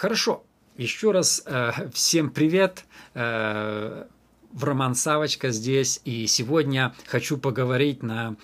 Хорошо. 0.00 0.44
Еще 0.78 1.10
раз 1.10 1.42
э, 1.44 1.72
всем 1.92 2.30
привет. 2.30 2.86
Э, 3.12 4.06
в 4.50 4.64
Роман 4.64 4.94
Савочка 4.94 5.50
здесь. 5.50 6.00
И 6.06 6.26
сегодня 6.26 6.94
хочу 7.04 7.36
поговорить 7.36 8.02
на 8.02 8.36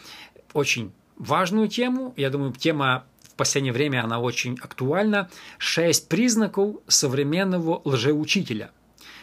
очень 0.52 0.92
важную 1.16 1.68
тему. 1.68 2.12
Я 2.18 2.28
думаю, 2.28 2.52
тема 2.52 3.06
в 3.22 3.32
последнее 3.36 3.72
время 3.72 4.04
она 4.04 4.20
очень 4.20 4.58
актуальна. 4.60 5.30
Шесть 5.56 6.10
признаков 6.10 6.76
современного 6.88 7.80
лжеучителя. 7.86 8.70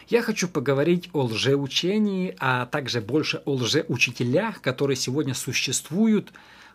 Я 0.08 0.20
хочу 0.20 0.48
поговорить 0.48 1.10
о 1.12 1.26
лжеучении, 1.26 2.34
а 2.40 2.66
также 2.66 3.00
больше 3.00 3.42
о 3.44 3.52
лжеучителях, 3.52 4.60
которые 4.60 4.96
сегодня 4.96 5.34
существуют 5.34 6.32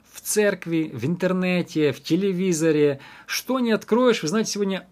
в 0.10 0.22
церкви, 0.22 0.90
в 0.94 1.04
интернете, 1.04 1.92
в 1.92 2.02
телевизоре. 2.02 3.02
Что 3.26 3.60
не 3.60 3.72
откроешь, 3.72 4.22
вы 4.22 4.30
знаете, 4.30 4.52
сегодня, 4.52 4.88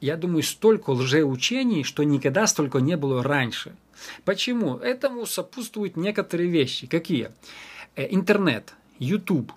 я 0.00 0.16
думаю, 0.16 0.42
столько 0.42 0.90
лжеучений, 0.90 1.82
что 1.82 2.02
никогда 2.04 2.46
столько 2.46 2.78
не 2.78 2.96
было 2.96 3.22
раньше. 3.22 3.74
Почему? 4.24 4.76
Этому 4.76 5.26
сопутствуют 5.26 5.96
некоторые 5.96 6.48
вещи. 6.48 6.86
Какие? 6.86 7.30
Э, 7.96 8.06
интернет, 8.10 8.74
YouTube, 8.98 9.52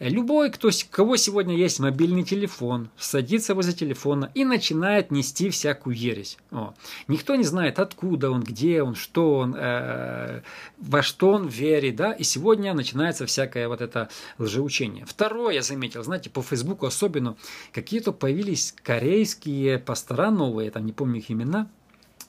Любой, 0.00 0.50
кто, 0.50 0.70
кого 0.88 1.18
сегодня 1.18 1.54
есть 1.54 1.78
мобильный 1.78 2.22
телефон, 2.22 2.88
садится 2.96 3.54
возле 3.54 3.74
телефона 3.74 4.30
и 4.34 4.46
начинает 4.46 5.10
нести 5.10 5.50
всякую 5.50 5.94
ересь. 5.94 6.38
О. 6.50 6.72
Никто 7.06 7.36
не 7.36 7.44
знает, 7.44 7.78
откуда 7.78 8.30
он, 8.30 8.42
где 8.42 8.82
он, 8.82 8.94
что 8.94 9.36
он, 9.36 9.54
э, 9.54 10.40
во 10.78 11.02
что 11.02 11.32
он 11.32 11.48
верит, 11.48 11.96
да, 11.96 12.12
и 12.12 12.22
сегодня 12.22 12.72
начинается 12.72 13.26
всякое 13.26 13.68
вот 13.68 13.82
это 13.82 14.08
лжеучение. 14.38 15.04
Второе, 15.04 15.56
я 15.56 15.62
заметил, 15.62 16.02
знаете, 16.02 16.30
по 16.30 16.40
Фейсбуку 16.40 16.86
особенно, 16.86 17.36
какие-то 17.70 18.12
появились 18.12 18.74
корейские 18.82 19.78
пастора 19.78 20.30
новые, 20.30 20.70
там 20.70 20.86
не 20.86 20.92
помню 20.92 21.18
их 21.18 21.30
имена, 21.30 21.68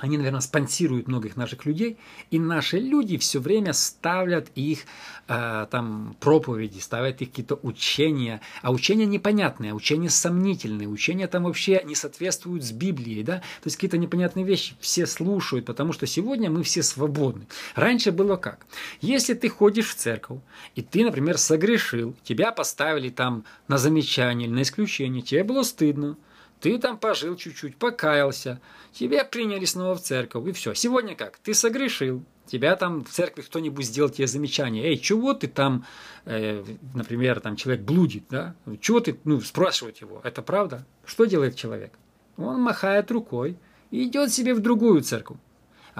они, 0.02 0.17
наверное, 0.17 0.41
спонсируют 0.41 1.07
многих 1.07 1.38
наших 1.38 1.66
людей, 1.66 1.97
и 2.31 2.39
наши 2.39 2.80
люди 2.80 3.17
все 3.17 3.39
время 3.39 3.71
ставят 3.71 4.49
их 4.55 4.80
э, 5.27 5.67
там 5.69 6.16
проповеди, 6.19 6.80
ставят 6.80 7.21
их 7.21 7.30
какие-то 7.30 7.59
учения, 7.61 8.41
а 8.63 8.71
учения 8.71 9.05
непонятные, 9.05 9.75
учения 9.75 10.09
сомнительные, 10.09 10.89
учения 10.89 11.27
там 11.27 11.43
вообще 11.43 11.83
не 11.85 11.93
соответствуют 11.93 12.63
с 12.63 12.71
Библией, 12.71 13.21
да, 13.23 13.38
то 13.38 13.66
есть 13.66 13.75
какие-то 13.75 13.99
непонятные 13.99 14.43
вещи 14.43 14.73
все 14.80 15.05
слушают, 15.05 15.66
потому 15.67 15.93
что 15.93 16.08
сегодня 16.08 16.49
мы 16.49 16.63
все 16.63 16.81
свободны. 16.81 17.45
Раньше 17.75 18.11
было 18.11 18.38
как? 18.38 18.65
Если 19.02 19.36
ты 19.36 19.49
ходишь 19.49 19.89
в 19.89 19.95
церковь, 19.95 20.39
и 20.73 20.81
ты, 20.81 21.05
например, 21.05 21.38
согрешил, 21.38 22.15
тебя 22.23 22.52
поставили 22.52 23.09
там 23.09 23.43
на 23.67 23.77
замечание 23.77 24.47
или 24.47 24.55
на 24.55 24.63
исключение, 24.63 25.21
тебе 25.21 25.43
было 25.43 25.61
стыдно, 25.61 26.17
ты 26.62 26.78
там 26.78 26.98
пожил 26.98 27.36
чуть-чуть, 27.36 27.76
покаялся, 27.76 28.62
тебя 28.94 29.26
приняли 29.26 29.66
снова 29.66 29.95
в 29.95 30.02
церковь, 30.02 30.48
и 30.48 30.52
все. 30.52 30.73
Сегодня 30.73 31.16
как? 31.16 31.38
Ты 31.40 31.54
согрешил, 31.54 32.23
тебя 32.45 32.76
там 32.76 33.04
в 33.04 33.09
церкви 33.09 33.42
кто-нибудь 33.42 33.86
сделал 33.86 34.09
тебе 34.09 34.28
замечание. 34.28 34.86
Эй, 34.86 34.98
чего 34.98 35.34
ты 35.34 35.48
там, 35.48 35.86
э, 36.26 36.64
например, 36.94 37.39
там 37.39 37.56
человек 37.56 37.84
блудит, 37.84 38.26
да? 38.30 38.56
Чего 38.80 39.00
ты, 39.00 39.17
ну, 39.23 39.42
спрашивать 39.42 40.02
его, 40.02 40.22
это 40.23 40.42
правда? 40.42 40.86
Что 41.04 41.26
делает 41.26 41.56
человек? 41.56 41.94
Он 42.38 42.62
махает 42.62 43.12
рукой 43.12 43.58
и 43.89 44.06
идет 44.06 44.32
себе 44.32 44.54
в 44.54 44.59
другую 44.59 45.02
церковь 45.02 45.38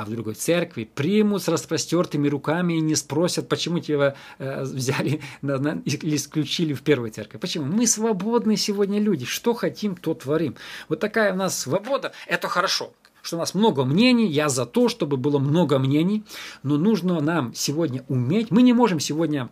а 0.02 0.06
в 0.06 0.10
другой 0.10 0.34
церкви 0.34 0.84
примут 0.84 1.44
с 1.44 1.48
распростертыми 1.48 2.28
руками 2.28 2.74
и 2.74 2.82
не 2.82 2.96
спросят, 2.96 3.48
почему 3.48 3.80
тебя 3.80 4.16
э, 4.40 4.64
взяли 4.64 5.22
на, 5.42 5.60
на, 5.60 5.82
или 5.86 6.16
исключили 6.16 6.74
в 6.74 6.82
первой 6.82 7.12
церкви. 7.12 7.38
Почему? 7.38 7.66
Мы 7.66 7.86
свободные 7.86 8.58
сегодня 8.58 9.00
люди. 9.00 9.26
Что 9.26 9.54
хотим, 9.54 9.96
то 9.96 10.16
творим. 10.16 10.56
Вот 10.90 11.00
такая 11.00 11.34
у 11.34 11.36
нас 11.36 11.60
свобода. 11.60 12.14
Это 12.28 12.48
хорошо 12.48 12.94
что 13.24 13.36
у 13.36 13.40
нас 13.40 13.54
много 13.54 13.86
мнений, 13.86 14.26
я 14.26 14.50
за 14.50 14.66
то, 14.66 14.90
чтобы 14.90 15.16
было 15.16 15.38
много 15.38 15.78
мнений, 15.78 16.24
но 16.64 16.78
нужно 16.78 17.22
нам 17.22 17.54
сегодня 17.54 18.04
уметь, 18.08 18.50
мы 18.50 18.64
не 18.64 18.74
можем 18.74 19.00
сегодня 19.00 19.50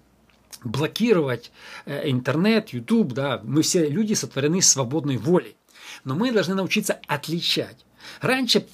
блокировать 0.64 1.52
э, 1.86 2.10
интернет, 2.10 2.70
YouTube, 2.70 3.14
да, 3.14 3.40
мы 3.44 3.62
все 3.62 3.88
люди 3.88 4.16
сотворены 4.16 4.64
свободной 4.64 5.18
волей, 5.18 5.56
но 6.04 6.16
мы 6.16 6.32
должны 6.32 6.56
научиться 6.56 7.00
отличать. 7.06 7.86
Раньше 8.22 8.66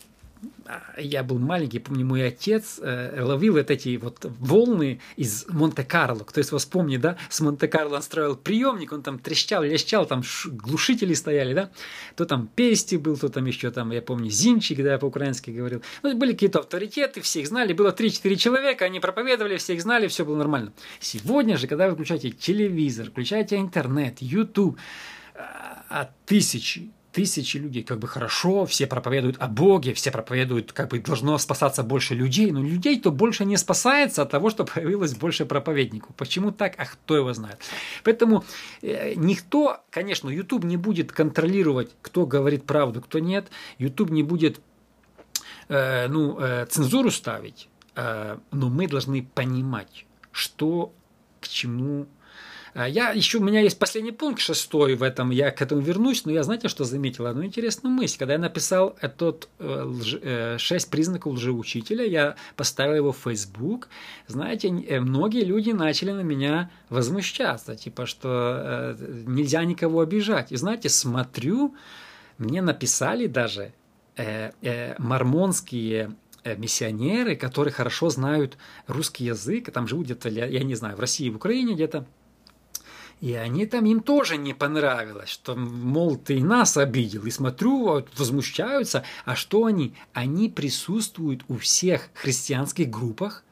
я 0.98 1.24
был 1.24 1.38
маленький, 1.38 1.80
помню, 1.80 2.06
мой 2.06 2.26
отец 2.26 2.80
э, 2.82 3.22
ловил 3.22 3.54
вот 3.54 3.70
эти 3.70 3.98
вот 3.98 4.26
волны 4.40 5.00
из 5.16 5.46
Монте-Карло. 5.48 6.24
Кто 6.24 6.42
из 6.42 6.52
вас 6.52 6.66
помнит, 6.66 7.02
да? 7.02 7.18
С 7.30 7.40
Монте-Карло 7.42 7.98
он 7.98 8.02
строил 8.02 8.36
приемник, 8.36 8.92
он 8.92 9.04
там 9.04 9.20
трещал, 9.20 9.64
лещал, 9.64 10.06
там 10.06 10.24
глушители 10.46 11.14
стояли, 11.14 11.54
да? 11.54 11.72
То 12.16 12.26
там 12.26 12.48
Пести 12.48 12.96
был, 12.98 13.18
то 13.18 13.30
там 13.30 13.46
еще 13.46 13.70
там, 13.72 13.92
я 13.92 14.02
помню, 14.02 14.30
Зинчик, 14.30 14.84
да, 14.84 14.98
по-украински 14.98 15.52
говорил. 15.52 15.84
Ну, 16.02 16.16
были 16.18 16.34
какие-то 16.34 16.60
авторитеты, 16.60 17.22
все 17.22 17.42
их 17.42 17.48
знали. 17.48 17.74
Было 17.74 17.92
3-4 17.92 18.36
человека, 18.36 18.86
они 18.86 19.00
проповедовали, 19.00 19.58
все 19.58 19.74
их 19.74 19.82
знали, 19.82 20.08
все 20.08 20.26
было 20.26 20.36
нормально. 20.36 20.74
Сегодня 21.00 21.58
же, 21.58 21.68
когда 21.68 21.88
вы 21.88 21.94
включаете 21.94 22.32
телевизор, 22.32 23.12
включаете 23.12 23.58
интернет, 23.58 24.18
YouTube, 24.20 24.78
а, 25.36 25.86
а 25.90 26.10
тысячи, 26.26 26.90
тысячи 27.16 27.56
людей, 27.56 27.82
как 27.84 28.00
бы 28.00 28.10
хорошо, 28.10 28.66
все 28.66 28.88
проповедуют 28.88 29.38
о 29.40 29.48
Боге, 29.48 29.94
все 29.94 30.12
проповедуют, 30.12 30.74
как 30.74 30.90
бы 30.90 31.00
должно 31.00 31.38
спасаться 31.38 31.82
больше 31.82 32.14
людей, 32.14 32.52
но 32.52 32.62
людей-то 32.62 33.10
больше 33.10 33.46
не 33.46 33.56
спасается 33.56 34.24
от 34.24 34.32
того, 34.32 34.50
что 34.50 34.66
появилось 34.66 35.16
больше 35.16 35.46
проповедников. 35.46 36.14
Почему 36.18 36.52
так? 36.52 36.74
А 36.78 36.86
кто 36.86 37.16
его 37.16 37.34
знает? 37.34 37.60
Поэтому 38.04 38.44
э, 38.82 39.14
никто, 39.16 39.80
конечно, 39.92 40.30
YouTube 40.30 40.66
не 40.66 40.76
будет 40.76 41.14
контролировать, 41.14 41.96
кто 42.02 42.26
говорит 42.26 42.66
правду, 42.66 43.02
кто 43.02 43.20
нет. 43.20 43.48
YouTube 43.78 44.10
не 44.10 44.24
будет 44.24 44.60
э, 45.70 46.10
ну, 46.10 46.38
э, 46.38 46.66
цензуру 46.66 47.12
ставить, 47.12 47.70
э, 47.96 48.38
но 48.52 48.70
мы 48.70 48.90
должны 48.90 49.24
понимать, 49.24 50.06
что 50.34 50.92
к 51.40 51.48
чему 51.48 52.08
я 52.84 53.12
еще, 53.12 53.38
у 53.38 53.42
меня 53.44 53.62
есть 53.62 53.80
последний 53.80 54.12
пункт, 54.12 54.42
шестой 54.42 54.96
в 54.96 55.04
этом, 55.04 55.30
я 55.30 55.50
к 55.52 55.62
этому 55.62 55.80
вернусь, 55.80 56.26
но 56.26 56.34
я, 56.34 56.44
знаете, 56.44 56.68
что 56.68 56.84
заметил? 56.84 57.26
Одну 57.26 57.46
интересную 57.46 57.94
мысль. 57.94 58.18
Когда 58.20 58.34
я 58.34 58.40
написал 58.40 58.98
этот 59.00 59.48
э, 59.60 59.94
э, 60.22 60.58
шесть 60.58 60.92
признаков 60.92 61.34
лжеучителя, 61.34 62.06
я 62.06 62.36
поставил 62.58 62.96
его 62.96 63.12
в 63.14 63.18
Facebook, 63.18 63.88
знаете, 64.28 64.68
э, 64.68 65.00
многие 65.00 65.46
люди 65.46 65.72
начали 65.72 66.12
на 66.12 66.20
меня 66.20 66.70
возмущаться, 66.90 67.78
типа, 67.78 68.06
что 68.06 68.98
нельзя 69.26 69.64
никого 69.64 70.02
обижать. 70.02 70.52
И 70.52 70.58
знаете, 70.58 70.90
смотрю, 70.90 71.76
мне 72.38 72.62
написали 72.62 73.28
даже 73.28 73.72
мормонские 74.98 76.16
миссионеры, 76.46 77.36
которые 77.36 77.74
хорошо 77.74 78.10
знают 78.10 78.58
русский 78.88 79.26
язык, 79.26 79.72
там 79.72 79.88
живут 79.88 80.06
где-то, 80.06 80.30
я 80.30 80.64
не 80.64 80.76
знаю, 80.76 80.96
в 80.96 81.00
России, 81.02 81.30
в 81.30 81.36
Украине 81.36 81.74
где-то, 81.74 82.06
и 83.22 83.34
они 83.34 83.66
там, 83.66 83.86
им 83.86 84.02
тоже 84.02 84.38
не 84.38 84.54
понравилось, 84.54 85.30
что, 85.30 85.56
мол, 85.56 86.16
ты 86.18 86.38
и 86.38 86.44
нас 86.44 86.78
обидел. 86.78 87.26
И 87.26 87.32
смотрю, 87.32 87.80
вот, 87.80 88.10
возмущаются. 88.18 89.04
А 89.24 89.36
что 89.36 89.66
они? 89.66 89.94
Они 90.14 90.50
присутствуют 90.50 91.44
у 91.48 91.58
всех 91.58 92.10
христианских 92.14 92.90
группах 92.90 93.44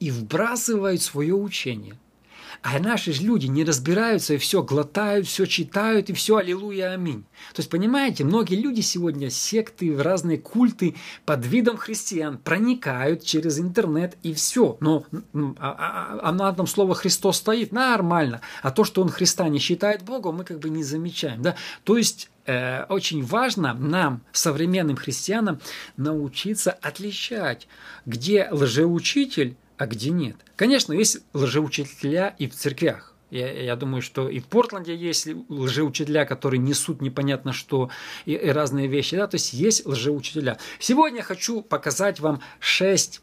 и 0.00 0.10
вбрасывают 0.10 1.02
свое 1.02 1.34
учение– 1.34 1.98
а 2.62 2.78
наши 2.78 3.12
же 3.12 3.22
люди 3.22 3.46
не 3.46 3.64
разбираются 3.64 4.34
и 4.34 4.38
все 4.38 4.62
глотают, 4.62 5.26
все 5.26 5.46
читают 5.46 6.10
и 6.10 6.12
все 6.12 6.36
аллилуйя, 6.36 6.92
аминь. 6.92 7.24
То 7.54 7.60
есть, 7.60 7.70
понимаете, 7.70 8.24
многие 8.24 8.56
люди 8.56 8.80
сегодня, 8.80 9.30
секты, 9.30 9.96
разные 9.96 10.38
культы 10.38 10.96
под 11.24 11.46
видом 11.46 11.76
христиан 11.76 12.38
проникают 12.38 13.24
через 13.24 13.58
интернет 13.58 14.16
и 14.22 14.34
все. 14.34 14.76
Но 14.80 15.04
а, 15.32 15.50
а, 15.60 16.20
а 16.22 16.32
на 16.32 16.48
одном 16.48 16.66
слово 16.66 16.94
Христос 16.94 17.38
стоит, 17.38 17.72
нормально. 17.72 18.40
А 18.62 18.70
то, 18.70 18.84
что 18.84 19.02
он 19.02 19.08
Христа 19.08 19.48
не 19.48 19.58
считает 19.58 20.02
Богом, 20.02 20.36
мы 20.36 20.44
как 20.44 20.58
бы 20.58 20.68
не 20.68 20.82
замечаем. 20.82 21.42
Да? 21.42 21.56
То 21.84 21.96
есть, 21.96 22.30
э, 22.46 22.84
очень 22.84 23.24
важно 23.24 23.74
нам, 23.74 24.22
современным 24.32 24.96
христианам, 24.96 25.60
научиться 25.96 26.72
отличать, 26.72 27.68
где 28.04 28.48
лжеучитель 28.50 29.56
а 29.78 29.86
где 29.86 30.10
нет. 30.10 30.36
Конечно, 30.56 30.92
есть 30.92 31.18
лжеучителя 31.32 32.34
и 32.38 32.48
в 32.48 32.54
церквях. 32.54 33.14
Я, 33.30 33.52
я 33.52 33.76
думаю, 33.76 34.02
что 34.02 34.28
и 34.28 34.40
в 34.40 34.46
Портленде 34.46 34.94
есть 34.96 35.28
лжеучителя, 35.48 36.24
которые 36.24 36.58
несут 36.58 37.00
непонятно 37.00 37.52
что 37.52 37.90
и, 38.24 38.32
и 38.32 38.48
разные 38.48 38.88
вещи. 38.88 39.16
Да? 39.16 39.26
То 39.26 39.36
есть 39.36 39.52
есть 39.52 39.86
лжеучителя. 39.86 40.58
Сегодня 40.78 41.18
я 41.18 41.22
хочу 41.22 41.60
показать 41.62 42.20
вам 42.20 42.40
шесть 42.58 43.20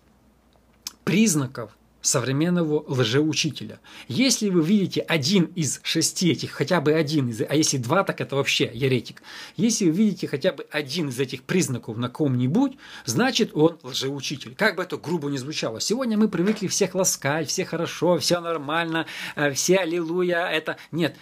признаков 1.04 1.76
современного 2.06 2.84
лжеучителя. 2.88 3.80
Если 4.08 4.50
вы 4.50 4.62
видите 4.64 5.02
один 5.02 5.46
из 5.56 5.80
шести 5.84 6.32
этих, 6.32 6.52
хотя 6.52 6.80
бы 6.80 6.94
один 6.94 7.30
из, 7.30 7.42
а 7.42 7.56
если 7.56 7.78
два, 7.78 8.04
так 8.04 8.22
это 8.22 8.36
вообще 8.36 8.70
еретик. 8.74 9.22
Если 9.58 9.86
вы 9.86 9.92
видите 9.92 10.28
хотя 10.28 10.54
бы 10.54 10.66
один 10.70 11.10
из 11.10 11.20
этих 11.20 11.44
признаков 11.44 11.98
на 11.98 12.10
ком-нибудь, 12.10 12.78
значит 13.06 13.52
он 13.54 13.80
лжеучитель. 13.84 14.56
Как 14.56 14.76
бы 14.76 14.84
это 14.84 14.98
грубо 14.98 15.30
не 15.30 15.38
звучало. 15.38 15.82
Сегодня 15.82 16.18
мы 16.18 16.28
привыкли 16.28 16.68
всех 16.68 16.96
ласкать, 16.96 17.50
все 17.50 17.66
хорошо, 17.66 18.18
все 18.20 18.40
нормально, 18.40 19.08
э, 19.36 19.52
все 19.52 19.78
аллилуйя. 19.78 20.46
Это 20.46 20.78
нет, 20.92 21.16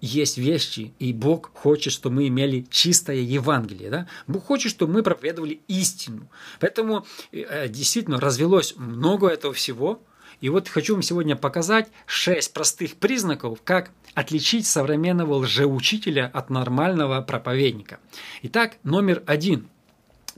есть 0.00 0.38
вещи, 0.38 0.92
и 1.00 1.12
Бог 1.12 1.50
хочет, 1.52 1.92
чтобы 1.92 2.16
мы 2.16 2.28
имели 2.28 2.64
чистое 2.70 3.16
Евангелие. 3.16 3.90
Да? 3.90 4.06
Бог 4.28 4.44
хочет, 4.44 4.70
чтобы 4.70 4.92
мы 4.92 5.02
проповедовали 5.02 5.60
истину. 5.66 6.28
Поэтому 6.60 7.06
э, 7.32 7.68
действительно 7.68 8.20
развелось 8.20 8.74
много 8.76 9.28
этого 9.28 9.52
всего. 9.52 10.00
И 10.40 10.48
вот 10.48 10.68
хочу 10.68 10.94
вам 10.94 11.02
сегодня 11.02 11.34
показать 11.36 11.88
шесть 12.06 12.52
простых 12.52 12.96
признаков, 12.96 13.60
как 13.64 13.90
отличить 14.14 14.66
современного 14.66 15.34
лжеучителя 15.34 16.30
от 16.32 16.50
нормального 16.50 17.20
проповедника. 17.22 17.98
Итак, 18.42 18.76
номер 18.84 19.22
один. 19.26 19.68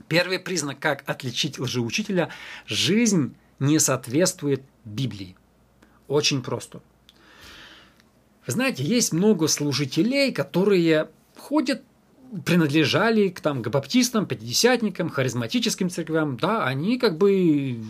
Первый 0.07 0.39
признак, 0.39 0.79
как 0.79 1.03
отличить 1.07 1.59
лжеучителя– 1.59 2.29
жизнь 2.65 3.35
не 3.59 3.79
соответствует 3.79 4.63
Библии. 4.85 5.35
Очень 6.07 6.41
просто. 6.41 6.81
Вы 8.47 8.53
знаете, 8.53 8.83
есть 8.83 9.13
много 9.13 9.47
служителей, 9.47 10.31
которые 10.31 11.09
ходят 11.37 11.83
принадлежали 12.45 13.27
к, 13.27 13.41
там, 13.41 13.61
к 13.61 13.69
баптистам, 13.69 14.25
пятидесятникам, 14.25 15.09
харизматическим 15.09 15.89
церквям, 15.89 16.37
да, 16.37 16.65
они 16.65 16.97
как 16.97 17.17
бы, 17.17 17.83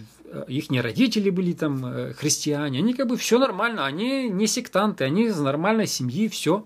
их 0.47 0.69
не 0.69 0.81
родители 0.81 1.29
были 1.29 1.53
там 1.53 1.85
э, 1.85 2.13
христиане, 2.13 2.79
они 2.79 2.93
как 2.93 3.07
бы 3.07 3.17
все 3.17 3.37
нормально, 3.37 3.85
они 3.85 4.29
не 4.29 4.47
сектанты, 4.47 5.03
они 5.03 5.25
из 5.25 5.39
нормальной 5.39 5.87
семьи, 5.87 6.27
все. 6.27 6.65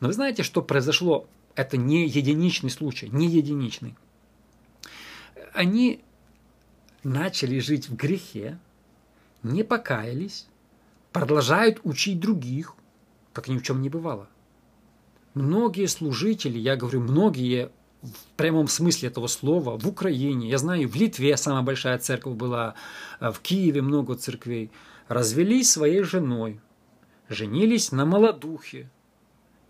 Но 0.00 0.08
вы 0.08 0.12
знаете, 0.12 0.42
что 0.42 0.62
произошло? 0.62 1.28
Это 1.54 1.76
не 1.76 2.06
единичный 2.06 2.70
случай, 2.70 3.08
не 3.08 3.28
единичный. 3.28 3.94
Они 5.54 6.02
начали 7.02 7.58
жить 7.60 7.88
в 7.88 7.96
грехе, 7.96 8.58
не 9.42 9.62
покаялись, 9.62 10.46
продолжают 11.12 11.80
учить 11.84 12.20
других, 12.20 12.74
как 13.32 13.48
ни 13.48 13.56
в 13.56 13.62
чем 13.62 13.80
не 13.80 13.88
бывало. 13.88 14.28
Многие 15.34 15.86
служители, 15.86 16.58
я 16.58 16.76
говорю, 16.76 17.00
многие 17.00 17.70
в 18.02 18.36
прямом 18.36 18.68
смысле 18.68 19.08
этого 19.08 19.26
слова, 19.26 19.78
в 19.78 19.86
Украине, 19.88 20.48
я 20.48 20.58
знаю, 20.58 20.88
в 20.88 20.94
Литве 20.94 21.36
самая 21.36 21.62
большая 21.62 21.98
церковь 21.98 22.34
была, 22.34 22.74
э, 23.20 23.30
в 23.30 23.40
Киеве 23.40 23.82
много 23.82 24.14
церквей, 24.14 24.70
развелись 25.08 25.70
своей 25.70 26.02
женой, 26.02 26.60
женились 27.28 27.92
на 27.92 28.04
молодухе, 28.04 28.90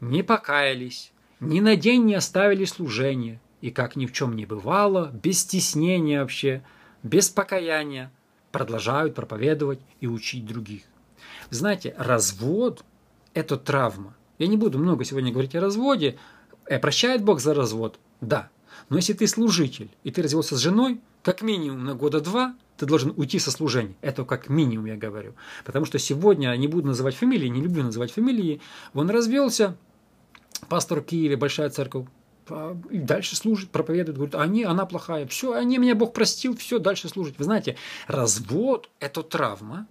не 0.00 0.23
покаялись, 0.23 1.12
ни 1.40 1.61
на 1.61 1.76
день 1.76 2.05
не 2.05 2.14
оставили 2.14 2.64
служение, 2.64 3.40
и 3.61 3.70
как 3.70 3.96
ни 3.96 4.06
в 4.06 4.12
чем 4.12 4.37
не 4.37 4.46
бывало, 4.46 5.11
без 5.12 5.40
стеснения 5.40 6.20
вообще, 6.20 6.62
без 7.02 7.31
покаяния, 7.31 8.12
продолжают 8.52 9.14
проповедовать 9.14 9.81
и 10.00 10.06
учить 10.06 10.46
других. 10.46 10.82
Знаете, 11.50 11.94
развод– 11.99 12.84
это 13.34 13.56
травма– 13.56 14.14
я 14.38 14.46
не 14.46 14.56
буду 14.56 14.78
много 14.78 15.05
сегодня 15.05 15.32
говорить 15.32 15.55
о 15.55 15.61
разводе. 15.61 16.19
Э, 16.67 16.78
прощает 16.78 17.23
Бог 17.23 17.40
за 17.40 17.55
развод? 17.55 17.99
Да. 18.21 18.51
Но 18.89 18.97
если 18.97 19.13
ты 19.13 19.27
служитель, 19.27 19.91
и 20.05 20.11
ты 20.11 20.23
развелся 20.23 20.57
с 20.57 20.61
женой, 20.61 21.01
как 21.23 21.43
минимум 21.43 21.85
на 21.85 21.95
года 21.95 22.21
два 22.21 22.55
ты 22.77 22.87
должен 22.87 23.13
уйти 23.17 23.39
со 23.39 23.51
служения. 23.51 23.95
Это 24.01 24.25
как 24.25 24.49
минимум 24.49 24.87
я 24.87 24.97
говорю. 24.97 25.35
Потому 25.65 25.87
что 25.87 25.99
сегодня, 25.99 26.55
не 26.57 26.69
буду 26.69 26.89
называть 26.89 27.17
фамилии, 27.17 27.49
не 27.49 27.63
люблю 27.63 27.83
называть 27.83 28.13
фамилии, 28.13 28.61
он 28.93 29.11
развелся, 29.11 29.77
пастор 30.69 31.01
Киеве, 31.01 31.37
большая 31.37 31.71
церковь, 31.71 32.07
а, 32.49 32.77
и 32.91 32.99
дальше 32.99 33.37
служит, 33.37 33.71
проповедует, 33.71 34.17
говорит, 34.17 34.35
они, 34.35 34.65
она 34.65 34.87
плохая, 34.87 35.27
все, 35.27 35.55
они 35.55 35.79
меня 35.79 35.95
Бог 35.95 36.12
простил, 36.12 36.57
все, 36.57 36.79
дальше 36.79 37.09
служит. 37.09 37.39
Вы 37.39 37.45
знаете, 37.45 37.77
развод– 38.07 38.91
это 39.01 39.23
травма. 39.23 39.87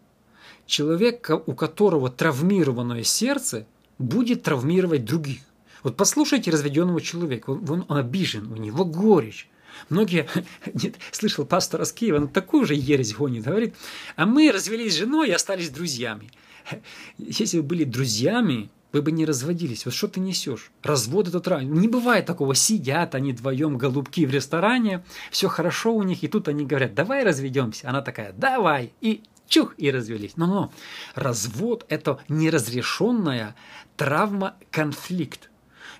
Человек, 0.66 1.30
у 1.46 1.54
которого 1.54 2.10
травмированное 2.10 3.04
сердце, 3.04 3.68
будет 3.98 4.44
травмировать 4.44 5.06
других. 5.06 5.42
Вот 5.86 5.98
послушайте 5.98 6.50
разведенного 6.50 7.00
человека, 7.00 7.52
он, 7.52 7.70
он, 7.70 7.86
он 7.88 7.98
обижен, 7.98 8.52
у 8.52 8.56
него 8.56 8.86
горечь. 8.86 9.48
Многие, 9.90 10.28
нет, 10.74 10.96
слышал 11.12 11.46
пастор 11.46 11.84
из 11.84 11.92
Киева, 11.92 12.18
он 12.18 12.28
такую 12.28 12.66
же 12.66 12.74
ересь 12.74 13.14
гонит, 13.14 13.44
говорит, 13.44 13.76
а 14.16 14.26
мы 14.26 14.52
развелись 14.52 14.94
с 14.94 14.98
женой 14.98 15.30
и 15.30 15.32
остались 15.32 15.70
друзьями. 15.70 16.32
Если 17.20 17.58
вы 17.58 17.64
были 17.64 17.84
друзьями, 17.84 18.72
вы 18.94 19.04
бы 19.04 19.12
не 19.12 19.26
разводились. 19.28 19.86
Вот 19.86 19.94
что 19.94 20.08
ты 20.08 20.20
несешь? 20.20 20.72
Развод 20.82 21.28
это 21.28 21.40
травма. 21.40 21.66
Не 21.66 21.88
бывает 21.88 22.26
такого. 22.26 22.56
Сидят 22.56 23.14
они 23.14 23.34
вдвоем, 23.34 23.78
голубки 23.78 24.26
в 24.26 24.32
ресторане, 24.32 25.06
все 25.30 25.50
хорошо 25.50 25.94
у 25.94 26.02
них, 26.02 26.24
и 26.24 26.28
тут 26.28 26.48
они 26.48 26.66
говорят, 26.66 26.96
давай 26.96 27.24
разведемся. 27.24 27.90
Она 27.90 28.02
такая, 28.02 28.34
давай. 28.34 28.92
И 29.02 29.22
чух, 29.48 29.76
и 29.78 29.92
развелись. 29.92 30.36
Но-но, 30.36 30.72
развод– 31.14 31.86
это 31.90 32.18
неразрешенная 32.28 33.56
травма, 33.98 34.56
конфликт. 34.72 35.52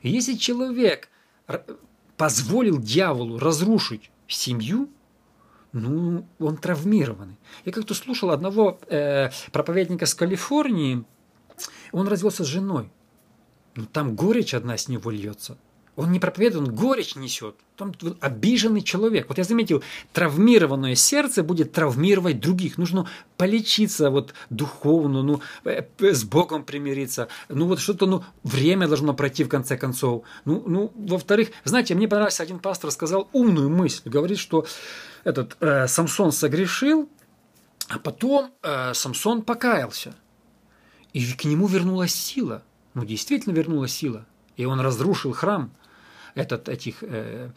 Если 0.10 0.36
человек 0.36 1.10
позволил 2.18 2.78
дьяволу 2.78 3.40
разрушить 3.40 4.12
семью, 4.28 4.90
ну, 5.72 6.26
он 6.40 6.58
травмированный. 6.58 7.38
Я 7.66 7.72
как-то 7.72 7.94
слушал 7.94 8.32
одного 8.32 8.80
э, 8.88 9.30
проповедника 9.52 10.06
с 10.06 10.14
Калифорнии, 10.14 11.04
он 11.92 12.08
развелся 12.08 12.44
с 12.44 12.48
женой. 12.48 12.92
Ну, 13.76 13.86
там 13.86 14.16
горечь 14.16 14.54
одна 14.54 14.78
с 14.78 14.88
него 14.88 15.12
льется. 15.12 15.58
Он 15.96 16.12
не 16.12 16.20
проповедует, 16.20 16.68
он 16.68 16.76
горечь 16.76 17.16
несет. 17.16 17.56
Там 17.78 17.94
обиженный 18.20 18.82
человек. 18.82 19.30
Вот 19.30 19.38
я 19.38 19.46
заметил, 19.46 19.82
травмированное 20.12 20.96
сердце 20.96 21.42
будет 21.42 21.72
травмировать 21.72 22.42
других. 22.42 22.78
Нужно 22.78 23.08
полечиться 23.38 24.10
вот 24.10 24.34
духовно, 24.50 25.24
ну, 25.24 25.42
э, 25.64 25.86
с 26.00 26.26
Богом 26.26 26.66
примириться. 26.66 27.30
Ну, 27.48 27.68
вот 27.68 27.80
что-то, 27.80 28.08
ну, 28.08 28.26
время 28.44 28.90
должно 28.90 29.14
пройти 29.14 29.46
в 29.46 29.50
конце 29.50 29.78
концов. 29.78 30.26
Ну, 30.44 30.64
ну 30.66 30.92
во-вторых, 30.96 31.50
знаете, 31.64 31.96
мне 31.96 32.10
понравился 32.10 32.44
один 32.44 32.60
пастор 32.60 32.92
сказал 32.92 33.30
умную 33.32 33.70
мысль. 33.70 34.10
Говорит, 34.10 34.38
что 34.38 34.66
этот 35.24 35.56
э, 35.62 35.88
Самсон 35.88 36.34
согрешил, 36.34 37.10
а 37.88 38.00
потом 38.00 38.52
э, 38.64 38.94
Самсон 38.94 39.44
покаялся. 39.44 40.14
И 41.14 41.26
к 41.32 41.46
нему 41.46 41.68
вернулась 41.68 42.14
сила. 42.14 42.64
Ну, 42.96 43.06
действительно 43.06 43.54
вернулась 43.54 43.94
сила. 43.94 44.26
И 44.58 44.66
он 44.66 44.82
разрушил 44.82 45.32
храм– 45.32 45.72
этот, 46.36 46.70
этих 46.70 46.98
э, 47.02 47.52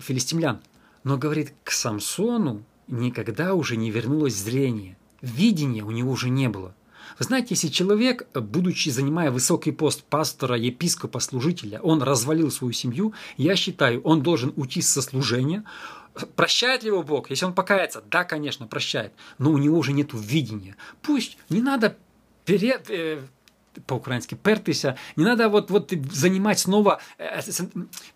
филистимлян. 0.00 0.60
Но, 1.04 1.16
говорит, 1.16 1.54
к 1.64 1.70
Самсону 1.70 2.64
никогда 2.88 3.54
уже 3.54 3.76
не 3.76 3.90
вернулось 3.90 4.34
зрение. 4.34 4.96
Видения 5.22 5.82
у 5.82 5.90
него 5.90 6.12
уже 6.12 6.28
не 6.28 6.48
было. 6.48 6.74
Вы 7.18 7.24
знаете, 7.24 7.48
если 7.50 7.68
человек, 7.68 8.26
будучи 8.34 8.90
занимая 8.90 9.30
высокий 9.30 9.72
пост 9.72 10.02
пастора, 10.02 10.56
епископа, 10.56 11.20
служителя, 11.20 11.80
он 11.80 12.02
развалил 12.02 12.50
свою 12.50 12.72
семью, 12.72 13.14
я 13.36 13.56
считаю, 13.56 14.02
он 14.02 14.22
должен 14.22 14.52
уйти 14.56 14.82
со 14.82 15.00
служения. 15.00 15.64
Прощает 16.34 16.82
ли 16.82 16.88
его 16.88 17.02
Бог? 17.02 17.30
Если 17.30 17.44
он 17.44 17.54
покается, 17.54 18.02
да, 18.10 18.24
конечно, 18.24 18.66
прощает. 18.66 19.12
Но 19.38 19.52
у 19.52 19.58
него 19.58 19.78
уже 19.78 19.92
нет 19.92 20.10
видения. 20.12 20.76
Пусть 21.02 21.38
не 21.48 21.62
надо 21.62 21.96
пере, 22.44 22.80
э, 22.88 23.20
по-украински 23.86 24.34
пертися. 24.34 24.96
Не 25.16 25.24
надо 25.24 25.48
вот, 25.48 25.70
вот 25.70 25.92
занимать 26.12 26.58
снова, 26.58 27.00
э, 27.18 27.40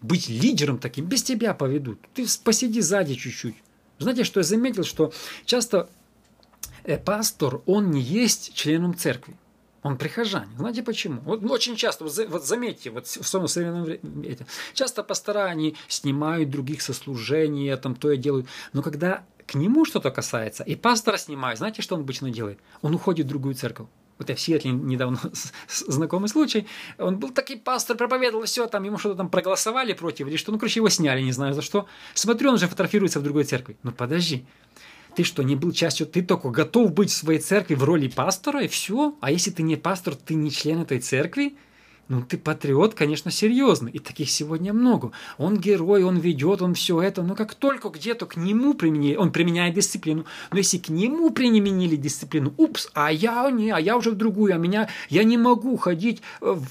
быть 0.01 0.29
лидером 0.29 0.79
таким. 0.79 1.07
Без 1.07 1.23
тебя 1.23 1.55
поведут. 1.55 1.99
Ты 2.15 2.27
посиди 2.45 2.81
сзади 2.81 3.15
чуть-чуть. 3.15 3.55
Знаете, 3.99 4.25
что 4.25 4.41
я 4.41 4.45
заметил? 4.45 4.85
Что 4.85 5.13
часто 5.45 5.89
э, 6.85 6.99
пастор, 6.99 7.61
он 7.67 7.91
не 7.91 8.01
есть 8.01 8.55
членом 8.55 8.95
церкви. 8.95 9.37
Он 9.83 9.97
прихожанин. 9.97 10.51
Знаете 10.59 10.83
почему? 10.83 11.21
Вот 11.23 11.43
очень 11.45 11.77
часто, 11.77 12.05
вот, 12.05 12.19
вот 12.29 12.47
заметьте, 12.47 12.91
вот 12.91 13.07
в 13.07 13.49
современном 13.49 13.85
времени, 13.85 14.39
часто 14.75 15.03
пастора, 15.03 15.45
они 15.45 15.75
снимают 15.89 16.51
других 16.51 16.83
со 16.83 16.93
служения, 16.93 17.77
там 17.77 17.95
то 17.95 18.11
и 18.11 18.19
делают. 18.19 18.47
Но 18.75 18.83
когда 18.83 19.25
к 19.47 19.55
нему 19.55 19.87
что-то 19.87 20.11
касается, 20.11 20.65
и 20.65 20.77
пастора 20.77 21.17
снимают, 21.17 21.59
знаете, 21.59 21.81
что 21.81 21.95
он 21.95 22.03
обычно 22.03 22.31
делает? 22.31 22.59
Он 22.83 22.95
уходит 22.95 23.27
в 23.27 23.29
другую 23.31 23.55
церковь 23.55 23.87
вот 24.21 24.29
я 24.29 24.37
в 24.37 24.41
Сиэтле 24.41 24.71
недавно 24.71 25.19
знакомый 25.69 26.29
случай, 26.29 26.67
он 26.99 27.19
был 27.19 27.31
такой 27.31 27.57
пастор, 27.57 27.97
проповедовал 27.97 28.45
все, 28.45 28.67
там 28.67 28.85
ему 28.85 28.99
что-то 28.99 29.17
там 29.17 29.31
проголосовали 29.31 29.95
против 29.95 30.29
или 30.29 30.37
что, 30.37 30.53
ну, 30.53 30.59
короче, 30.59 30.81
его 30.81 30.91
сняли, 30.91 31.23
не 31.23 31.33
знаю 31.33 31.55
за 31.55 31.63
что. 31.63 31.87
Смотрю, 32.15 32.51
он 32.51 32.59
же 32.59 32.69
фотографируется 32.69 33.19
в 33.19 33.23
другой 33.23 33.45
церкви. 33.45 33.77
Ну, 33.83 33.93
подожди, 33.93 34.45
ты 35.17 35.25
что, 35.25 35.43
не 35.43 35.57
был 35.57 35.73
частью, 35.73 36.07
ты 36.07 36.23
только 36.23 36.51
готов 36.51 36.93
быть 36.93 37.11
в 37.11 37.17
своей 37.17 37.41
церкви 37.41 37.75
в 37.75 37.83
роли 37.83 38.09
пастора, 38.09 38.63
и 38.63 38.69
все? 38.69 39.17
А 39.21 39.31
если 39.31 39.51
ты 39.51 39.63
не 39.63 39.77
пастор, 39.77 40.15
ты 40.15 40.35
не 40.35 40.51
член 40.51 40.83
этой 40.83 41.01
церкви? 41.01 41.57
Ну, 42.11 42.23
ты 42.23 42.39
патриот, 42.39 42.95
конечно, 42.95 43.31
серьезный. 43.31 43.93
И 43.93 44.01
таких 44.01 44.31
сегодня 44.31 44.73
много. 44.73 45.13
Он 45.39 45.57
герой, 45.57 46.03
он 46.03 46.19
ведет, 46.19 46.61
он 46.61 46.75
все 46.75 47.01
это. 47.01 47.23
Но 47.23 47.37
как 47.37 47.55
только 47.55 47.89
где-то 47.89 48.27
к 48.27 48.37
нему 48.37 48.75
применили, 48.75 49.15
он 49.15 49.31
применяет 49.31 49.77
дисциплину. 49.77 50.27
Но 50.51 50.59
если 50.59 50.79
к 50.79 50.89
нему 50.89 51.31
применили 51.31 51.95
дисциплину, 51.95 52.53
упс, 52.57 52.91
а 52.95 53.13
я 53.13 53.49
не, 53.53 53.71
а 53.71 53.79
я 53.79 53.97
уже 53.97 54.11
в 54.11 54.17
другую, 54.17 54.53
а 54.57 54.59
меня, 54.59 54.89
я 55.09 55.23
не 55.23 55.39
могу 55.39 55.77
ходить 55.77 56.21
в, 56.41 56.67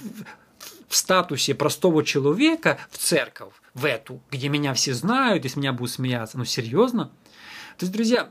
в 0.89 0.95
статусе 0.95 1.55
простого 1.55 2.03
человека 2.03 2.77
в 2.91 2.97
церковь, 2.97 3.53
в 3.73 3.85
эту, 3.85 4.21
где 4.31 4.49
меня 4.49 4.73
все 4.73 4.93
знают, 4.93 5.45
если 5.45 5.59
меня 5.59 5.71
будут 5.71 5.93
смеяться. 5.93 6.37
Ну, 6.37 6.43
серьезно? 6.43 7.11
То 7.77 7.85
есть, 7.85 7.93
друзья, 7.93 8.29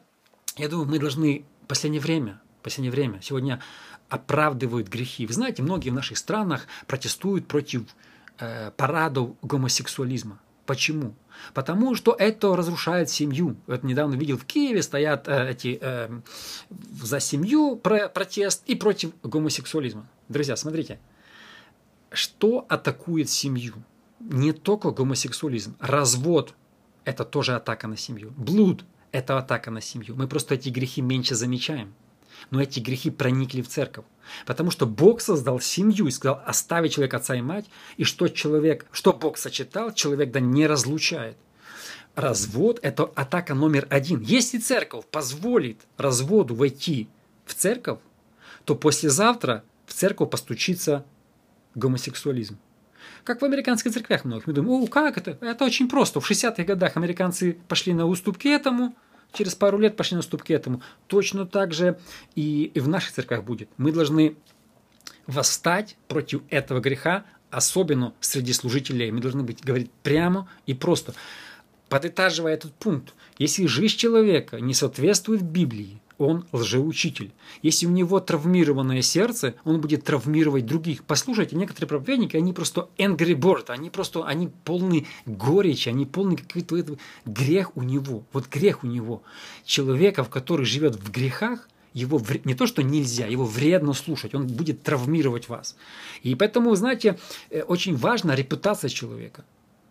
я 0.58 0.68
думаю, 0.68 0.86
мы 0.86 0.98
должны 0.98 1.46
в 1.64 1.68
последнее 1.68 2.02
время, 2.02 2.42
в 2.60 2.64
последнее 2.64 2.92
время, 2.92 3.22
сегодня 3.22 3.62
оправдывают 4.08 4.88
грехи. 4.88 5.26
Вы 5.26 5.32
знаете, 5.32 5.62
многие 5.62 5.90
в 5.90 5.94
наших 5.94 6.18
странах 6.18 6.66
протестуют 6.86 7.46
против 7.46 7.82
э, 8.38 8.70
парадов 8.76 9.30
гомосексуализма. 9.42 10.40
Почему? 10.66 11.14
Потому 11.54 11.94
что 11.94 12.14
это 12.18 12.54
разрушает 12.54 13.08
семью. 13.10 13.56
Вот 13.66 13.84
недавно 13.84 14.14
видел 14.16 14.36
в 14.36 14.44
Киеве 14.44 14.82
стоят 14.82 15.28
э, 15.28 15.50
эти 15.50 15.78
э, 15.80 16.20
за 17.02 17.20
семью 17.20 17.76
про 17.76 18.08
протест 18.08 18.64
и 18.66 18.74
против 18.74 19.12
гомосексуализма. 19.22 20.08
Друзья, 20.28 20.56
смотрите, 20.56 20.98
что 22.10 22.66
атакует 22.68 23.30
семью? 23.30 23.74
Не 24.20 24.52
только 24.52 24.90
гомосексуализм, 24.90 25.76
развод– 25.78 26.54
это 27.04 27.24
тоже 27.24 27.54
атака 27.54 27.86
на 27.86 27.96
семью. 27.96 28.32
Блуд– 28.36 28.84
это 29.12 29.38
атака 29.38 29.70
на 29.70 29.80
семью. 29.80 30.16
Мы 30.16 30.26
просто 30.26 30.54
эти 30.54 30.70
грехи 30.70 31.02
меньше 31.02 31.34
замечаем. 31.34 31.94
Но 32.50 32.62
эти 32.62 32.80
грехи 32.80 33.10
проникли 33.10 33.62
в 33.62 33.68
церковь. 33.68 34.04
Потому 34.46 34.70
что 34.70 34.86
Бог 34.86 35.20
создал 35.20 35.60
семью 35.60 36.06
и 36.06 36.10
сказал, 36.10 36.42
оставить 36.46 36.92
человек 36.92 37.14
отца 37.14 37.34
и 37.34 37.40
мать, 37.40 37.66
и 37.96 38.04
что 38.04 38.28
человек, 38.28 38.86
что 38.92 39.12
Бог 39.12 39.38
сочетал, 39.38 39.92
человек 39.92 40.30
да 40.30 40.40
не 40.40 40.66
разлучает. 40.66 41.36
Развод– 42.14 42.80
это 42.82 43.04
атака 43.04 43.54
номер 43.54 43.86
один. 43.90 44.20
Если 44.20 44.58
церковь 44.58 45.06
позволит 45.06 45.80
разводу 45.96 46.54
войти 46.54 47.08
в 47.46 47.54
церковь, 47.54 48.00
то 48.64 48.74
послезавтра 48.74 49.64
в 49.86 49.94
церковь 49.94 50.30
постучится 50.30 51.04
гомосексуализм. 51.74 52.58
Как 53.24 53.40
в 53.40 53.44
американских 53.44 53.92
церквях 53.92 54.24
многих. 54.24 54.46
Мы 54.46 54.52
думаем, 54.52 54.82
о, 54.82 54.86
как 54.88 55.16
это? 55.16 55.38
Это 55.40 55.64
очень 55.64 55.88
просто. 55.88 56.20
В 56.20 56.30
60-х 56.30 56.64
годах 56.64 56.96
американцы 56.96 57.56
пошли 57.68 57.94
на 57.94 58.06
уступки 58.06 58.48
этому– 58.48 58.94
через 59.32 59.54
пару 59.54 59.78
лет 59.78 59.96
пошли 59.96 60.16
наступки 60.16 60.52
этому. 60.52 60.82
Точно 61.06 61.46
так 61.46 61.72
же 61.72 61.98
и, 62.34 62.64
и 62.74 62.80
в 62.80 62.88
наших 62.88 63.12
церквях 63.12 63.44
будет. 63.44 63.68
Мы 63.76 63.92
должны 63.92 64.36
восстать 65.26 65.96
против 66.08 66.42
этого 66.48 66.80
греха, 66.80 67.24
особенно 67.50 68.14
среди 68.20 68.52
служителей. 68.52 69.10
Мы 69.10 69.20
должны 69.20 69.42
быть, 69.42 69.62
говорить 69.62 69.90
прямо 70.02 70.48
и 70.66 70.74
просто. 70.74 71.14
Подытаживая 71.88 72.54
этот 72.54 72.74
пункт, 72.74 73.14
если 73.38 73.66
жизнь 73.66 73.96
человека 73.96 74.60
не 74.60 74.74
соответствует 74.74 75.42
Библии, 75.42 76.00
он 76.18 76.44
лжеучитель. 76.52 77.32
Если 77.62 77.86
у 77.86 77.90
него 77.90 78.20
травмированное 78.20 79.02
сердце, 79.02 79.54
он 79.64 79.80
будет 79.80 80.04
травмировать 80.04 80.66
других. 80.66 81.04
Послушайте, 81.04 81.56
некоторые 81.56 81.88
проповедники, 81.88 82.36
они 82.36 82.52
просто 82.52 82.88
angry 82.98 83.34
bird, 83.34 83.66
они 83.68 83.88
просто, 83.88 84.24
они 84.24 84.50
полны 84.64 85.06
горечи, 85.26 85.88
они 85.88 86.04
полны 86.06 86.36
какой-то 86.36 86.76
этого 86.76 86.98
грех 87.24 87.76
у 87.76 87.82
него. 87.82 88.24
Вот 88.32 88.48
грех 88.48 88.84
у 88.84 88.86
него. 88.86 89.22
Человека, 89.64 90.24
в 90.24 90.28
который 90.28 90.66
живет 90.66 90.96
в 90.96 91.10
грехах, 91.10 91.68
его 91.94 92.20
не 92.44 92.54
то, 92.54 92.66
что 92.66 92.82
нельзя, 92.82 93.26
его 93.26 93.44
вредно 93.44 93.92
слушать, 93.92 94.34
он 94.34 94.46
будет 94.46 94.82
травмировать 94.82 95.48
вас. 95.48 95.76
И 96.22 96.34
поэтому, 96.34 96.74
знаете, 96.74 97.18
э, 97.50 97.62
очень 97.62 97.96
важна 97.96 98.34
репутация 98.34 98.88
человека. 98.88 99.44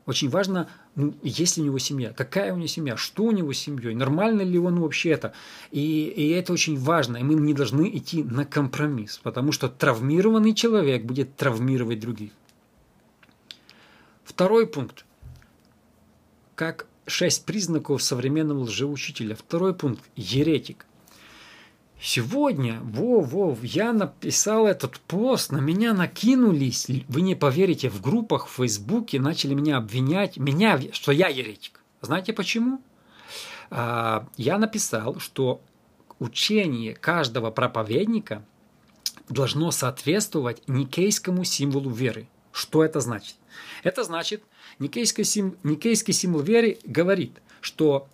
Очень 0.07 0.29
важно, 0.29 0.69
ну, 0.95 1.13
есть 1.21 1.57
ли 1.57 1.63
у 1.63 1.65
него 1.65 1.79
семья, 1.79 2.13
какая 2.13 2.53
у 2.53 2.55
него 2.55 2.67
семья, 2.67 2.95
что 2.95 3.23
у 3.23 3.31
него 3.31 3.51
с 3.51 3.57
семьей, 3.57 3.93
нормально 3.93 4.41
ли 4.41 4.57
он 4.57 4.79
вообще 4.79 5.09
это. 5.09 5.33
И, 5.69 6.05
и 6.05 6.29
это 6.29 6.53
очень 6.53 6.79
важно, 6.79 7.17
и 7.17 7.23
мы 7.23 7.33
не 7.33 7.53
должны 7.53 7.89
идти 7.95 8.23
на 8.23 8.45
компромисс, 8.45 9.19
потому 9.21 9.51
что 9.51 9.67
травмированный 9.67 10.53
человек 10.53 11.03
будет 11.03 11.35
травмировать 11.35 11.99
других. 11.99 12.31
Второй 14.23 14.65
пункт. 14.65 15.03
Как 16.55 16.87
шесть 17.05 17.43
признаков 17.43 18.01
современного 18.01 18.59
лжеучителя. 18.59 19.35
Второй 19.35 19.75
пункт. 19.75 20.03
Еретик. 20.15 20.85
Сегодня, 21.99 22.79
во, 22.83 23.21
во, 23.21 23.57
я 23.63 23.91
написал 23.91 24.67
этот 24.67 24.99
пост, 24.99 25.51
на 25.51 25.57
меня 25.57 25.93
накинулись, 25.93 26.87
вы 27.07 27.21
не 27.21 27.35
поверите, 27.35 27.89
в 27.89 28.01
группах 28.01 28.47
в 28.47 28.51
Фейсбуке 28.51 29.19
начали 29.19 29.55
меня 29.55 29.77
обвинять, 29.77 30.37
меня, 30.37 30.79
что 30.91 31.11
я 31.11 31.27
еретик. 31.27 31.81
Знаете 32.01 32.33
почему? 32.33 32.81
А, 33.71 34.27
я 34.37 34.59
написал, 34.59 35.19
что 35.19 35.59
учение 36.19 36.93
каждого 36.93 37.49
проповедника 37.49 38.43
должно 39.27 39.71
соответствовать 39.71 40.61
никейскому 40.67 41.43
символу 41.43 41.89
веры. 41.89 42.27
Что 42.51 42.83
это 42.83 42.99
значит? 42.99 43.35
Это 43.83 44.03
значит, 44.03 44.43
никейский, 44.77 45.23
сим, 45.23 45.57
никейский 45.63 46.13
символ 46.13 46.41
веры 46.41 46.77
говорит, 46.83 47.41
что 47.59 48.07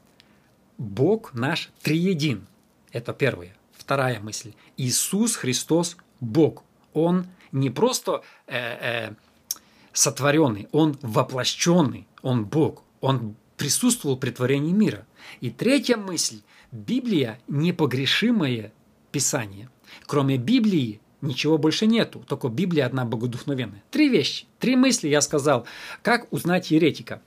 Бог 0.78 1.34
наш 1.34 1.70
триедин. 1.82 2.48
Это 2.92 3.14
первое. 3.14 3.56
Вторая 3.84 4.22
мысль. 4.22 4.54
Иисус 4.78 5.36
Христос 5.36 5.98
Бог. 6.22 6.64
Он 6.94 7.26
не 7.52 7.70
просто 7.70 8.24
э, 8.48 8.56
э, 8.56 9.14
сотворенный, 9.92 10.70
он 10.72 10.98
воплощенный, 11.02 12.08
он 12.22 12.46
Бог. 12.46 12.84
Он 13.02 13.36
присутствовал 13.58 14.16
при 14.16 14.32
творении 14.32 14.72
мира. 14.72 15.06
И 15.42 15.50
третья 15.50 15.98
мысль. 15.98 16.40
Библия– 16.72 17.40
непогрешимое 17.50 18.72
Писание. 19.12 19.70
Кроме 20.08 20.38
Библии 20.38 21.02
ничего 21.22 21.58
больше 21.58 21.86
нету, 21.86 22.24
только 22.26 22.48
Библия 22.48 22.86
одна 22.86 23.04
богодухновенная. 23.04 23.84
Три 23.92 24.08
вещи, 24.08 24.46
три 24.60 24.78
мысли 24.78 25.10
я 25.10 25.20
сказал. 25.20 25.66
Как 26.02 26.32
узнать 26.32 26.72
еретика? 26.72 27.22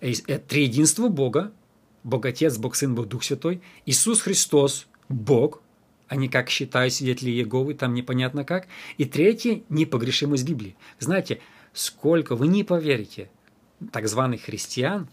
Э, 0.00 0.10
э, 0.26 0.38
триединство 0.38 1.08
Бога, 1.08 1.52
Бог 2.02 2.24
Отец, 2.24 2.56
Бог 2.56 2.76
Сын, 2.76 2.94
Бог 2.94 3.08
Дух 3.08 3.22
Святой, 3.22 3.60
Иисус 3.84 4.22
Христос, 4.22 4.86
Бог, 5.10 5.60
они 6.08 6.28
как 6.28 6.50
считают 6.50 6.92
свидетели 6.92 7.30
Иеговы, 7.30 7.74
там 7.74 7.94
непонятно 7.94 8.44
как. 8.44 8.66
И 8.96 9.04
третье– 9.04 9.62
непогрешимость 9.68 10.44
Библии. 10.44 10.76
Знаете, 10.98 11.40
сколько, 11.72 12.34
вы 12.34 12.48
не 12.48 12.64
поверите, 12.64 13.30
так 13.92 14.08
званых 14.08 14.42
христиан 14.42 15.08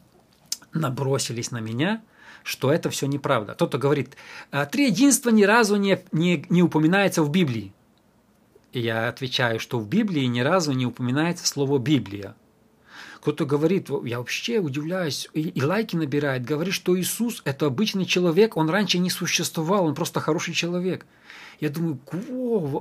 набросились 0.73 1.51
на 1.51 1.59
меня, 1.59 2.01
что 2.43 2.71
это 2.71 2.89
все 2.89 3.07
неправда. 3.07 3.53
Кто-то 3.53 3.77
говорит, 3.77 4.15
а 4.51 4.65
три 4.65 4.87
единства 4.87 5.29
ни 5.29 5.43
разу 5.43 5.75
не, 5.75 5.99
не, 6.11 6.45
не 6.49 6.63
упоминается 6.63 7.23
в 7.23 7.29
Библии. 7.29 7.73
И 8.71 8.79
я 8.79 9.07
отвечаю, 9.07 9.59
что 9.59 9.79
в 9.79 9.87
Библии 9.87 10.25
ни 10.25 10.41
разу 10.41 10.73
не 10.73 10.85
упоминается 10.85 11.47
слово 11.47 11.79
«Библия». 11.79 12.35
Кто-то 13.25 13.47
говорит, 13.47 13.89
я 14.03 14.19
вообще 14.19 14.59
удивляюсь, 14.59 15.27
и, 15.33 15.41
и 15.41 15.63
лайки 15.63 15.95
набирает, 15.95 16.45
говорит, 16.45 16.75
что 16.75 16.95
Иисус– 16.95 17.41
это 17.45 17.65
обычный 17.65 18.05
человек, 18.05 18.55
он 18.55 18.69
раньше 18.69 18.99
не 18.99 19.09
существовал, 19.09 19.85
он 19.87 19.95
просто 19.95 20.19
хороший 20.19 20.53
человек. 20.53 21.07
Я 21.59 21.71
думаю, 21.71 21.97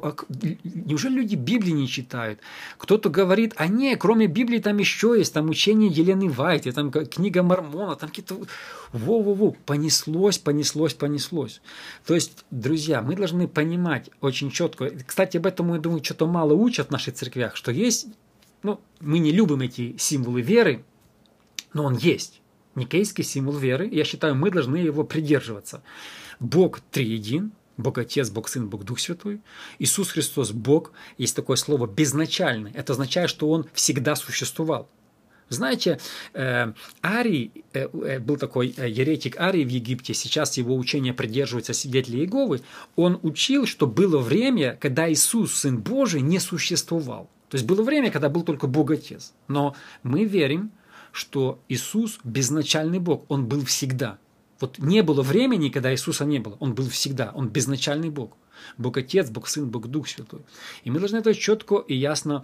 а, 0.02 0.14
неужели 0.62 1.14
люди 1.14 1.34
Библии 1.34 1.70
не 1.70 1.88
читают? 1.88 2.40
Кто-то 2.76 3.08
говорит, 3.08 3.54
а 3.56 3.68
не, 3.68 3.96
кроме 3.96 4.26
Библии 4.26 4.58
там 4.58 4.76
еще 4.76 5.14
есть, 5.16 5.32
там 5.32 5.48
учение 5.48 5.90
Елены 5.90 6.28
Вайт, 6.28 6.64
там 6.74 6.90
книга 6.90 7.42
Мормона, 7.42 7.96
там 7.96 8.10
какие-то... 8.10 8.36
Во-во-во, 8.92 9.52
понеслось, 9.64 10.36
понеслось, 10.36 10.92
понеслось. 10.92 11.62
То 12.04 12.14
есть, 12.14 12.44
друзья, 12.50 13.00
мы 13.00 13.16
должны 13.16 13.48
понимать 13.48 14.10
очень 14.20 14.50
четко, 14.50 14.90
кстати, 15.06 15.38
об 15.38 15.46
этом, 15.46 15.72
я 15.72 15.80
думаю, 15.80 16.04
что-то 16.04 16.26
мало 16.26 16.52
учат 16.52 16.88
в 16.88 16.90
наших 16.90 17.14
церквях, 17.14 17.56
что 17.56 17.72
есть 17.72 18.08
ну, 18.64 18.80
мы 19.00 19.20
не 19.20 19.30
любим 19.30 19.60
эти 19.60 19.96
символы 19.98 20.40
веры, 20.40 20.84
но 21.72 21.84
он 21.84 21.96
есть. 21.96 22.40
Никейский 22.74 23.22
символ 23.22 23.56
веры. 23.56 23.88
Я 23.92 24.04
считаю, 24.04 24.34
мы 24.34 24.50
должны 24.50 24.78
его 24.78 25.04
придерживаться. 25.04 25.82
Бог 26.40 26.80
триедин, 26.90 27.52
Бог 27.76 27.98
Отец, 27.98 28.30
Бог 28.30 28.48
Сын, 28.48 28.68
Бог 28.68 28.84
Дух 28.84 28.98
Святой. 28.98 29.40
Иисус 29.78 30.10
Христос 30.10 30.50
Бог. 30.50 30.92
Есть 31.18 31.36
такое 31.36 31.56
слово 31.56 31.86
безначальный. 31.86 32.72
Это 32.72 32.94
означает, 32.94 33.30
что 33.30 33.50
Он 33.50 33.66
всегда 33.74 34.16
существовал. 34.16 34.88
Знаете, 35.50 36.00
э, 36.32 36.72
Арий, 37.02 37.52
э, 37.74 37.88
э, 37.92 38.18
был 38.18 38.38
такой 38.38 38.68
еретик 38.68 39.38
Арий 39.38 39.64
в 39.64 39.68
Египте, 39.68 40.14
сейчас 40.14 40.56
его 40.56 40.74
учение 40.74 41.12
придерживаются 41.12 41.74
свидетели 41.74 42.16
Иеговы, 42.16 42.62
он 42.96 43.20
учил, 43.22 43.66
что 43.66 43.86
было 43.86 44.18
время, 44.18 44.78
когда 44.80 45.12
Иисус, 45.12 45.54
Сын 45.54 45.78
Божий, 45.78 46.22
не 46.22 46.38
существовал. 46.38 47.28
То 47.54 47.56
есть 47.56 47.68
было 47.68 47.84
время, 47.84 48.10
когда 48.10 48.28
был 48.28 48.42
только 48.42 48.66
Бог 48.66 48.90
Отец. 48.90 49.32
Но 49.46 49.76
мы 50.02 50.24
верим, 50.24 50.72
что 51.12 51.60
Иисус 51.68 52.18
безначальный 52.24 52.98
Бог, 52.98 53.26
Он 53.28 53.46
был 53.46 53.64
всегда. 53.64 54.18
Вот 54.58 54.80
не 54.80 55.04
было 55.04 55.22
времени, 55.22 55.68
когда 55.68 55.92
Иисуса 55.92 56.24
не 56.24 56.40
было. 56.40 56.56
Он 56.58 56.74
был 56.74 56.88
всегда. 56.88 57.30
Он 57.32 57.48
безначальный 57.48 58.10
Бог. 58.10 58.36
Бог 58.76 58.96
Отец, 58.96 59.30
Бог 59.30 59.46
Сын, 59.46 59.70
Бог 59.70 59.86
Дух 59.86 60.08
Святой. 60.08 60.40
И 60.82 60.90
мы 60.90 60.98
должны 60.98 61.18
это 61.18 61.32
четко 61.32 61.76
и 61.76 61.94
ясно 61.94 62.42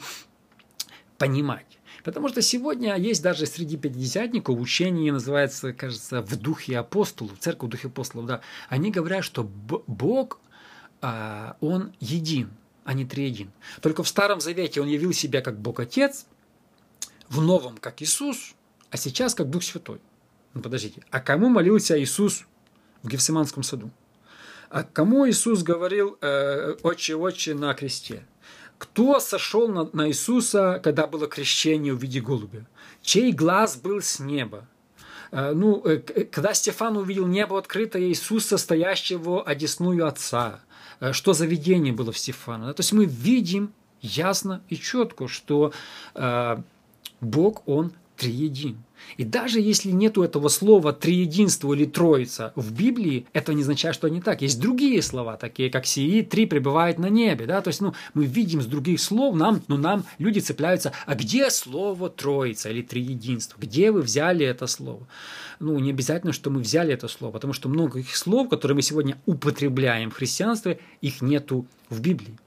понимать. 1.18 1.80
Потому 2.04 2.28
что 2.28 2.40
сегодня 2.40 2.94
есть 2.96 3.20
даже 3.20 3.46
среди 3.46 3.76
пятидесятников 3.76 4.60
учение, 4.60 5.12
называется, 5.12 5.72
кажется, 5.72 6.22
в 6.22 6.36
духе 6.36 6.78
апостолов, 6.78 7.36
церковь 7.40 7.66
в 7.66 7.72
духе 7.72 7.88
апостолов, 7.88 8.26
да. 8.26 8.42
Они 8.68 8.92
говорят, 8.92 9.24
что 9.24 9.42
Бог, 9.42 10.38
а, 11.02 11.56
Он 11.60 11.92
един 11.98 12.50
а 12.90 12.92
не 12.92 13.04
триедин. 13.04 13.52
Только 13.82 14.02
в 14.02 14.08
Старом 14.08 14.40
Завете 14.40 14.80
он 14.80 14.88
явил 14.88 15.12
себя 15.12 15.42
как 15.42 15.56
Бог 15.56 15.78
Отец, 15.78 16.26
в 17.28 17.40
Новом 17.40 17.76
как 17.76 18.02
Иисус, 18.02 18.56
а 18.90 18.96
сейчас 18.96 19.36
как 19.36 19.48
Дух 19.48 19.62
Святой. 19.62 20.00
Ну 20.54 20.60
подождите, 20.60 21.00
а 21.12 21.20
кому 21.20 21.48
молился 21.50 21.96
Иисус 22.02 22.46
в 23.04 23.08
Гефсиманском 23.08 23.62
саду? 23.62 23.92
А 24.70 24.82
кому 24.82 25.28
Иисус 25.28 25.62
говорил 25.62 26.18
э, 26.20 26.74
«Отче, 26.82 27.14
Отче» 27.14 27.54
на 27.54 27.72
кресте? 27.74 28.24
Кто 28.76 29.20
сошел 29.20 29.68
на, 29.68 29.88
на 29.92 30.08
Иисуса, 30.08 30.80
когда 30.82 31.06
было 31.06 31.28
крещение 31.28 31.94
в 31.94 32.02
виде 32.02 32.20
голубя? 32.20 32.66
Чей 33.02 33.30
глаз 33.30 33.76
был 33.76 34.02
с 34.02 34.18
неба? 34.18 34.66
Э, 35.30 35.52
ну, 35.52 35.80
э, 35.84 35.98
когда 36.24 36.54
Стефан 36.54 36.96
увидел 36.96 37.28
небо 37.28 37.56
открытое, 37.56 38.02
Иисуса, 38.02 38.58
стоящего 38.58 39.44
одесную 39.44 40.08
Отца, 40.08 40.58
э, 40.58 40.69
что 41.12 41.32
за 41.32 41.46
видение 41.46 41.92
было 41.92 42.12
в 42.12 42.18
Стефана? 42.18 42.72
То 42.74 42.80
есть 42.80 42.92
мы 42.92 43.04
видим 43.04 43.72
ясно 44.00 44.62
и 44.68 44.76
четко, 44.76 45.28
что 45.28 45.72
Бог, 47.20 47.62
Он 47.66 47.92
триедин. 48.16 48.82
И 49.16 49.24
даже 49.24 49.60
если 49.60 49.90
нету 49.90 50.22
этого 50.22 50.48
слова 50.48 50.92
триединство 50.92 51.72
или 51.74 51.84
троица 51.84 52.52
в 52.56 52.72
Библии, 52.72 53.26
это 53.32 53.54
не 53.54 53.62
означает, 53.62 53.94
что 53.94 54.06
они 54.06 54.20
так. 54.20 54.42
Есть 54.42 54.60
другие 54.60 55.02
слова, 55.02 55.36
такие 55.36 55.70
как 55.70 55.86
сии, 55.86 56.22
три 56.22 56.46
пребывает 56.46 56.98
на 56.98 57.08
небе. 57.08 57.46
Да? 57.46 57.60
То 57.60 57.68
есть 57.68 57.80
ну, 57.80 57.94
мы 58.14 58.26
видим 58.26 58.62
с 58.62 58.66
других 58.66 59.00
слов, 59.00 59.34
нам, 59.34 59.62
ну, 59.68 59.76
нам 59.76 60.04
люди 60.18 60.38
цепляются, 60.40 60.92
а 61.06 61.14
где 61.14 61.50
слово 61.50 62.08
троица 62.10 62.70
или 62.70 62.82
триединство? 62.82 63.58
Где 63.60 63.90
вы 63.90 64.02
взяли 64.02 64.44
это 64.46 64.66
слово? 64.66 65.06
Ну, 65.58 65.78
не 65.78 65.90
обязательно, 65.90 66.32
что 66.32 66.50
мы 66.50 66.60
взяли 66.60 66.92
это 66.94 67.08
слово, 67.08 67.32
потому 67.32 67.52
что 67.52 67.68
много 67.68 67.98
их 67.98 68.16
слов, 68.16 68.48
которые 68.48 68.76
мы 68.76 68.82
сегодня 68.82 69.20
употребляем 69.26 70.10
в 70.10 70.14
христианстве, 70.14 70.80
их 71.00 71.20
нету 71.20 71.66
в 71.88 72.00
Библии. 72.00 72.38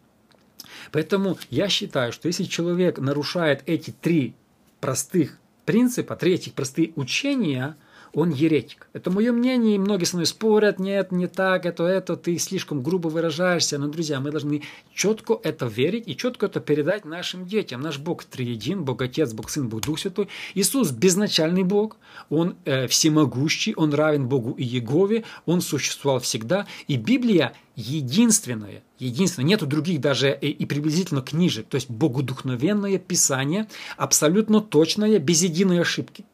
Поэтому 0.92 1.38
я 1.50 1.70
считаю, 1.70 2.12
что 2.12 2.28
если 2.28 2.44
человек 2.44 3.00
нарушает 3.00 3.64
эти 3.66 3.92
три 3.92 4.36
простых 4.80 5.40
принципа, 5.66 6.16
третьих 6.16 6.54
простые 6.54 6.94
учения, 6.96 7.76
он 8.14 8.30
еретик. 8.30 8.88
Это 8.94 9.10
мое 9.10 9.32
мнение, 9.32 9.76
и 9.76 9.80
многие 9.80 10.06
со 10.06 10.18
мной 10.18 10.28
спорят, 10.28 10.80
нет, 10.80 11.12
не 11.12 11.28
так, 11.28 11.66
это, 11.66 11.84
это, 11.84 12.16
ты 12.16 12.38
слишком 12.38 12.84
грубо 12.84 13.08
выражаешься. 13.08 13.80
Но, 13.80 13.88
друзья, 13.88 14.20
мы 14.20 14.30
должны 14.30 14.62
четко 14.94 15.40
это 15.42 15.66
верить 15.66 16.04
и 16.08 16.16
четко 16.16 16.46
это 16.46 16.60
передать 16.60 17.06
нашим 17.06 17.48
детям. 17.48 17.82
Наш 17.82 17.98
Бог 17.98 18.24
триедин, 18.24 18.84
Бог 18.84 19.02
Отец, 19.02 19.34
Бог 19.34 19.50
Сын, 19.50 19.68
Бог 19.68 19.82
Дух 19.82 19.98
Святой. 19.98 20.30
Иисус 20.54 20.92
безначальный 20.92 21.64
Бог, 21.64 21.98
Он 22.30 22.56
э, 22.66 22.88
всемогущий, 22.88 23.74
Он 23.76 23.94
равен 23.94 24.28
Богу 24.28 24.52
и 24.52 24.64
Егове, 24.64 25.24
Он 25.48 25.62
существовал 25.62 26.20
всегда. 26.20 26.68
И 26.88 26.98
Библия 26.98 27.54
единственное, 27.76 28.84
единственное, 29.00 29.48
нету 29.48 29.66
других 29.66 30.00
даже 30.00 30.38
и, 30.40 30.50
и 30.50 30.66
приблизительно 30.68 31.22
книжек, 31.22 31.68
то 31.68 31.76
есть 31.76 31.90
богодухновенное 31.90 33.00
Писание, 33.00 33.68
абсолютно 33.98 34.62
точное, 34.62 35.18
без 35.18 35.42
единой 35.42 35.82
ошибки. 35.82 36.26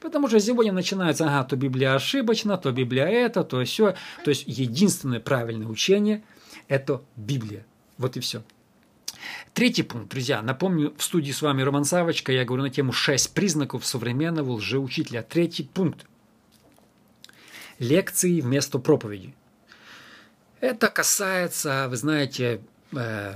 Потому 0.00 0.28
что 0.28 0.40
сегодня 0.40 0.72
начинается, 0.72 1.26
ага, 1.26 1.44
то 1.44 1.56
Библия 1.56 1.94
ошибочна, 1.94 2.56
то 2.58 2.72
Библия 2.72 3.06
это, 3.06 3.44
то 3.44 3.64
все. 3.64 3.94
То 4.24 4.30
есть 4.30 4.44
единственное 4.46 5.20
правильное 5.20 5.66
учение– 5.66 6.22
это 6.68 7.02
Библия. 7.16 7.64
Вот 7.98 8.16
и 8.16 8.20
все. 8.20 8.42
Третий 9.54 9.82
пункт, 9.82 10.10
друзья. 10.10 10.42
Напомню, 10.42 10.94
в 10.96 11.02
студии 11.02 11.32
с 11.32 11.42
вами 11.42 11.62
Роман 11.62 11.84
Савочка. 11.84 12.32
Я 12.32 12.44
говорю 12.44 12.64
на 12.64 12.70
тему 12.70 12.92
«Шесть 12.92 13.32
признаков 13.32 13.86
современного 13.86 14.52
лжеучителя». 14.52 15.22
Третий 15.22 15.64
пункт. 15.64 16.06
Лекции 17.78 18.40
вместо 18.40 18.78
проповеди. 18.78 19.34
Это 20.60 20.88
касается, 20.88 21.86
вы 21.88 21.96
знаете, 21.96 22.60
э, 22.92 23.34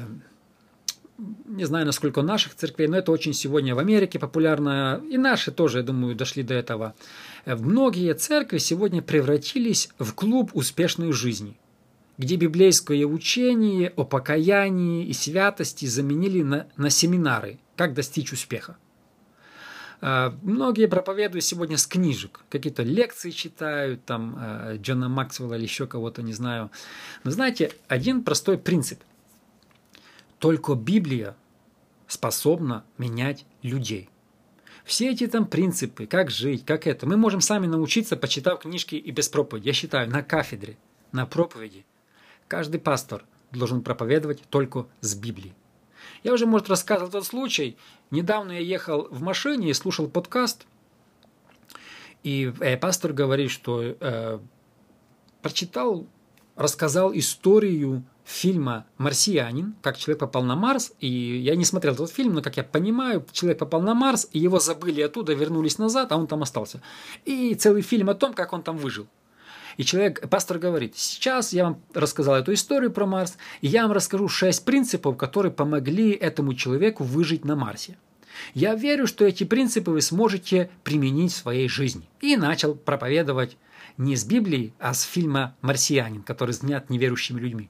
не 1.47 1.65
знаю, 1.65 1.87
насколько 1.87 2.23
наших 2.23 2.55
церквей, 2.55 2.89
но 2.89 2.97
это 2.97 3.12
очень 3.12 3.33
сегодня 3.33 3.75
в 3.75 3.79
Америке 3.79 4.19
популярно, 4.19 5.03
и 5.11 5.19
наши 5.19 5.50
тоже, 5.50 5.79
я 5.79 5.85
думаю, 5.85 6.15
дошли 6.15 6.43
до 6.43 6.55
этого. 6.55 6.95
Многие 7.47 8.15
церкви 8.15 8.59
сегодня 8.59 9.03
превратились 9.03 9.91
в 9.99 10.12
клуб 10.15 10.50
успешной 10.55 11.12
жизни, 11.12 11.59
где 12.19 12.37
библейское 12.37 13.05
учение 13.05 13.93
о 13.97 14.05
покаянии 14.05 15.07
и 15.07 15.12
святости 15.12 15.87
заменили 15.87 16.43
на, 16.43 16.67
на 16.77 16.91
семинары, 16.91 17.59
как 17.77 17.95
достичь 17.95 18.33
успеха. 18.33 18.77
А, 20.00 20.35
многие 20.43 20.89
проповедуют 20.89 21.45
сегодня 21.45 21.76
с 21.76 21.87
книжек, 21.87 22.41
какие-то 22.49 22.83
лекции 22.83 23.30
читают, 23.30 24.04
там 24.04 24.37
а, 24.39 24.76
Джона 24.76 25.09
Максвелла 25.09 25.54
или 25.54 25.65
еще 25.65 25.87
кого-то, 25.87 26.23
не 26.23 26.33
знаю. 26.33 26.71
Но 27.25 27.30
знаете, 27.30 27.73
один 27.89 28.25
простой 28.25 28.56
принцип. 28.56 29.00
Только 30.41 30.75
Библия 30.75 31.37
способна 32.09 32.85
менять 32.99 33.47
людей. 33.63 34.09
Все 34.85 35.11
эти 35.11 35.26
там 35.26 35.47
принципы, 35.47 36.07
как 36.07 36.31
жить, 36.31 36.65
как 36.65 36.87
это, 36.87 37.07
мы 37.07 37.17
можем 37.17 37.43
сами 37.43 37.67
научиться, 37.67 38.17
почитав 38.17 38.61
книжки 38.61 38.97
и 38.97 39.11
без 39.11 39.29
проповеди. 39.29 39.69
Я 39.69 39.73
считаю, 39.75 40.11
на 40.11 40.23
кафедре, 40.23 40.79
на 41.13 41.26
проповеди 41.26 41.85
каждый 42.49 42.81
пастор 42.81 43.25
должен 43.53 43.83
проповедовать 43.83 44.43
только 44.49 44.87
с 45.03 45.15
Библии. 45.15 45.55
Я 46.25 46.33
уже, 46.33 46.47
может, 46.47 46.71
рассказывал 46.71 47.11
тот 47.11 47.26
случай. 47.26 47.76
Недавно 48.11 48.53
я 48.53 48.61
ехал 48.61 49.09
в 49.11 49.21
машине 49.21 49.71
и 49.71 49.75
слушал 49.75 50.09
подкаст, 50.09 50.67
и 52.23 52.53
э, 52.61 52.79
пастор 52.79 53.13
говорит, 53.13 53.50
что 53.50 53.83
э, 53.83 54.39
прочитал, 55.43 56.07
рассказал 56.61 57.11
историю 57.15 58.05
фильма 58.23 58.85
«Марсианин», 58.99 59.75
как 59.81 59.97
человек 59.97 60.21
попал 60.21 60.43
на 60.43 60.57
Марс, 60.57 60.93
и 61.01 61.09
я 61.09 61.57
не 61.57 61.65
смотрел 61.65 61.95
этот 61.95 62.11
фильм, 62.11 62.35
но, 62.35 62.43
как 62.43 62.59
я 62.59 62.63
понимаю, 62.63 63.25
человек 63.33 63.59
попал 63.59 63.81
на 63.81 63.95
Марс, 63.95 64.29
и 64.33 64.39
его 64.39 64.61
забыли 64.61 65.01
оттуда, 65.01 65.33
вернулись 65.33 65.79
назад, 65.79 66.13
а 66.13 66.19
он 66.19 66.27
там 66.27 66.43
остался. 66.43 66.83
И 67.25 67.55
целый 67.55 67.81
фильм 67.81 68.11
о 68.11 68.15
том, 68.15 68.35
как 68.35 68.53
он 68.53 68.63
там 68.63 68.77
выжил. 68.77 69.07
И 69.79 69.85
человек, 69.85 70.29
пастор 70.29 70.59
говорит, 70.59 70.99
сейчас 70.99 71.55
я 71.55 71.65
вам 71.65 71.81
рассказал 71.95 72.35
эту 72.35 72.53
историю 72.53 72.93
про 72.93 73.07
Марс, 73.07 73.39
и 73.63 73.67
я 73.67 73.85
вам 73.85 73.93
расскажу 73.93 74.29
шесть 74.29 74.67
принципов, 74.67 75.17
которые 75.17 75.53
помогли 75.53 76.11
этому 76.11 76.53
человеку 76.53 77.05
выжить 77.05 77.47
на 77.47 77.57
Марсе. 77.57 77.97
Я 78.53 78.75
верю, 78.75 79.07
что 79.07 79.25
эти 79.25 79.45
принципы 79.45 79.91
вы 79.91 80.03
сможете 80.03 80.71
применить 80.85 81.33
в 81.33 81.37
своей 81.37 81.69
жизни. 81.69 82.09
И 82.21 82.37
начал 82.37 82.75
проповедовать 82.75 83.57
не 84.00 84.17
с 84.17 84.25
Библии, 84.25 84.73
а 84.78 84.95
с 84.95 85.02
фильма 85.02 85.54
«Марсианин», 85.60 86.23
который 86.23 86.54
снят 86.54 86.89
неверующими 86.89 87.39
людьми. 87.39 87.69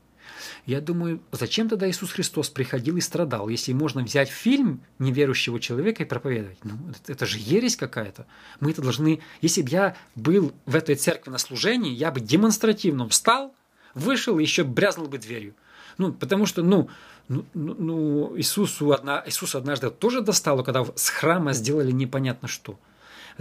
Я 0.64 0.80
думаю, 0.80 1.20
зачем 1.32 1.68
тогда 1.68 1.90
Иисус 1.90 2.12
Христос 2.12 2.48
приходил 2.50 2.96
и 2.96 3.00
страдал, 3.00 3.48
если 3.48 3.72
можно 3.72 4.02
взять 4.02 4.28
фильм 4.28 4.80
неверующего 5.00 5.58
человека 5.58 6.04
и 6.04 6.06
проповедовать? 6.06 6.58
Ну, 6.62 6.74
это, 6.88 7.12
это 7.12 7.26
же 7.26 7.38
ересь 7.38 7.76
какая-то. 7.76 8.26
Мы 8.60 8.70
это 8.70 8.80
должны... 8.80 9.20
Если 9.42 9.62
бы 9.62 9.70
я 9.70 9.96
был 10.14 10.52
в 10.66 10.76
этой 10.76 10.94
церкви 10.94 11.30
на 11.30 11.38
служении, 11.38 11.92
я 11.92 12.12
бы 12.12 12.20
демонстративно 12.20 13.08
встал, 13.08 13.52
вышел 13.94 14.38
и 14.38 14.42
еще 14.42 14.62
брязнул 14.62 15.08
бы 15.08 15.18
дверью. 15.18 15.56
Ну, 15.98 16.12
потому 16.12 16.46
что, 16.46 16.62
ну, 16.62 16.88
ну, 17.26 17.44
ну, 17.54 17.74
ну 17.76 18.38
Иисусу 18.38 18.92
одна, 18.92 19.24
Иисус 19.26 19.56
однажды 19.56 19.90
тоже 19.90 20.20
достало, 20.20 20.62
когда 20.62 20.86
с 20.94 21.08
храма 21.08 21.54
сделали 21.54 21.90
непонятно 21.90 22.46
что– 22.46 22.78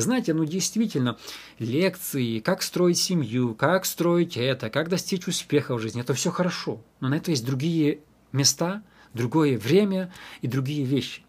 знаете, 0.02 0.34
ну 0.34 0.46
действительно, 0.46 1.18
лекции, 1.58 2.40
как 2.40 2.62
строить 2.62 2.98
семью, 2.98 3.56
как 3.56 3.86
строить 3.86 4.38
это, 4.38 4.70
как 4.70 4.90
достичь 4.90 5.28
успеха 5.28 5.76
в 5.76 5.80
жизни, 5.80 6.02
это 6.02 6.14
все 6.14 6.32
хорошо. 6.32 6.82
Но 7.00 7.10
на 7.10 7.16
это 7.16 7.32
есть 7.32 7.46
другие 7.46 8.00
места, 8.32 8.84
другое 9.14 9.58
время 9.58 10.14
и 10.42 10.48
другие 10.48 10.86
вещи. 10.86 11.24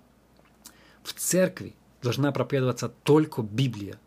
В 1.03 1.13
церкви 1.13 1.75
должна 2.03 2.33
проповедоваться 2.33 2.89
только 2.89 3.43
Библия. 3.43 3.99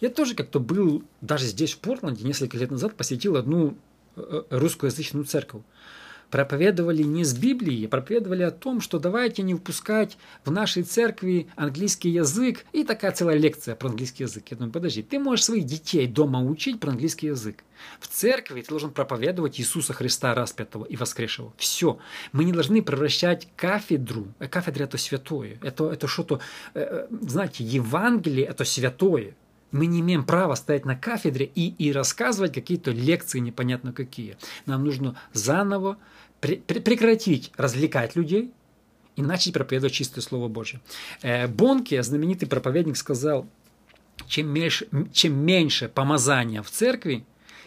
Я 0.00 0.10
тоже 0.10 0.34
как-то 0.34 0.60
был, 0.60 1.02
даже 1.20 1.46
здесь, 1.46 1.72
в 1.72 1.78
Портленде, 1.78 2.24
несколько 2.24 2.56
лет 2.56 2.70
назад 2.70 2.94
посетил 2.94 3.36
одну 3.36 3.76
э, 4.16 4.42
э, 4.50 4.56
русскоязычную 4.56 5.24
церковь 5.24 5.62
проповедовали 6.30 7.02
не 7.02 7.24
с 7.24 7.34
Библии, 7.34 7.86
а 7.86 7.88
проповедовали 7.88 8.42
о 8.42 8.50
том, 8.50 8.80
что 8.80 8.98
давайте 8.98 9.42
не 9.42 9.54
выпускать 9.54 10.18
в 10.44 10.50
нашей 10.50 10.82
церкви 10.82 11.48
английский 11.56 12.10
язык. 12.10 12.64
И 12.72 12.84
такая 12.84 13.12
целая 13.12 13.36
лекция 13.36 13.74
про 13.74 13.88
английский 13.88 14.24
язык. 14.24 14.44
Я 14.50 14.56
думаю, 14.56 14.72
подожди, 14.72 15.02
ты 15.02 15.18
можешь 15.18 15.44
своих 15.44 15.64
детей 15.64 16.06
дома 16.06 16.42
учить 16.42 16.80
про 16.80 16.90
английский 16.90 17.28
язык. 17.28 17.64
В 18.00 18.08
церкви 18.08 18.60
ты 18.60 18.68
должен 18.68 18.90
проповедовать 18.90 19.60
Иисуса 19.60 19.92
Христа 19.92 20.34
распятого 20.34 20.84
и 20.84 20.96
воскресшего. 20.96 21.52
Все. 21.56 21.98
Мы 22.32 22.44
не 22.44 22.52
должны 22.52 22.82
превращать 22.82 23.48
кафедру. 23.56 24.28
Э, 24.38 24.48
кафедра– 24.48 24.84
это 24.84 24.98
святое. 24.98 25.58
Это, 25.62 25.90
это 25.90 26.08
что-то, 26.08 26.40
э, 26.74 27.06
э, 27.10 27.16
знаете, 27.22 27.64
Евангелие– 27.64 28.46
это 28.48 28.64
святое. 28.64 29.34
Мы 29.70 29.86
не 29.86 30.00
имеем 30.00 30.24
права 30.24 30.54
стоять 30.54 30.84
на 30.84 30.96
кафедре 30.96 31.50
и, 31.54 31.68
и 31.78 31.92
рассказывать 31.92 32.54
какие-то 32.54 32.90
лекции 32.90 33.38
непонятно 33.38 33.92
какие. 33.92 34.36
Нам 34.66 34.84
нужно 34.84 35.18
заново 35.32 35.98
прекратить 36.40 37.52
развлекать 37.56 38.16
людей 38.16 38.52
и 39.16 39.22
начать 39.22 39.52
проповедовать 39.52 39.92
чистое 39.92 40.22
Слово 40.22 40.48
Божье. 40.48 40.80
Э, 41.22 41.48
Бонке, 41.48 42.02
знаменитый 42.02 42.48
проповедник, 42.48 42.96
сказал, 42.96 43.46
чем 44.26 44.48
меньше, 44.48 44.88
чем 45.12 45.36
меньше 45.38 45.88
помазания 45.88 46.62
в 46.62 46.70
церкви, 46.70 47.24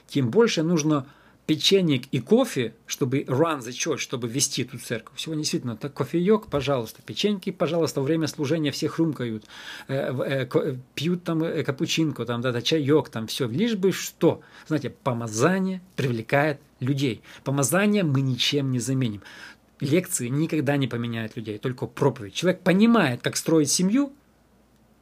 тем 0.08 0.30
больше 0.30 0.64
нужно 0.64 1.08
печенек 1.52 2.04
и 2.14 2.22
кофе, 2.22 2.76
чтобы 2.88 3.24
run 3.24 3.60
the 3.60 3.72
church, 3.72 3.98
чтобы 3.98 4.30
вести 4.30 4.62
эту 4.62 4.80
церковь. 4.80 5.20
Сегодня 5.20 5.42
действительно 5.44 5.76
так 5.76 5.94
кофеек, 5.94 6.48
пожалуйста, 6.48 7.02
печеньки, 7.02 7.50
пожалуйста, 7.52 8.00
во 8.00 8.06
время 8.06 8.28
служения 8.28 8.72
все 8.72 8.88
хрумкают, 8.88 9.44
э, 9.90 10.48
э, 10.48 10.78
пьют 10.96 11.26
там 11.26 11.42
капучинку, 11.66 12.26
там, 12.26 12.40
да, 12.40 12.54
да, 12.54 12.62
чаек, 12.62 13.10
там 13.10 13.28
все, 13.28 13.50
лишь 13.50 13.76
бы 13.76 13.92
что. 13.92 14.40
Знаете, 14.68 14.92
помазание 14.92 15.82
привлекает 15.98 16.62
людей. 16.80 17.22
Помазание 17.44 18.04
мы 18.04 18.22
ничем 18.22 18.72
не 18.72 18.80
заменим. 18.80 19.22
Лекции 19.82 20.30
никогда 20.30 20.78
не 20.78 20.88
поменяют 20.88 21.36
людей, 21.36 21.58
только 21.58 21.86
проповедь. 21.86 22.34
Человек 22.34 22.62
понимает, 22.62 23.22
как 23.22 23.36
строить 23.36 23.70
семью, 23.70 24.14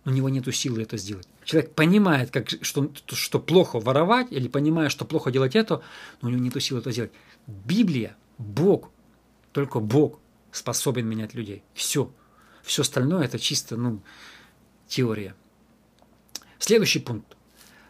у 0.05 0.09
него 0.09 0.29
нет 0.29 0.53
силы 0.55 0.81
это 0.81 0.97
сделать. 0.97 1.27
Человек 1.43 1.73
понимает, 1.75 2.31
как, 2.31 2.49
что, 2.49 2.91
что 3.07 3.39
плохо 3.39 3.79
воровать, 3.79 4.27
или 4.31 4.47
понимает, 4.47 4.91
что 4.91 5.05
плохо 5.05 5.31
делать 5.31 5.55
это, 5.55 5.81
но 6.21 6.29
у 6.29 6.31
него 6.31 6.41
нет 6.41 6.61
силы 6.61 6.79
это 6.79 6.91
сделать. 6.91 7.11
Библия, 7.47 8.15
Бог, 8.37 8.91
только 9.51 9.79
Бог 9.79 10.19
способен 10.51 11.07
менять 11.07 11.33
людей. 11.33 11.63
Все. 11.73 12.11
Все 12.63 12.81
остальное 12.81 13.25
это 13.25 13.39
чисто 13.39 13.77
ну, 13.77 14.01
теория. 14.87 15.35
Следующий 16.59 16.99
пункт. 16.99 17.35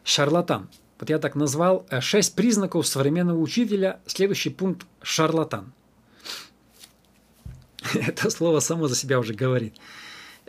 Шарлатан. 0.03 0.69
Вот 0.99 1.09
я 1.09 1.19
так 1.19 1.35
назвал 1.35 1.85
э, 1.89 2.01
шесть 2.01 2.35
признаков 2.35 2.87
современного 2.87 3.39
учителя. 3.39 3.99
Следующий 4.05 4.49
пункт– 4.49 4.85
шарлатан. 5.01 5.73
Это 7.93 8.29
слово 8.29 8.59
само 8.59 8.87
за 8.87 8.95
себя 8.95 9.19
уже 9.19 9.33
говорит. 9.33 9.75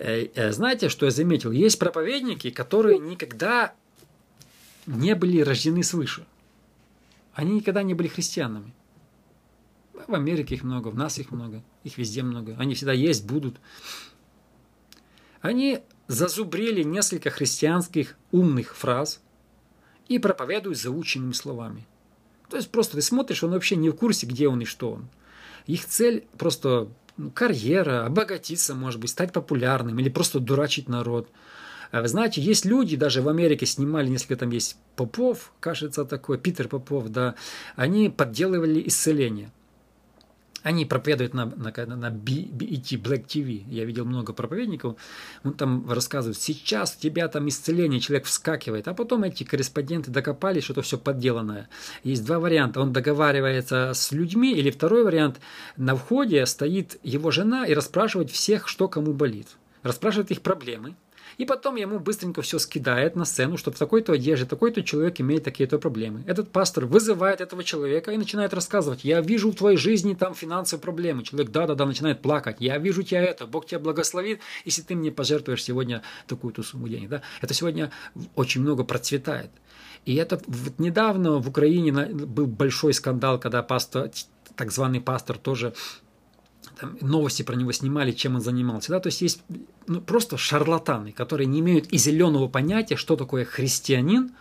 Э, 0.01 0.29
э, 0.35 0.53
знаете, 0.53 0.89
что 0.89 1.05
я 1.05 1.13
заметил? 1.13 1.53
Есть 1.53 1.79
проповедники, 1.79 2.49
которые 2.49 2.99
никогда 2.99 3.75
не 4.87 5.15
были 5.15 5.43
рождены 5.43 5.83
свыше. 5.83 6.27
Они 7.35 7.57
никогда 7.57 7.83
не 7.83 7.93
были 7.93 8.09
христианами. 8.09 8.73
В 9.93 10.15
Америке 10.15 10.55
их 10.55 10.63
много, 10.63 10.89
в 10.89 10.97
нас 10.97 11.19
их 11.19 11.31
много, 11.31 11.63
их 11.85 11.99
везде 11.99 12.23
много. 12.23 12.57
Они 12.59 12.75
всегда 12.75 12.95
есть, 12.95 13.27
будут. 13.27 13.61
Они 15.43 15.81
зазубрили 16.09 16.83
несколько 16.83 17.29
христианских 17.29 18.17
умных 18.33 18.75
фраз 18.75 19.21
и 20.09 20.19
проповедуют 20.19 20.79
заученными 20.79 21.33
словами. 21.33 21.87
То 22.49 22.57
есть 22.57 22.71
просто 22.71 22.97
ты 22.97 23.03
смотришь, 23.03 23.45
он 23.45 23.51
вообще 23.51 23.77
не 23.77 23.91
в 23.91 23.97
курсе, 23.97 24.27
где 24.27 24.49
он 24.49 24.63
и 24.63 24.65
что 24.65 24.93
он. 24.93 25.09
Их 25.67 25.85
цель 25.85 26.27
просто 26.39 26.89
карьера, 27.35 28.07
обогатиться, 28.07 28.75
может 28.75 29.01
быть, 29.01 29.11
стать 29.11 29.33
популярным 29.33 29.99
или 29.99 30.09
просто 30.09 30.41
дурачить 30.41 30.89
народ. 30.89 31.29
А 31.91 32.03
вы 32.03 32.09
знаете, 32.09 32.41
есть 32.41 32.65
люди, 32.65 32.97
даже 32.97 33.21
в 33.21 33.29
Америке 33.29 33.67
снимали 33.67 34.09
несколько, 34.09 34.37
там 34.37 34.51
есть 34.51 34.77
Попов, 34.97 35.53
кажется, 35.61 36.05
такой, 36.05 36.39
Питер 36.39 36.69
Попов, 36.69 37.09
да, 37.09 37.35
они 37.77 38.09
подделывали 38.09 38.83
исцеление. 38.87 39.51
Они 40.63 40.85
проповедуют 40.85 41.33
на, 41.33 41.47
на, 41.47 41.73
на 41.73 42.11
BET, 42.11 43.01
Black 43.01 43.27
TV. 43.27 43.65
Я 43.69 43.85
видел 43.85 44.05
много 44.05 44.33
проповедников. 44.33 44.97
Он 45.43 45.55
там 45.55 45.91
рассказывает, 45.91 46.39
сейчас 46.39 46.97
у 46.99 47.01
тебя 47.01 47.29
там 47.29 47.49
исцеление, 47.49 48.01
человек 48.01 48.27
вскакивает. 48.27 48.87
А 48.89 48.95
потом 48.95 49.25
эти 49.25 49.45
корреспонденты 49.45 50.11
докопались, 50.11 50.65
что 50.65 50.75
это 50.75 50.83
все 50.83 50.99
подделанное. 50.99 51.69
Есть 52.05 52.25
два 52.27 52.39
варианта. 52.39 52.81
Он 52.81 52.93
договаривается 52.93 53.93
с 53.95 54.13
людьми, 54.13 54.53
или 54.53 54.71
второй 54.71 55.05
вариант, 55.05 55.41
на 55.77 55.97
входе 55.97 56.45
стоит 56.45 56.99
его 57.03 57.31
жена 57.31 57.67
и 57.67 57.73
расспрашивает 57.73 58.31
всех, 58.31 58.69
что 58.69 58.89
кому 58.89 59.13
болит. 59.13 59.49
Расспрашивает 59.83 60.31
их 60.31 60.43
проблемы. 60.43 60.95
И 61.41 61.47
потом 61.47 61.77
ему 61.77 61.99
быстренько 61.99 62.43
все 62.43 62.59
скидает 62.59 63.17
на 63.17 63.25
сцену, 63.25 63.57
что 63.57 63.71
в 63.71 63.79
такой-то 63.79 64.13
одежде 64.13 64.45
такой-то 64.45 64.83
человек 64.83 65.23
имеет 65.23 65.43
такие-то 65.43 65.79
проблемы. 65.79 66.23
Этот 66.27 66.53
пастор 66.53 66.85
вызывает 66.85 67.41
этого 67.41 67.65
человека 67.65 68.11
и 68.11 68.19
начинает 68.19 68.53
рассказывать, 68.53 69.05
я 69.05 69.23
вижу 69.23 69.51
в 69.51 69.55
твоей 69.55 69.79
жизни 69.79 70.13
там 70.13 70.35
финансовые 70.35 70.83
проблемы. 70.83 71.23
Человек 71.23 71.51
да-да-да 71.51 71.87
начинает 71.87 72.21
плакать, 72.21 72.57
я 72.59 72.77
вижу 72.77 73.03
тебя 73.03 73.23
это, 73.23 73.47
Бог 73.47 73.65
тебя 73.65 73.79
благословит, 73.79 74.41
если 74.67 74.83
ты 74.83 74.95
мне 74.95 75.11
пожертвуешь 75.11 75.65
сегодня 75.65 76.03
такую-то 76.27 76.63
сумму 76.63 76.89
денег. 76.91 77.09
Да? 77.09 77.23
Это 77.41 77.55
сегодня 77.55 77.91
очень 78.35 78.61
много 78.61 78.85
процветает. 78.85 79.51
И 80.05 80.17
это 80.17 80.43
вот 80.47 80.79
недавно 80.79 81.39
в 81.39 81.49
Украине 81.49 81.91
был 82.13 82.49
большой 82.49 82.93
скандал, 82.93 83.41
когда 83.41 83.63
пастор, 83.63 84.11
так 84.57 84.71
званый 84.71 85.01
пастор 85.01 85.39
тоже 85.39 85.73
там, 86.79 86.97
новости 87.01 87.43
про 87.43 87.55
него 87.55 87.73
снимали, 87.73 88.13
чем 88.13 88.37
он 88.37 88.41
занимался. 88.41 88.93
Да? 88.93 89.01
То 89.01 89.09
есть 89.09 89.21
есть 89.23 89.43
ну, 89.87 90.01
просто 90.01 90.37
шарлатаны, 90.37 91.13
которые 91.13 91.47
не 91.47 91.61
имеют 91.61 91.87
и 91.89 91.99
зеленого 91.99 92.49
понятия, 92.49 92.97
что 92.97 93.17
такое 93.17 93.45
христианин, 93.45 94.33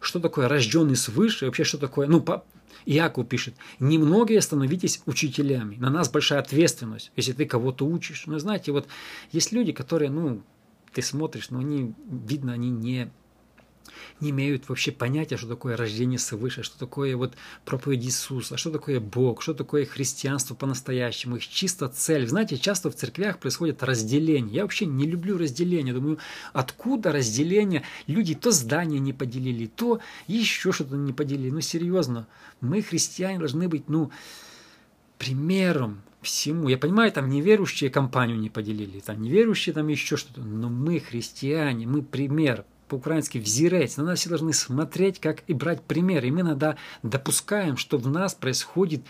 что 0.00 0.20
такое 0.20 0.48
рожденный 0.48 0.96
свыше, 0.96 1.46
вообще 1.46 1.64
что 1.64 1.78
такое, 1.78 2.06
ну, 2.06 2.20
по, 2.20 2.44
Иаков 2.86 3.28
пишет, 3.28 3.54
немногие 3.80 4.40
становитесь 4.40 5.02
учителями, 5.06 5.76
на 5.76 5.90
нас 5.90 6.08
большая 6.08 6.38
ответственность, 6.40 7.12
если 7.16 7.32
ты 7.32 7.44
кого-то 7.44 7.84
учишь. 7.86 8.24
Ну, 8.26 8.38
знаете, 8.38 8.72
вот 8.72 8.86
есть 9.32 9.52
люди, 9.52 9.72
которые, 9.72 10.10
ну, 10.10 10.42
ты 10.92 11.02
смотришь, 11.02 11.50
но 11.50 11.58
они, 11.58 11.94
видно, 12.08 12.52
они 12.52 12.70
не 12.70 13.10
не 14.20 14.30
имеют 14.30 14.68
вообще 14.68 14.92
понятия, 14.92 15.36
что 15.36 15.48
такое 15.48 15.76
рождение 15.76 16.18
свыше, 16.18 16.62
что 16.62 16.78
такое 16.78 17.16
вот 17.16 17.34
проповедь 17.64 18.04
Иисуса, 18.04 18.56
что 18.56 18.70
такое 18.70 19.00
Бог, 19.00 19.42
что 19.42 19.54
такое 19.54 19.86
христианство 19.86 20.54
по-настоящему, 20.54 21.36
их 21.36 21.46
чисто 21.46 21.88
цель. 21.88 22.26
Знаете, 22.26 22.58
часто 22.58 22.90
в 22.90 22.94
церквях 22.94 23.38
происходит 23.38 23.82
разделение. 23.82 24.56
Я 24.56 24.62
вообще 24.62 24.86
не 24.86 25.06
люблю 25.06 25.38
разделение. 25.38 25.94
Думаю, 25.94 26.18
откуда 26.52 27.12
разделение? 27.12 27.82
Люди 28.06 28.34
то 28.34 28.50
здание 28.50 29.00
не 29.00 29.12
поделили, 29.12 29.66
то 29.66 30.00
еще 30.26 30.72
что-то 30.72 30.96
не 30.96 31.12
поделили. 31.12 31.50
Ну, 31.50 31.60
серьезно, 31.60 32.26
мы, 32.60 32.82
христиане, 32.82 33.38
должны 33.38 33.68
быть, 33.68 33.88
ну, 33.88 34.10
примером 35.18 36.02
всему. 36.22 36.68
Я 36.68 36.78
понимаю, 36.78 37.12
там 37.12 37.28
неверующие 37.28 37.90
компанию 37.90 38.38
не 38.38 38.50
поделили, 38.50 39.00
там 39.00 39.20
неверующие 39.20 39.72
там 39.72 39.88
еще 39.88 40.16
что-то, 40.16 40.40
но 40.40 40.68
мы 40.68 41.00
христиане, 41.00 41.86
мы 41.86 42.02
пример 42.02 42.64
по-украински 42.88 43.38
взирать. 43.38 43.96
На 43.96 44.04
нас 44.04 44.20
все 44.20 44.28
должны 44.28 44.52
смотреть, 44.52 45.20
как 45.20 45.42
и 45.46 45.54
брать 45.54 45.82
пример. 45.82 46.24
И 46.24 46.30
мы 46.30 46.40
иногда 46.40 46.76
допускаем, 47.02 47.76
что 47.76 47.98
в 47.98 48.08
нас 48.08 48.34
происходит, 48.34 49.02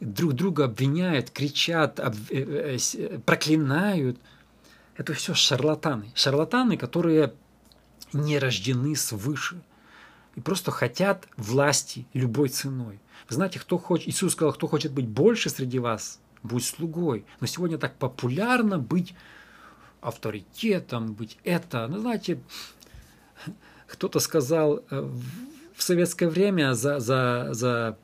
друг 0.00 0.32
друга 0.34 0.64
обвиняют, 0.64 1.30
кричат, 1.30 2.00
об, 2.00 2.14
э, 2.30 2.76
э, 2.76 2.78
э, 2.94 3.18
проклинают. 3.24 4.18
Это 4.96 5.14
все 5.14 5.34
шарлатаны. 5.34 6.12
Шарлатаны, 6.14 6.76
которые 6.76 7.32
не 8.12 8.38
рождены 8.38 8.94
свыше. 8.96 9.62
И 10.34 10.40
просто 10.40 10.70
хотят 10.70 11.28
власти 11.36 12.06
любой 12.14 12.48
ценой. 12.48 13.00
Вы 13.28 13.34
знаете, 13.34 13.60
кто 13.60 13.78
хочет, 13.78 14.08
Иисус 14.08 14.32
сказал, 14.32 14.52
кто 14.52 14.66
хочет 14.66 14.92
быть 14.92 15.06
больше 15.06 15.50
среди 15.50 15.78
вас, 15.78 16.20
будь 16.42 16.64
слугой. 16.64 17.24
Но 17.40 17.46
сегодня 17.46 17.78
так 17.78 17.96
популярно 17.96 18.78
быть 18.78 19.14
авторитетом, 20.00 21.14
быть 21.14 21.38
это. 21.44 21.86
Ну, 21.88 22.00
знаете, 22.00 22.40
кто-то 23.92 24.20
сказал, 24.20 24.82
э, 24.90 25.08
в 25.74 25.82
советское 25.82 26.28
время 26.28 26.74
за, 26.74 26.98
за, 26.98 27.48
за 27.52 27.98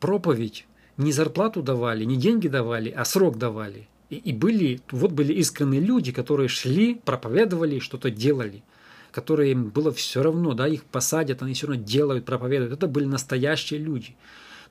проповедь 0.00 0.66
не 0.96 1.12
зарплату 1.12 1.62
давали, 1.62 2.04
не 2.04 2.16
деньги 2.16 2.48
давали, 2.48 2.90
а 2.90 3.04
срок 3.04 3.38
давали. 3.38 3.88
И, 4.10 4.16
и 4.16 4.32
были, 4.32 4.80
вот 4.90 5.12
были 5.12 5.32
искренние 5.32 5.80
люди, 5.80 6.12
которые 6.12 6.48
шли, 6.48 6.94
проповедовали, 6.94 7.78
что-то 7.78 8.10
делали, 8.10 8.62
которые 9.10 9.52
им 9.52 9.70
было 9.70 9.92
все 9.92 10.22
равно, 10.22 10.52
да, 10.52 10.68
их 10.68 10.84
посадят, 10.84 11.42
они 11.42 11.54
все 11.54 11.68
равно 11.68 11.82
делают, 11.82 12.24
проповедуют. 12.24 12.72
Это 12.72 12.86
были 12.86 13.06
настоящие 13.06 13.80
люди, 13.80 14.14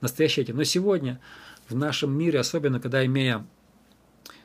настоящие 0.02 0.44
эти. 0.44 0.52
Но 0.52 0.64
сегодня 0.64 1.20
в 1.68 1.76
нашем 1.76 2.16
мире, 2.16 2.40
особенно 2.40 2.80
когда 2.80 3.06
имея 3.06 3.46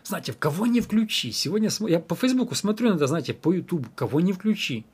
знаете, 0.04 0.30
в 0.30 0.38
кого 0.38 0.66
не 0.66 0.80
включи. 0.80 1.32
Сегодня 1.32 1.68
я 1.88 1.98
по 1.98 2.14
Фейсбуку 2.14 2.54
смотрю 2.54 2.94
это, 2.94 3.08
знаете, 3.08 3.34
по 3.34 3.52
Ютубу, 3.52 3.88
кого 3.96 4.20
не 4.20 4.32
включи 4.32 4.86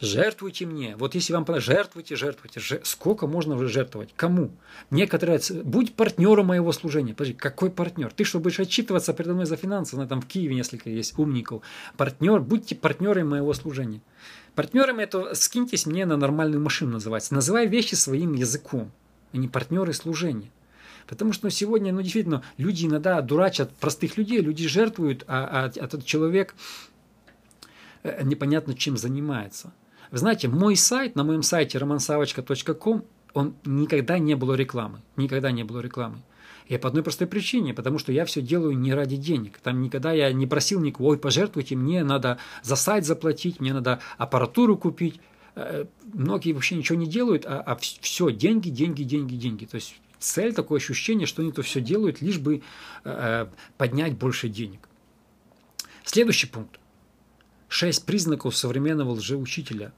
жертвуйте 0.00 0.66
мне. 0.66 0.96
Вот 0.96 1.14
если 1.14 1.32
вам 1.32 1.44
понравится, 1.44 1.72
жертвуйте, 1.72 2.16
жертвуйте. 2.16 2.60
Сколько 2.84 3.26
можно 3.26 3.56
жертвовать? 3.68 4.10
Кому? 4.16 4.50
Некоторые, 4.90 5.40
будь 5.64 5.94
партнером 5.94 6.46
моего 6.46 6.72
служения. 6.72 7.14
Подожди, 7.14 7.34
какой 7.34 7.70
партнер? 7.70 8.12
Ты 8.12 8.24
что, 8.24 8.40
будешь 8.40 8.60
отчитываться 8.60 9.12
передо 9.12 9.34
мной 9.34 9.46
за 9.46 9.56
финансы? 9.56 9.96
Ну, 9.96 10.06
там 10.06 10.20
в 10.20 10.26
Киеве 10.26 10.54
несколько 10.54 10.90
есть 10.90 11.18
умников. 11.18 11.62
Партнер, 11.96 12.40
будьте 12.40 12.74
партнерами 12.74 13.28
моего 13.28 13.52
служения. 13.54 14.00
Партнерами 14.54 15.02
это 15.02 15.34
скиньтесь 15.34 15.86
мне 15.86 16.04
на 16.04 16.16
нормальную 16.16 16.60
машину 16.60 16.92
называть. 16.92 17.30
Называй 17.30 17.66
вещи 17.66 17.94
своим 17.94 18.34
языком, 18.34 18.90
а 19.32 19.36
не 19.36 19.48
партнеры 19.48 19.92
служения. 19.92 20.50
Потому 21.08 21.32
что 21.32 21.46
ну, 21.46 21.50
сегодня, 21.50 21.92
ну, 21.92 22.02
действительно, 22.02 22.42
люди 22.58 22.84
иногда 22.84 23.20
дурачат 23.22 23.74
простых 23.76 24.18
людей, 24.18 24.40
люди 24.40 24.68
жертвуют, 24.68 25.24
а, 25.26 25.70
а 25.74 25.84
этот 25.84 26.04
человек 26.04 26.54
э, 28.02 28.22
непонятно 28.22 28.74
чем 28.74 28.98
занимается. 28.98 29.72
Вы 30.10 30.18
знаете, 30.18 30.48
мой 30.48 30.76
сайт, 30.76 31.16
на 31.16 31.24
моем 31.24 31.42
сайте 31.42 31.78
romansavочка.com, 31.78 33.04
он 33.34 33.54
никогда 33.64 34.18
не 34.18 34.34
было 34.34 34.54
рекламы. 34.54 35.02
Никогда 35.16 35.50
не 35.50 35.64
было 35.64 35.80
рекламы. 35.80 36.22
И 36.66 36.76
по 36.76 36.88
одной 36.88 37.02
простой 37.02 37.26
причине, 37.26 37.72
потому 37.72 37.98
что 37.98 38.12
я 38.12 38.24
все 38.26 38.42
делаю 38.42 38.76
не 38.78 38.92
ради 38.92 39.16
денег. 39.16 39.58
Там 39.58 39.80
никогда 39.80 40.12
я 40.12 40.32
не 40.32 40.46
просил 40.46 40.80
никого, 40.80 41.10
ой, 41.10 41.18
пожертвуйте, 41.18 41.76
мне 41.76 42.04
надо 42.04 42.38
за 42.62 42.76
сайт 42.76 43.06
заплатить, 43.06 43.60
мне 43.60 43.72
надо 43.72 44.00
аппаратуру 44.18 44.76
купить. 44.76 45.20
Э, 45.54 45.86
многие 46.12 46.52
вообще 46.52 46.76
ничего 46.76 46.98
не 46.98 47.06
делают, 47.06 47.46
а, 47.46 47.60
а 47.60 47.76
все, 47.76 48.30
деньги, 48.30 48.68
деньги, 48.68 49.02
деньги, 49.02 49.34
деньги. 49.34 49.64
То 49.64 49.76
есть 49.76 49.94
цель, 50.18 50.52
такое 50.52 50.78
ощущение, 50.78 51.26
что 51.26 51.40
они 51.42 51.52
то 51.52 51.62
все 51.62 51.80
делают, 51.80 52.20
лишь 52.20 52.38
бы 52.38 52.62
э, 53.04 53.46
поднять 53.78 54.18
больше 54.18 54.48
денег. 54.48 54.88
Следующий 56.04 56.48
пункт. 56.48 56.78
Шесть 57.68 58.06
признаков 58.06 58.56
современного 58.56 59.10
лжеучителя. 59.10 59.92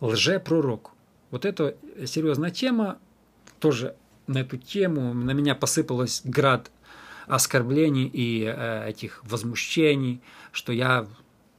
Лжепророк. 0.00 0.92
Вот 1.30 1.44
это 1.44 1.76
серьезная 2.06 2.50
тема, 2.50 2.98
тоже 3.58 3.96
на 4.26 4.38
эту 4.38 4.56
тему, 4.56 5.12
на 5.12 5.32
меня 5.32 5.54
посыпалось 5.54 6.22
град 6.24 6.70
оскорблений 7.26 8.06
и 8.06 8.44
э, 8.44 8.88
этих 8.88 9.22
возмущений, 9.24 10.20
что 10.52 10.72
я 10.72 11.06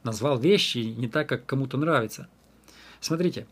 назвал 0.02 0.38
вещи 0.38 0.78
не 0.78 1.08
так, 1.08 1.28
как 1.28 1.46
кому-то 1.46 1.76
нравится. 1.76 2.28
Смотрите, 3.00 3.46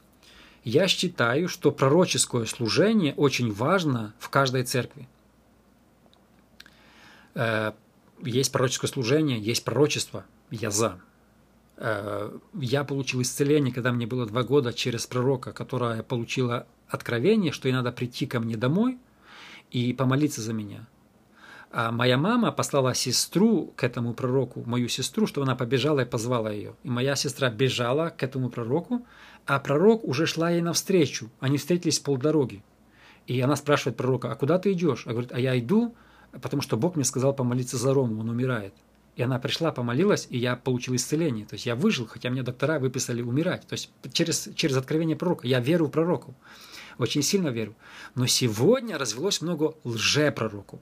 я 0.64 0.88
считаю, 0.88 1.48
что 1.48 1.70
пророческое 1.70 2.44
служение 2.44 3.14
очень 3.14 3.52
важно 3.52 4.14
в 4.18 4.28
каждой 4.28 4.64
церкви. 4.64 5.08
Э, 7.34 7.72
есть 8.22 8.52
пророческое 8.52 8.90
служение, 8.90 9.40
есть 9.40 9.64
пророчество, 9.64 10.24
я 10.50 10.70
за. 10.70 11.00
Э, 11.80 12.30
я 12.60 12.84
получил 12.84 13.22
исцеление, 13.22 13.72
когда 13.72 13.90
мне 13.90 14.06
было 14.06 14.26
два 14.26 14.42
года, 14.42 14.72
через 14.72 15.06
пророка, 15.06 15.52
которая 15.52 16.02
получила 16.02 16.66
откровение, 16.88 17.52
что 17.52 17.68
ей 17.68 17.74
надо 17.74 17.90
прийти 17.90 18.26
ко 18.26 18.38
мне 18.38 18.56
домой 18.56 18.98
и 19.70 19.94
помолиться 19.94 20.42
за 20.42 20.52
меня. 20.52 20.86
А 21.72 21.90
моя 21.90 22.18
мама 22.18 22.52
послала 22.52 22.94
сестру 22.94 23.72
к 23.76 23.84
этому 23.84 24.12
пророку, 24.12 24.62
мою 24.66 24.88
сестру, 24.88 25.26
чтобы 25.26 25.46
она 25.46 25.56
побежала 25.56 26.00
и 26.00 26.04
позвала 26.04 26.50
ее. 26.50 26.74
И 26.82 26.90
моя 26.90 27.16
сестра 27.16 27.48
бежала 27.48 28.10
к 28.10 28.22
этому 28.22 28.50
пророку, 28.50 29.06
а 29.46 29.58
пророк 29.58 30.04
уже 30.04 30.26
шла 30.26 30.50
ей 30.50 30.60
навстречу. 30.60 31.30
Они 31.38 31.56
встретились 31.56 32.00
полдороги. 32.00 32.62
И 33.26 33.40
она 33.40 33.56
спрашивает 33.56 33.96
пророка, 33.96 34.30
а 34.30 34.34
куда 34.34 34.58
ты 34.58 34.72
идешь? 34.72 35.06
А 35.06 35.10
говорит, 35.10 35.32
а 35.32 35.38
я 35.38 35.58
иду, 35.58 35.94
потому 36.42 36.60
что 36.60 36.76
Бог 36.76 36.96
мне 36.96 37.04
сказал 37.04 37.32
помолиться 37.32 37.76
за 37.76 37.94
Рому, 37.94 38.20
он 38.20 38.28
умирает. 38.28 38.74
И 39.20 39.22
она 39.22 39.38
пришла, 39.38 39.70
помолилась, 39.70 40.26
и 40.30 40.38
я 40.38 40.56
получил 40.56 40.94
исцеление. 40.94 41.44
То 41.44 41.52
есть 41.52 41.66
я 41.66 41.76
выжил, 41.76 42.06
хотя 42.06 42.30
мне 42.30 42.42
доктора 42.42 42.78
выписали 42.78 43.20
умирать. 43.20 43.66
То 43.66 43.74
есть 43.74 43.90
через, 44.14 44.48
через 44.54 44.78
откровение 44.78 45.14
пророка. 45.14 45.46
Я 45.46 45.60
верю 45.60 45.88
в 45.88 45.90
пророку. 45.90 46.34
Очень 46.96 47.20
сильно 47.20 47.48
верю. 47.48 47.76
Но 48.14 48.26
сегодня 48.26 48.96
развелось 48.96 49.42
много 49.42 49.74
лжепророков. 49.84 50.80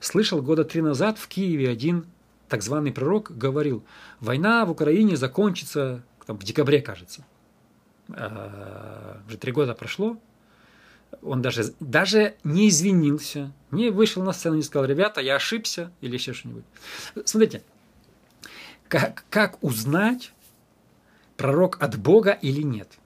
Слышал 0.00 0.40
года 0.40 0.64
три 0.64 0.80
назад 0.80 1.18
в 1.18 1.28
Киеве 1.28 1.68
один 1.68 2.06
так 2.48 2.62
званый 2.62 2.92
пророк 2.92 3.36
говорил, 3.36 3.84
война 4.20 4.64
в 4.64 4.70
Украине 4.70 5.18
закончится 5.18 6.02
там, 6.24 6.38
в 6.38 6.44
декабре, 6.44 6.80
кажется. 6.80 7.26
А, 8.08 9.20
уже 9.28 9.36
три 9.36 9.52
года 9.52 9.74
прошло. 9.74 10.16
Он 11.22 11.42
даже, 11.42 11.74
даже 11.80 12.36
не 12.44 12.68
извинился, 12.68 13.52
не 13.70 13.90
вышел 13.90 14.22
на 14.22 14.32
сцену, 14.32 14.56
не 14.56 14.62
сказал, 14.62 14.86
ребята, 14.86 15.20
я 15.20 15.36
ошибся 15.36 15.92
или 16.00 16.14
еще 16.14 16.32
что-нибудь. 16.32 16.64
Смотрите, 17.24 17.62
как, 18.88 19.24
как 19.30 19.62
узнать, 19.62 20.32
пророк 21.36 21.76
от 21.80 21.98
Бога 21.98 22.32
или 22.32 22.62
нет? 22.62 22.98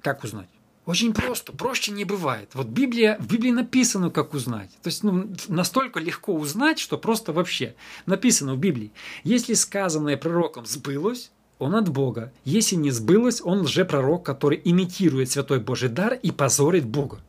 Как 0.00 0.24
узнать? 0.24 0.48
Очень 0.88 1.12
просто, 1.12 1.52
проще 1.52 1.92
не 1.92 2.04
бывает. 2.04 2.50
Вот 2.54 2.68
Библия, 2.68 3.18
в 3.20 3.26
Библии 3.30 3.50
написано, 3.50 4.10
как 4.10 4.32
узнать. 4.32 4.70
То 4.82 4.88
есть 4.88 5.04
ну, 5.04 5.28
настолько 5.48 6.00
легко 6.00 6.34
узнать, 6.34 6.78
что 6.78 6.96
просто 6.96 7.34
вообще 7.34 7.74
написано 8.06 8.54
в 8.54 8.58
Библии. 8.58 8.90
Если 9.22 9.52
сказанное 9.52 10.16
пророком 10.16 10.64
сбылось, 10.64 11.30
он 11.58 11.74
от 11.74 11.90
Бога. 11.90 12.32
Если 12.44 12.76
не 12.76 12.90
сбылось, 12.90 13.42
он 13.42 13.62
лжепророк, 13.62 14.24
который 14.24 14.60
имитирует 14.64 15.30
святой 15.30 15.60
Божий 15.60 15.90
дар 15.90 16.14
и 16.14 16.30
позорит 16.30 16.86
Бога. 16.86 17.20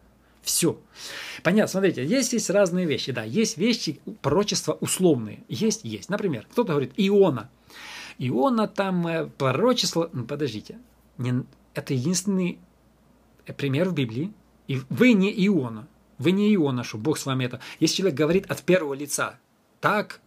Все. 0.41 0.79
Понятно, 1.43 1.67
смотрите, 1.67 2.05
есть, 2.05 2.33
есть 2.33 2.49
разные 2.49 2.85
вещи. 2.85 3.11
Да, 3.11 3.23
есть 3.23 3.57
вещи, 3.57 3.99
пророчества 4.21 4.73
условные. 4.79 5.43
Есть, 5.47 5.81
есть. 5.83 6.09
Например, 6.09 6.45
кто-то 6.51 6.71
говорит 6.71 6.93
Иона. 6.97 7.49
Иона 8.17 8.67
там 8.67 9.07
э, 9.07 9.27
пророчество... 9.27 10.09
Ну, 10.13 10.25
подождите. 10.25 10.79
Не, 11.17 11.43
это 11.73 11.93
единственный 11.93 12.59
пример 13.57 13.89
в 13.89 13.93
Библии, 13.93 14.33
и 14.67 14.81
вы 14.89 15.13
не 15.13 15.31
Иона, 15.47 15.87
вы 16.17 16.31
не 16.31 16.53
Иона, 16.55 16.83
что 16.83 16.97
Бог 16.97 17.17
с 17.17 17.25
вами 17.25 17.45
это. 17.45 17.59
Если 17.79 17.97
человек 17.97 18.17
говорит 18.17 18.51
от 18.51 18.61
первого 18.61 18.93
лица, 18.93 19.39
так, 19.79 20.21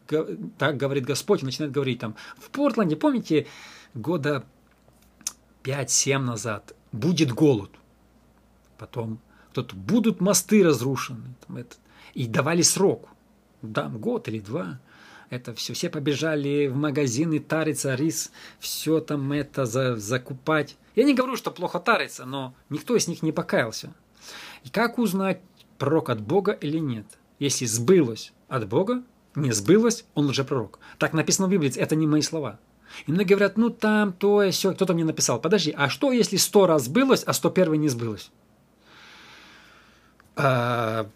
так 0.58 0.76
говорит 0.76 1.04
Господь, 1.04 1.42
начинает 1.42 1.72
говорить 1.72 2.00
там, 2.00 2.16
в 2.38 2.50
Портленде, 2.50 2.96
помните, 2.96 3.46
года 3.94 4.44
5-7 5.62 6.18
назад, 6.18 6.74
будет 6.90 7.32
голод, 7.32 7.70
потом 8.78 9.20
кто-то, 9.52 9.76
будут 9.76 10.20
мосты 10.20 10.64
разрушены, 10.64 11.34
там, 11.46 11.58
это, 11.58 11.76
и 12.14 12.26
давали 12.26 12.62
срок, 12.62 13.08
да, 13.60 13.88
год 13.88 14.28
или 14.28 14.40
два, 14.40 14.80
это 15.28 15.54
все, 15.54 15.74
все 15.74 15.88
побежали 15.88 16.66
в 16.66 16.76
магазины 16.76 17.38
тариться 17.38 17.94
рис, 17.94 18.32
все 18.58 19.00
там 19.00 19.32
это 19.32 19.66
за, 19.66 19.96
закупать. 19.96 20.76
Я 20.94 21.04
не 21.04 21.14
говорю, 21.14 21.36
что 21.36 21.50
плохо 21.50 21.78
тарится, 21.80 22.24
но 22.24 22.54
никто 22.70 22.96
из 22.96 23.08
них 23.08 23.22
не 23.22 23.32
покаялся. 23.32 23.94
И 24.64 24.68
как 24.68 24.98
узнать, 24.98 25.40
пророк 25.78 26.10
от 26.10 26.20
Бога 26.20 26.52
или 26.52 26.78
нет? 26.78 27.06
Если 27.38 27.66
сбылось 27.66 28.32
от 28.48 28.68
Бога, 28.68 29.02
не 29.34 29.52
сбылось, 29.52 30.04
он 30.14 30.28
уже 30.28 30.44
пророк. 30.44 30.78
Так 30.98 31.12
написано 31.12 31.48
в 31.48 31.50
Библии, 31.50 31.76
это 31.76 31.96
не 31.96 32.06
мои 32.06 32.22
слова. 32.22 32.58
И 33.06 33.12
многие 33.12 33.34
говорят, 33.34 33.56
ну 33.56 33.70
там 33.70 34.12
то 34.12 34.42
и 34.42 34.50
все. 34.50 34.72
Кто-то 34.72 34.94
мне 34.94 35.04
написал, 35.04 35.40
подожди, 35.40 35.74
а 35.76 35.88
что 35.88 36.12
если 36.12 36.36
сто 36.36 36.66
раз 36.66 36.84
сбылось, 36.84 37.24
а 37.24 37.32
сто 37.32 37.50
первый 37.50 37.78
не 37.78 37.88
сбылось? 37.88 38.30
А, 40.36 41.08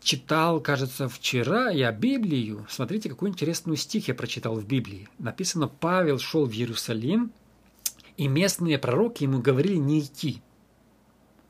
читал, 0.00 0.60
кажется, 0.60 1.08
вчера 1.08 1.70
я 1.70 1.90
Библию. 1.92 2.66
Смотрите, 2.68 3.08
какой 3.08 3.30
интересный 3.30 3.76
стих 3.76 4.08
я 4.08 4.14
прочитал 4.14 4.54
в 4.54 4.66
Библии. 4.66 5.08
Написано, 5.18 5.68
Павел 5.68 6.18
шел 6.18 6.46
в 6.46 6.52
Иерусалим, 6.52 7.32
и 8.16 8.28
местные 8.28 8.78
пророки 8.78 9.24
ему 9.24 9.40
говорили 9.40 9.76
не 9.76 10.00
идти. 10.00 10.42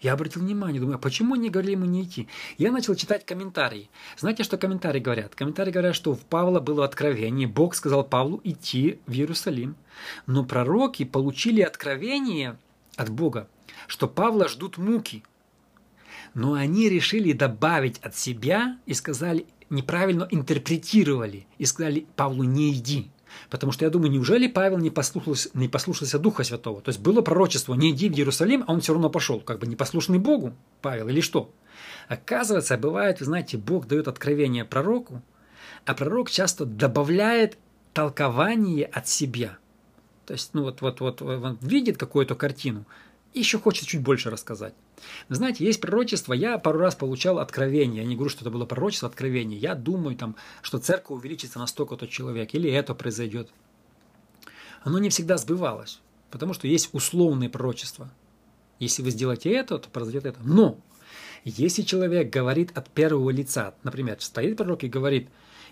Я 0.00 0.12
обратил 0.12 0.42
внимание, 0.42 0.80
думаю, 0.80 0.96
а 0.96 0.98
почему 0.98 1.34
они 1.34 1.48
говорили 1.48 1.72
ему 1.72 1.86
не 1.86 2.04
идти? 2.04 2.28
Я 2.58 2.70
начал 2.70 2.94
читать 2.94 3.24
комментарии. 3.24 3.90
Знаете, 4.18 4.42
что 4.42 4.58
комментарии 4.58 5.00
говорят? 5.00 5.34
Комментарии 5.34 5.70
говорят, 5.70 5.94
что 5.94 6.14
в 6.14 6.20
Павла 6.20 6.60
было 6.60 6.84
откровение, 6.84 7.48
Бог 7.48 7.74
сказал 7.74 8.04
Павлу 8.04 8.40
идти 8.44 9.00
в 9.06 9.12
Иерусалим. 9.12 9.74
Но 10.26 10.44
пророки 10.44 11.04
получили 11.04 11.62
откровение 11.62 12.58
от 12.96 13.10
Бога, 13.10 13.48
что 13.86 14.06
Павла 14.06 14.48
ждут 14.48 14.76
муки. 14.76 15.22
Но 16.36 16.52
они 16.52 16.90
решили 16.90 17.32
добавить 17.32 17.98
от 18.00 18.14
себя 18.14 18.78
и 18.84 18.92
сказали, 18.92 19.46
неправильно 19.70 20.28
интерпретировали, 20.30 21.46
и 21.56 21.64
сказали 21.64 22.06
Павлу 22.14 22.44
не 22.44 22.74
иди. 22.74 23.10
Потому 23.48 23.72
что 23.72 23.86
я 23.86 23.90
думаю, 23.90 24.10
неужели 24.10 24.46
Павел 24.46 24.76
не 24.76 24.90
послушался, 24.90 25.48
не 25.54 25.66
послушался 25.66 26.18
Духа 26.18 26.44
Святого? 26.44 26.82
То 26.82 26.90
есть 26.90 27.00
было 27.00 27.22
пророчество, 27.22 27.72
не 27.72 27.90
иди 27.90 28.10
в 28.10 28.12
Иерусалим, 28.12 28.64
а 28.66 28.74
он 28.74 28.82
все 28.82 28.92
равно 28.92 29.08
пошел. 29.08 29.40
Как 29.40 29.60
бы 29.60 29.66
непослушный 29.66 30.18
Богу 30.18 30.52
Павел 30.82 31.08
или 31.08 31.22
что? 31.22 31.50
Оказывается, 32.06 32.76
бывает, 32.76 33.20
вы 33.20 33.24
знаете, 33.24 33.56
Бог 33.56 33.86
дает 33.86 34.06
откровение 34.06 34.66
пророку, 34.66 35.22
а 35.86 35.94
пророк 35.94 36.30
часто 36.30 36.66
добавляет 36.66 37.56
толкование 37.94 38.84
от 38.84 39.08
себя. 39.08 39.56
То 40.26 40.34
есть, 40.34 40.50
ну 40.52 40.64
вот, 40.64 40.82
вот, 40.82 41.00
вот, 41.00 41.22
он 41.22 41.56
видит 41.62 41.96
какую-то 41.96 42.34
картину, 42.34 42.84
и 43.32 43.38
еще 43.38 43.58
хочет 43.58 43.88
чуть 43.88 44.02
больше 44.02 44.28
рассказать. 44.28 44.74
Знаете, 45.28 45.64
есть 45.64 45.80
пророчество, 45.80 46.32
я 46.32 46.58
пару 46.58 46.78
раз 46.78 46.94
получал 46.94 47.38
откровение, 47.38 48.02
я 48.02 48.08
не 48.08 48.14
говорю, 48.14 48.30
что 48.30 48.42
это 48.42 48.50
было 48.50 48.64
пророчество, 48.64 49.08
откровение, 49.08 49.58
я 49.58 49.74
думаю, 49.74 50.16
там, 50.16 50.36
что 50.62 50.78
церковь 50.78 51.18
увеличится 51.18 51.58
на 51.58 51.66
столько-то 51.66 52.06
человек, 52.06 52.54
или 52.54 52.70
это 52.70 52.94
произойдет. 52.94 53.50
Оно 54.82 54.98
не 54.98 55.10
всегда 55.10 55.36
сбывалось, 55.36 56.00
потому 56.30 56.54
что 56.54 56.66
есть 56.66 56.90
условные 56.92 57.50
пророчества. 57.50 58.10
Если 58.78 59.02
вы 59.02 59.10
сделаете 59.10 59.50
это, 59.52 59.78
то 59.78 59.88
произойдет 59.88 60.26
это. 60.26 60.40
Но 60.42 60.78
если 61.44 61.82
человек 61.82 62.30
говорит 62.30 62.76
от 62.76 62.88
первого 62.90 63.30
лица, 63.30 63.74
например, 63.82 64.20
стоит 64.20 64.56
пророк 64.56 64.84
и 64.84 64.88
говорит, 64.88 65.28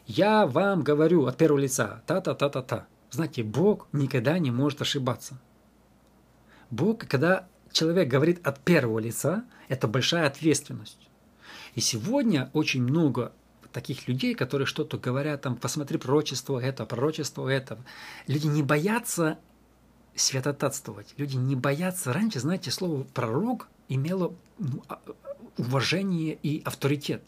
я 0.06 0.46
вам 0.46 0.82
говорю 0.82 1.26
от 1.26 1.36
первого 1.36 1.58
лица, 1.58 2.02
та-та-та-та-та. 2.06 2.86
Знаете, 3.10 3.42
Бог 3.42 3.86
никогда 3.92 4.38
не 4.38 4.50
может 4.50 4.82
ошибаться. 4.82 5.40
Бог, 6.70 7.06
когда 7.06 7.46
человек 7.74 8.08
говорит 8.08 8.46
от 8.46 8.60
первого 8.60 8.98
лица, 8.98 9.44
это 9.68 9.86
большая 9.86 10.26
ответственность. 10.26 11.08
И 11.74 11.80
сегодня 11.80 12.50
очень 12.54 12.82
много 12.82 13.32
таких 13.72 14.08
людей, 14.08 14.34
которые 14.34 14.66
что-то 14.66 14.96
говорят, 14.96 15.42
там, 15.42 15.56
посмотри 15.56 15.98
пророчество 15.98 16.58
это, 16.58 16.86
пророчество 16.86 17.48
это. 17.48 17.78
Люди 18.28 18.46
не 18.46 18.62
боятся 18.62 19.38
святотатствовать. 20.16 21.14
Люди 21.16 21.36
не 21.36 21.56
боятся. 21.56 22.12
Раньше, 22.12 22.40
знаете, 22.40 22.70
слово 22.70 23.04
пророк 23.14 23.68
имело 23.88 24.34
ну, 24.58 24.82
а, 24.88 25.00
уважение 25.56 26.38
и 26.42 26.62
авторитет. 26.64 27.22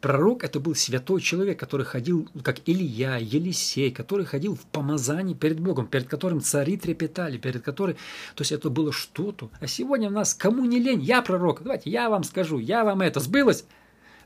Пророк– 0.00 0.44
это 0.44 0.60
был 0.60 0.74
святой 0.74 1.20
человек, 1.20 1.58
который 1.58 1.84
ходил, 1.84 2.28
как 2.42 2.60
Илья, 2.66 3.16
Елисей, 3.16 3.90
который 3.90 4.24
ходил 4.24 4.54
в 4.54 4.60
помазании 4.66 5.34
перед 5.34 5.58
Богом, 5.58 5.86
перед 5.86 6.06
которым 6.06 6.40
цари 6.40 6.76
трепетали, 6.76 7.38
перед 7.38 7.62
которым… 7.62 7.96
То 8.34 8.42
есть 8.42 8.52
это 8.52 8.70
было 8.70 8.92
что-то. 8.92 9.50
А 9.60 9.66
сегодня 9.66 10.08
у 10.08 10.12
нас 10.12 10.34
кому 10.34 10.64
не 10.64 10.78
лень, 10.78 11.02
я 11.02 11.22
пророк, 11.22 11.62
давайте 11.62 11.90
я 11.90 12.08
вам 12.08 12.24
скажу, 12.24 12.58
я 12.58 12.84
вам 12.84 13.00
это, 13.02 13.20
сбылось? 13.20 13.64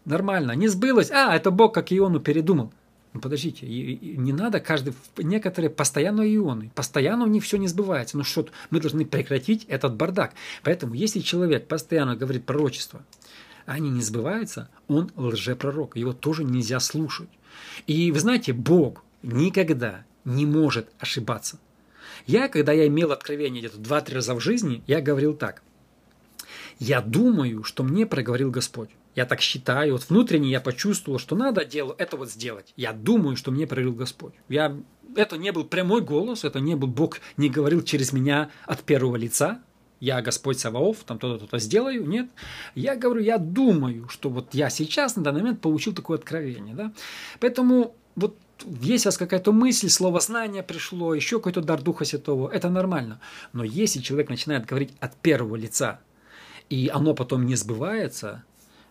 Нормально, 0.04 0.52
не 0.52 0.68
сбылось, 0.68 1.10
а, 1.10 1.34
это 1.34 1.50
Бог, 1.50 1.74
как 1.74 1.92
Иону, 1.92 2.20
передумал. 2.20 2.72
Ну, 3.12 3.20
подождите, 3.20 3.66
не 3.66 4.32
надо 4.32 4.60
каждый, 4.60 4.94
некоторые 5.16 5.68
постоянно 5.68 6.22
ионы, 6.22 6.70
постоянно 6.74 7.24
у 7.24 7.28
них 7.28 7.42
все 7.42 7.56
не 7.56 7.66
сбывается. 7.66 8.16
Ну 8.16 8.22
что, 8.22 8.46
мы 8.70 8.80
должны 8.80 9.04
прекратить 9.04 9.64
этот 9.64 9.96
бардак. 9.96 10.32
Поэтому, 10.62 10.94
если 10.94 11.18
человек 11.18 11.66
постоянно 11.66 12.14
говорит 12.14 12.46
пророчество, 12.46 13.04
они 13.66 13.90
не 13.90 14.00
сбываются, 14.00 14.68
он 14.86 15.10
лжепророк, 15.16 15.96
его 15.96 16.12
тоже 16.12 16.44
нельзя 16.44 16.78
слушать. 16.78 17.28
И 17.88 18.12
вы 18.12 18.20
знаете, 18.20 18.52
Бог 18.52 19.02
никогда 19.22 20.04
не 20.24 20.46
может 20.46 20.88
ошибаться. 21.00 21.58
Я, 22.26 22.48
когда 22.48 22.72
я 22.72 22.86
имел 22.86 23.10
откровение 23.10 23.60
где-то 23.60 23.78
2-3 23.78 24.14
раза 24.14 24.34
в 24.34 24.40
жизни, 24.40 24.82
я 24.86 25.00
говорил 25.00 25.34
так. 25.34 25.62
Я 26.78 27.00
думаю, 27.00 27.64
что 27.64 27.82
мне 27.82 28.06
проговорил 28.06 28.50
Господь. 28.50 28.90
Я 29.14 29.26
так 29.26 29.40
считаю, 29.40 29.92
вот 29.94 30.08
внутренне 30.08 30.50
я 30.50 30.60
почувствовал, 30.60 31.18
что 31.18 31.34
надо 31.34 31.64
делу 31.64 31.94
это 31.98 32.16
вот 32.16 32.30
сделать. 32.30 32.72
Я 32.76 32.92
думаю, 32.92 33.36
что 33.36 33.50
мне 33.50 33.66
проявил 33.66 33.92
Господь. 33.92 34.34
Я, 34.48 34.76
это 35.16 35.36
не 35.36 35.50
был 35.50 35.64
прямой 35.64 36.00
голос, 36.00 36.44
это 36.44 36.60
не 36.60 36.76
был 36.76 36.88
Бог 36.88 37.18
не 37.36 37.48
говорил 37.48 37.82
через 37.82 38.12
меня 38.12 38.50
от 38.66 38.82
первого 38.82 39.16
лица. 39.16 39.60
Я 39.98 40.22
Господь 40.22 40.58
Саваоф, 40.58 40.98
там 41.04 41.18
то-то, 41.18 41.44
то-то 41.44 41.58
сделаю. 41.58 42.06
Нет. 42.06 42.30
Я 42.74 42.96
говорю, 42.96 43.20
я 43.20 43.36
думаю, 43.36 44.08
что 44.08 44.30
вот 44.30 44.54
я 44.54 44.70
сейчас 44.70 45.16
на 45.16 45.22
данный 45.22 45.40
момент 45.40 45.60
получил 45.60 45.92
такое 45.92 46.16
откровение. 46.16 46.74
Да? 46.74 46.92
Поэтому 47.38 47.94
вот 48.14 48.38
есть 48.64 49.06
у 49.06 49.08
вас 49.08 49.18
какая-то 49.18 49.52
мысль, 49.52 49.88
слово 49.88 50.20
знания 50.20 50.62
пришло, 50.62 51.14
еще 51.14 51.38
какой-то 51.38 51.62
дар 51.62 51.82
Духа 51.82 52.04
Святого, 52.04 52.48
это 52.48 52.70
нормально. 52.70 53.20
Но 53.52 53.64
если 53.64 54.00
человек 54.00 54.30
начинает 54.30 54.66
говорить 54.66 54.92
от 55.00 55.16
первого 55.16 55.56
лица, 55.56 56.00
и 56.68 56.88
оно 56.92 57.14
потом 57.14 57.46
не 57.46 57.56
сбывается, 57.56 58.44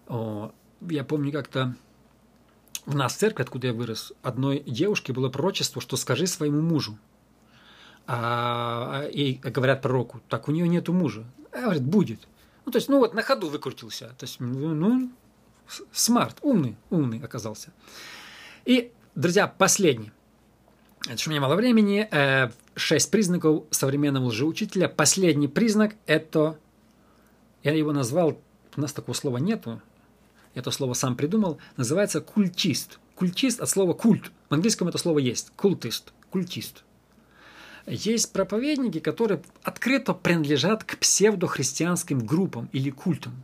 я 0.09 1.03
помню 1.03 1.31
как-то 1.31 1.75
в 2.85 2.95
нас 2.95 3.15
церкви, 3.15 3.43
откуда 3.43 3.67
я 3.67 3.73
вырос, 3.73 4.13
одной 4.23 4.61
девушке 4.61 5.13
было 5.13 5.29
пророчество, 5.29 5.81
что 5.81 5.95
скажи 5.95 6.27
своему 6.27 6.61
мужу. 6.61 6.97
А, 8.07 9.05
и 9.11 9.35
говорят 9.35 9.83
пророку, 9.83 10.21
так 10.29 10.47
у 10.47 10.51
нее 10.51 10.67
нету 10.67 10.93
мужа. 10.93 11.25
А 11.51 11.61
говорит, 11.61 11.83
будет. 11.83 12.27
Ну, 12.65 12.71
то 12.71 12.77
есть, 12.77 12.89
ну 12.89 12.97
вот 12.97 13.13
на 13.13 13.21
ходу 13.21 13.49
выкрутился. 13.49 14.09
То 14.17 14.25
есть, 14.25 14.39
ну, 14.39 14.73
ну 14.73 15.11
смарт, 15.91 16.37
умный, 16.41 16.75
умный 16.89 17.19
оказался. 17.19 17.71
И, 18.65 18.91
друзья, 19.13 19.47
последний. 19.47 20.11
Это 21.07 21.17
что 21.17 21.29
у 21.29 21.31
меня 21.31 21.41
мало 21.41 21.55
времени. 21.55 22.07
Э, 22.11 22.49
шесть 22.75 23.11
признаков 23.11 23.65
современного 23.69 24.25
лжеучителя. 24.25 24.87
Последний 24.87 25.47
признак– 25.47 25.95
это, 26.07 26.57
я 27.63 27.73
его 27.73 27.91
назвал, 27.93 28.39
у 28.75 28.81
нас 28.81 28.91
такого 28.91 29.15
слова 29.15 29.37
нету, 29.37 29.81
это 30.55 30.71
слово 30.71 30.93
сам 30.93 31.15
придумал, 31.15 31.59
называется 31.77 32.21
культист. 32.21 32.99
Культист 33.15 33.59
от 33.59 33.69
слова 33.69 33.93
культ. 33.93 34.31
В 34.49 34.53
английском 34.53 34.87
это 34.87 34.97
слово 34.97 35.19
есть. 35.19 35.51
Культист. 35.55 36.13
Культист. 36.31 36.83
Есть 37.85 38.33
проповедники, 38.33 38.99
которые 38.99 39.41
открыто 39.63 40.13
принадлежат 40.13 40.83
к 40.83 40.97
псевдохристианским 40.97 42.19
группам 42.19 42.69
или 42.71 42.89
культам. 42.89 43.43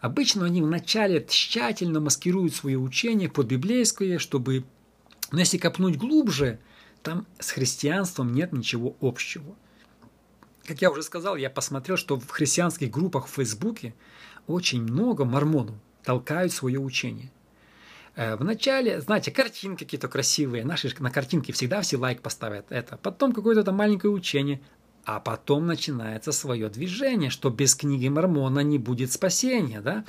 Обычно 0.00 0.46
они 0.46 0.62
вначале 0.62 1.24
тщательно 1.28 2.00
маскируют 2.00 2.54
свое 2.54 2.78
учение 2.78 3.28
под 3.28 3.46
библейское, 3.46 4.18
чтобы, 4.18 4.64
но 5.30 5.40
если 5.40 5.58
копнуть 5.58 5.96
глубже, 5.96 6.58
там 7.02 7.26
с 7.38 7.50
христианством 7.50 8.32
нет 8.32 8.52
ничего 8.52 8.96
общего. 9.00 9.56
Как 10.64 10.80
я 10.80 10.90
уже 10.90 11.02
сказал, 11.02 11.36
я 11.36 11.50
посмотрел, 11.50 11.96
что 11.96 12.18
в 12.18 12.28
христианских 12.30 12.90
группах 12.90 13.26
в 13.26 13.30
Фейсбуке 13.30 13.94
очень 14.46 14.82
много 14.82 15.24
мормонов 15.24 15.76
толкают 16.04 16.52
свое 16.52 16.78
учение. 16.78 17.30
Э, 18.16 18.36
Вначале, 18.36 19.00
знаете, 19.00 19.30
картинки 19.30 19.84
какие-то 19.84 20.08
красивые, 20.08 20.64
наши 20.64 20.94
на 20.98 21.10
картинке 21.10 21.52
всегда 21.52 21.80
все 21.80 21.96
лайк 21.96 22.22
поставят 22.22 22.66
это, 22.70 22.96
потом 22.96 23.32
какое-то 23.32 23.64
там 23.64 23.76
маленькое 23.76 24.12
учение, 24.12 24.60
а 25.04 25.18
потом 25.18 25.66
начинается 25.66 26.30
свое 26.30 26.68
движение, 26.68 27.30
что 27.30 27.50
без 27.50 27.74
книги 27.74 28.08
Мормона 28.08 28.60
не 28.60 28.78
будет 28.78 29.10
спасения, 29.10 29.80
да? 29.80 30.04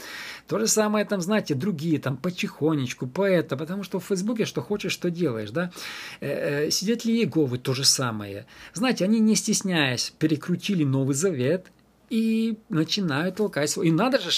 То 0.48 0.60
же 0.60 0.68
самое 0.68 1.06
там, 1.06 1.22
знаете, 1.22 1.56
другие 1.56 1.98
там 2.00 2.18
потихонечку, 2.18 3.08
по 3.08 3.24
это, 3.24 3.56
потому 3.56 3.84
что 3.84 4.00
в 4.00 4.06
Фейсбуке 4.06 4.46
что 4.46 4.62
хочешь, 4.62 4.92
что 4.92 5.10
делаешь, 5.10 5.52
да? 5.52 5.72
Э, 6.20 6.66
э, 6.68 6.72
свидетели 6.72 7.14
Иеговы 7.14 7.58
то 7.58 7.74
же 7.74 7.86
самое. 7.86 8.46
Знаете, 8.74 9.06
они 9.06 9.20
не 9.20 9.36
стесняясь 9.36 10.14
перекрутили 10.20 10.84
Новый 10.84 11.16
Завет 11.16 11.72
и 12.10 12.58
начинают 12.70 13.38
толкать 13.38 13.70
свой. 13.70 13.88
И 13.88 13.92
надо 13.92 14.20
же 14.20 14.30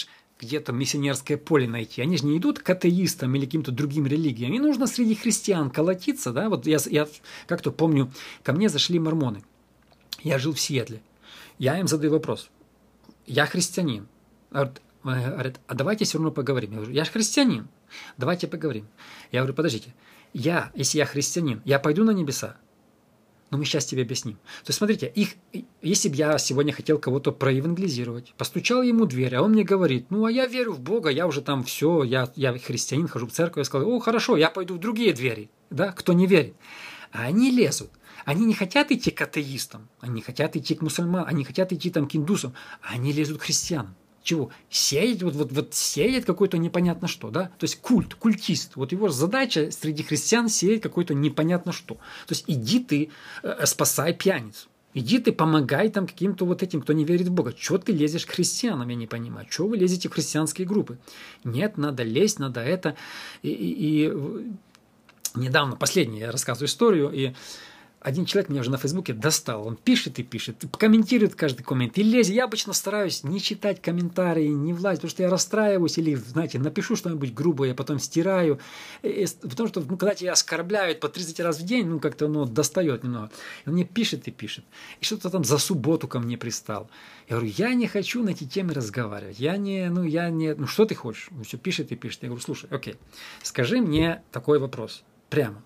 где-то 0.43 0.71
миссионерское 0.71 1.37
поле 1.37 1.67
найти. 1.67 2.01
Они 2.01 2.17
же 2.17 2.25
не 2.25 2.37
идут 2.37 2.59
к 2.59 2.69
атеистам 2.69 3.35
или 3.35 3.45
каким-то 3.45 3.71
другим 3.71 4.05
религиям. 4.05 4.53
Им 4.53 4.63
нужно 4.63 4.87
среди 4.87 5.15
христиан 5.15 5.69
колотиться, 5.69 6.31
да? 6.31 6.49
Вот 6.49 6.67
я, 6.67 6.77
я 6.89 7.07
как-то 7.47 7.71
помню, 7.71 8.11
ко 8.43 8.53
мне 8.53 8.69
зашли 8.69 8.99
мормоны. 8.99 9.43
Я 10.21 10.39
жил 10.39 10.53
в 10.53 10.59
Сиэтле. 10.59 11.01
Я 11.57 11.79
им 11.79 11.87
задаю 11.87 12.11
вопрос. 12.11 12.49
Я 13.25 13.45
христианин. 13.45 14.07
Говорят, 15.03 15.59
а 15.67 15.75
давайте 15.75 16.05
все 16.05 16.17
равно 16.17 16.31
поговорим. 16.31 16.71
Я 16.71 16.77
говорю, 16.77 16.93
я 16.93 17.05
же 17.05 17.11
христианин. 17.11 17.67
Давайте 18.17 18.47
поговорим. 18.47 18.87
Я 19.31 19.41
говорю, 19.41 19.53
подождите. 19.53 19.93
Я, 20.33 20.71
если 20.75 20.97
я 20.97 21.05
христианин, 21.05 21.61
я 21.65 21.79
пойду 21.79 22.03
на 22.03 22.11
небеса? 22.11 22.57
Но 23.53 23.59
мы 23.59 23.65
сейчас 23.65 23.85
тебе 23.85 24.01
объясним. 24.01 24.37
То 24.37 24.69
есть, 24.69 24.79
смотрите, 24.79 25.05
их, 25.13 25.35
если 25.83 26.09
бы 26.09 26.15
я 26.15 26.39
сегодня 26.39 26.73
хотел 26.73 26.97
кого-то 26.97 27.31
проевангелизировать, 27.31 28.33
постучал 28.35 28.81
ему 28.81 29.05
дверь, 29.05 29.35
а 29.35 29.43
он 29.43 29.51
мне 29.51 29.63
говорит, 29.63 30.07
ну, 30.09 30.25
а 30.25 30.31
я 30.31 30.47
верю 30.47 30.73
в 30.73 30.79
Бога, 30.79 31.11
я 31.11 31.27
уже 31.27 31.43
там 31.43 31.63
все, 31.63 32.01
я, 32.01 32.31
я 32.35 32.57
христианин, 32.57 33.07
хожу 33.07 33.27
в 33.27 33.31
церковь, 33.31 33.59
я 33.59 33.63
сказал, 33.65 33.87
о, 33.87 33.99
хорошо, 33.99 34.37
я 34.37 34.49
пойду 34.49 34.73
в 34.73 34.79
другие 34.79 35.13
двери, 35.13 35.51
да, 35.69 35.91
кто 35.91 36.13
не 36.13 36.25
верит. 36.25 36.55
А 37.11 37.25
они 37.25 37.51
лезут. 37.51 37.91
Они 38.25 38.43
не 38.43 38.55
хотят 38.55 38.91
идти 38.91 39.11
к 39.11 39.21
атеистам, 39.21 39.87
они 39.99 40.23
хотят 40.23 40.55
идти 40.55 40.73
к 40.73 40.81
мусульманам, 40.81 41.27
они 41.27 41.43
хотят 41.43 41.71
идти 41.73 41.91
там 41.91 42.07
к 42.07 42.15
индусам, 42.15 42.55
а 42.81 42.93
они 42.93 43.13
лезут 43.13 43.37
к 43.37 43.43
христианам 43.43 43.95
чего? 44.23 44.49
Сеять, 44.69 45.21
вот, 45.21 45.35
вот, 45.35 45.51
вот 45.51 45.73
сеять 45.73 46.25
какой-то 46.25 46.57
непонятно 46.57 47.07
что, 47.07 47.29
да? 47.29 47.51
То 47.59 47.65
есть 47.65 47.81
культ, 47.81 48.15
культист. 48.15 48.75
Вот 48.75 48.91
его 48.91 49.09
задача 49.09 49.69
среди 49.71 50.03
христиан 50.03 50.49
сеять 50.49 50.81
какое-то 50.81 51.13
непонятно 51.13 51.71
что. 51.71 51.95
То 51.95 52.31
есть 52.31 52.45
иди 52.47 52.79
ты, 52.79 53.09
э, 53.43 53.65
спасай 53.65 54.13
пьяниц. 54.13 54.69
Иди 54.93 55.17
ты 55.19 55.31
помогай 55.31 55.89
там 55.89 56.07
каким-то 56.07 56.45
вот 56.45 56.61
этим, 56.63 56.81
кто 56.81 56.93
не 56.93 57.03
верит 57.03 57.27
в 57.27 57.31
Бога. 57.31 57.51
Чего 57.53 57.79
ты 57.79 57.91
лезешь 57.91 58.25
к 58.25 58.31
христианам, 58.31 58.87
я 58.89 58.95
не 58.95 59.07
понимаю. 59.07 59.47
Чего 59.49 59.69
вы 59.69 59.77
лезете 59.77 60.07
в 60.07 60.13
христианские 60.13 60.67
группы? 60.67 60.99
Нет, 61.43 61.77
надо 61.77 62.03
лезть, 62.03 62.39
надо 62.39 62.61
это. 62.61 62.95
И, 63.41 63.49
и, 63.49 64.05
и 64.05 64.13
недавно, 65.35 65.75
последний, 65.75 66.19
я 66.19 66.31
рассказываю 66.31 66.67
историю, 66.67 67.11
и 67.11 67.33
один 68.03 68.25
человек 68.25 68.49
меня 68.49 68.61
уже 68.61 68.69
на 68.69 68.77
Фейсбуке 68.77 69.13
достал. 69.13 69.65
Он 69.65 69.77
пишет 69.77 70.19
и 70.19 70.23
пишет, 70.23 70.63
комментирует 70.77 71.35
каждый 71.35 71.63
коммент 71.63 71.97
и 71.97 72.03
лезет. 72.03 72.35
Я 72.35 72.43
обычно 72.43 72.73
стараюсь 72.73 73.23
не 73.23 73.39
читать 73.39 73.81
комментарии, 73.81 74.47
не 74.47 74.73
влазить, 74.73 74.99
потому 74.99 75.09
что 75.09 75.23
я 75.23 75.29
расстраиваюсь 75.29 75.97
или, 75.97 76.15
знаете, 76.15 76.59
напишу 76.59 76.97
что-нибудь 76.97 77.33
грубое, 77.33 77.69
я 77.69 77.75
потом 77.75 77.99
стираю. 77.99 78.59
И, 79.03 79.25
потому 79.41 79.69
что, 79.69 79.79
ну, 79.81 79.97
когда 79.97 80.15
тебя 80.15 80.33
оскорбляют 80.33 80.99
по 80.99 81.07
30 81.07 81.39
раз 81.39 81.59
в 81.59 81.65
день, 81.65 81.87
ну, 81.87 81.99
как-то 81.99 82.25
оно 82.25 82.45
достает 82.45 83.03
немного. 83.03 83.31
И 83.65 83.69
он 83.69 83.75
мне 83.75 83.85
пишет 83.85 84.27
и 84.27 84.31
пишет. 84.31 84.65
И 84.99 85.05
что-то 85.05 85.29
там 85.29 85.45
за 85.45 85.57
субботу 85.57 86.07
ко 86.09 86.19
мне 86.19 86.37
пристал. 86.37 86.89
Я 87.29 87.37
говорю, 87.37 87.53
я 87.57 87.73
не 87.73 87.87
хочу 87.87 88.21
на 88.21 88.31
эти 88.31 88.43
темы 88.43 88.73
разговаривать. 88.73 89.39
Я 89.39 89.55
не, 89.55 89.89
ну, 89.89 90.03
я 90.03 90.29
не, 90.29 90.53
ну, 90.55 90.67
что 90.67 90.85
ты 90.85 90.93
хочешь? 90.93 91.29
Он 91.31 91.43
все 91.45 91.57
пишет 91.57 91.93
и 91.93 91.95
пишет. 91.95 92.23
Я 92.23 92.27
говорю, 92.27 92.43
слушай, 92.43 92.67
окей, 92.69 92.95
скажи 93.43 93.79
мне 93.79 94.21
такой 94.31 94.59
вопрос. 94.59 95.03
Прямо. 95.29 95.63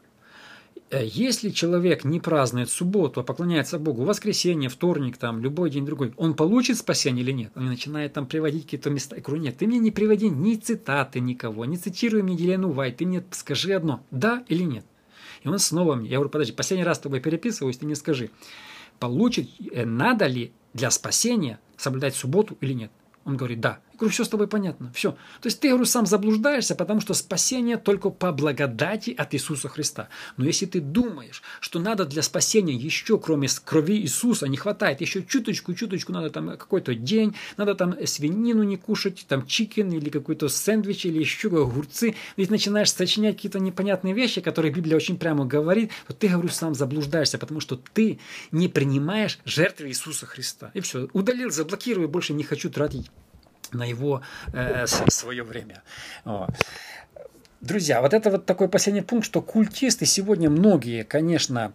Э, 0.89 1.05
если 1.05 1.49
человек 1.49 2.05
не 2.05 2.19
празднует 2.19 2.69
субботу, 2.69 3.19
а 3.19 3.23
поклоняется 3.23 3.77
Богу, 3.77 4.05
воскресенье, 4.05 4.69
вторник, 4.69 5.17
там, 5.17 5.41
любой 5.41 5.69
день 5.69 5.85
другой, 5.85 6.13
он 6.15 6.33
получит 6.33 6.77
спасение 6.77 7.23
или 7.23 7.31
нет? 7.31 7.51
Он 7.55 7.65
начинает 7.65 8.13
там 8.13 8.25
приводить 8.25 8.63
какие-то 8.63 8.89
места. 8.89 9.17
Я 9.17 9.21
говорю, 9.21 9.41
нет, 9.41 9.57
ты 9.57 9.67
мне 9.67 9.79
не 9.79 9.91
приводи 9.91 10.29
ни 10.29 10.55
цитаты 10.55 11.19
никого, 11.19 11.65
не 11.65 11.77
цитируй 11.77 12.23
мне 12.23 12.35
Елену 12.35 12.71
Вайт, 12.71 12.97
ты 12.97 13.05
мне 13.05 13.23
скажи 13.31 13.73
одно, 13.73 14.01
да 14.11 14.45
или 14.47 14.63
нет. 14.63 14.85
И 15.43 15.49
он 15.49 15.59
снова 15.59 15.95
мне, 15.95 16.09
я 16.09 16.17
говорю, 16.17 16.29
подожди, 16.29 16.53
последний 16.53 16.85
раз 16.85 16.97
с 16.97 17.01
тобой 17.01 17.19
переписываюсь, 17.19 17.77
ты 17.77 17.85
мне 17.85 17.95
скажи, 17.95 18.29
получит, 18.99 19.49
э, 19.71 19.85
надо 19.85 20.27
ли 20.27 20.53
для 20.73 20.89
спасения 20.89 21.59
соблюдать 21.75 22.15
субботу 22.15 22.57
или 22.61 22.73
нет? 22.73 22.91
Он 23.25 23.35
говорит, 23.35 23.59
да. 23.59 23.79
Говорю, 23.97 24.13
все 24.13 24.23
с 24.23 24.29
тобой 24.29 24.47
понятно, 24.47 24.91
все. 24.93 25.11
То 25.41 25.47
есть 25.47 25.59
ты, 25.59 25.69
говорю, 25.69 25.85
сам 25.85 26.05
заблуждаешься, 26.05 26.75
потому 26.75 27.01
что 27.01 27.15
спасение 27.15 27.77
только 27.77 28.11
по 28.11 28.31
благодати 28.31 29.09
от 29.17 29.33
Иисуса 29.33 29.69
Христа. 29.69 30.09
Но 30.37 30.45
если 30.45 30.67
ты 30.67 30.81
думаешь, 30.81 31.41
что 31.59 31.79
надо 31.79 32.05
для 32.05 32.21
спасения 32.21 32.75
еще, 32.75 33.17
кроме 33.17 33.47
крови 33.65 33.97
Иисуса, 33.97 34.47
не 34.47 34.57
хватает, 34.57 35.01
еще 35.01 35.23
чуточку-чуточку, 35.23 36.11
надо 36.11 36.29
там 36.29 36.49
какой-то 36.57 36.93
день, 36.93 37.35
надо 37.57 37.73
там 37.73 37.95
свинину 38.05 38.63
не 38.63 38.77
кушать, 38.77 39.25
там 39.27 39.47
чикен 39.47 39.91
или 39.91 40.09
какой-то 40.09 40.47
сэндвич 40.47 41.05
или 41.05 41.19
еще 41.19 41.47
огурцы, 41.47 42.15
ведь 42.35 42.51
начинаешь 42.51 42.91
сочинять 42.91 43.37
какие-то 43.37 43.59
непонятные 43.59 44.13
вещи, 44.13 44.41
которые 44.41 44.71
Библия 44.71 44.95
очень 44.95 45.17
прямо 45.17 45.45
говорит, 45.45 45.91
то 46.07 46.13
ты, 46.13 46.27
говорю, 46.27 46.49
сам 46.49 46.75
заблуждаешься, 46.75 47.39
потому 47.39 47.61
что 47.61 47.79
ты 47.93 48.19
не 48.51 48.67
принимаешь 48.67 49.39
жертвы 49.43 49.89
Иисуса 49.89 50.27
Христа. 50.27 50.69
И 50.75 50.81
все, 50.81 51.07
удалил, 51.13 51.49
заблокирую, 51.49 52.07
больше 52.09 52.33
не 52.33 52.43
хочу 52.43 52.69
тратить 52.69 53.09
на 53.73 53.83
его 53.83 54.21
э, 54.53 54.85
свое 54.87 55.43
время. 55.43 55.83
Вот. 56.25 56.49
Друзья, 57.61 58.01
вот 58.01 58.13
это 58.13 58.29
вот 58.29 58.45
такой 58.45 58.69
последний 58.69 59.01
пункт, 59.01 59.25
что 59.25 59.41
культисты 59.41 60.05
сегодня 60.05 60.49
многие, 60.49 61.03
конечно, 61.03 61.73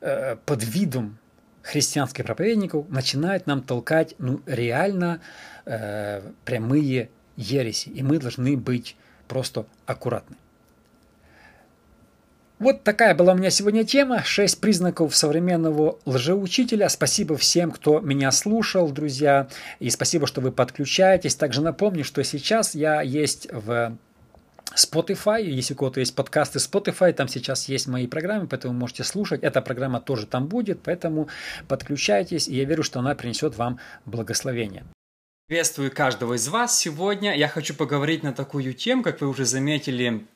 э, 0.00 0.36
под 0.44 0.62
видом 0.62 1.18
христианских 1.62 2.24
проповедников 2.26 2.88
начинают 2.88 3.46
нам 3.46 3.62
толкать 3.62 4.14
ну, 4.18 4.40
реально 4.46 5.20
э, 5.64 6.22
прямые 6.44 7.10
ереси, 7.36 7.88
и 7.88 8.02
мы 8.02 8.18
должны 8.18 8.56
быть 8.56 8.96
просто 9.26 9.66
аккуратны. 9.86 10.36
Вот 12.58 12.84
такая 12.84 13.14
была 13.14 13.34
у 13.34 13.36
меня 13.36 13.50
сегодня 13.50 13.84
тема. 13.84 14.22
Шесть 14.24 14.62
признаков 14.62 15.14
современного 15.14 15.98
лжеучителя. 16.06 16.88
Спасибо 16.88 17.36
всем, 17.36 17.70
кто 17.70 18.00
меня 18.00 18.30
слушал, 18.30 18.90
друзья. 18.90 19.48
И 19.78 19.90
спасибо, 19.90 20.26
что 20.26 20.40
вы 20.40 20.52
подключаетесь. 20.52 21.34
Также 21.34 21.60
напомню, 21.60 22.02
что 22.02 22.24
сейчас 22.24 22.74
я 22.74 23.02
есть 23.02 23.46
в 23.52 23.98
Spotify, 24.74 25.42
если 25.42 25.74
у 25.74 25.76
кого-то 25.76 26.00
есть 26.00 26.14
подкасты 26.14 26.58
Spotify, 26.58 27.12
там 27.12 27.28
сейчас 27.28 27.68
есть 27.68 27.88
мои 27.88 28.06
программы, 28.06 28.46
поэтому 28.46 28.72
можете 28.72 29.04
слушать. 29.04 29.42
Эта 29.42 29.60
программа 29.60 30.00
тоже 30.00 30.26
там 30.26 30.46
будет, 30.46 30.80
поэтому 30.82 31.28
подключайтесь, 31.68 32.48
и 32.48 32.56
я 32.56 32.64
верю, 32.64 32.82
что 32.82 33.00
она 33.00 33.14
принесет 33.14 33.56
вам 33.56 33.78
благословение. 34.06 34.84
Приветствую 35.46 35.92
каждого 35.92 36.34
из 36.34 36.48
вас 36.48 36.78
сегодня. 36.78 37.36
Я 37.36 37.48
хочу 37.48 37.74
поговорить 37.74 38.22
на 38.22 38.32
такую 38.32 38.74
тему, 38.74 39.02
как 39.02 39.20
вы 39.20 39.28
уже 39.28 39.44
заметили, 39.44 40.26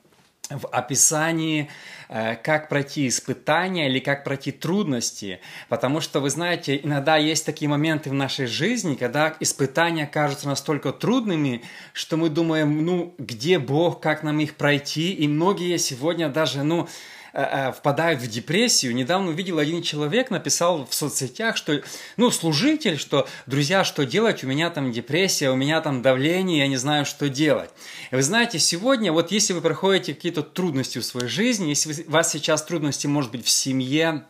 в 0.57 0.67
описании, 0.67 1.69
э, 2.09 2.35
как 2.35 2.69
пройти 2.69 3.07
испытания 3.07 3.87
или 3.87 3.99
как 3.99 4.23
пройти 4.23 4.51
трудности. 4.51 5.39
Потому 5.69 6.01
что, 6.01 6.19
вы 6.19 6.29
знаете, 6.29 6.79
иногда 6.81 7.17
есть 7.17 7.45
такие 7.45 7.69
моменты 7.69 8.09
в 8.09 8.13
нашей 8.13 8.47
жизни, 8.47 8.95
когда 8.95 9.35
испытания 9.39 10.07
кажутся 10.07 10.47
настолько 10.47 10.91
трудными, 10.91 11.63
что 11.93 12.17
мы 12.17 12.29
думаем, 12.29 12.85
ну, 12.85 13.13
где 13.17 13.59
Бог, 13.59 14.01
как 14.01 14.23
нам 14.23 14.39
их 14.39 14.55
пройти. 14.55 15.13
И 15.13 15.27
многие 15.27 15.77
сегодня 15.77 16.29
даже, 16.29 16.63
ну, 16.63 16.87
впадают 17.33 18.21
в 18.21 18.27
депрессию. 18.27 18.93
Недавно 18.93 19.29
увидел 19.29 19.59
один 19.59 19.81
человек, 19.81 20.29
написал 20.31 20.85
в 20.85 20.93
соцсетях, 20.93 21.57
что, 21.57 21.81
ну, 22.17 22.31
служитель, 22.31 22.97
что, 22.97 23.27
друзья, 23.45 23.83
что 23.83 24.05
делать, 24.05 24.43
у 24.43 24.47
меня 24.47 24.69
там 24.69 24.91
депрессия, 24.91 25.49
у 25.49 25.55
меня 25.55 25.81
там 25.81 26.01
давление, 26.01 26.59
я 26.59 26.67
не 26.67 26.77
знаю, 26.77 27.05
что 27.05 27.29
делать. 27.29 27.69
И 28.11 28.15
вы 28.15 28.21
знаете, 28.21 28.59
сегодня, 28.59 29.11
вот 29.11 29.31
если 29.31 29.53
вы 29.53 29.61
проходите 29.61 30.13
какие-то 30.13 30.43
трудности 30.43 30.99
в 30.99 31.05
своей 31.05 31.27
жизни, 31.27 31.69
если 31.69 32.03
у 32.03 32.11
вас 32.11 32.31
сейчас 32.31 32.63
трудности, 32.63 33.07
может 33.07 33.31
быть, 33.31 33.45
в 33.45 33.49
семье, 33.49 34.25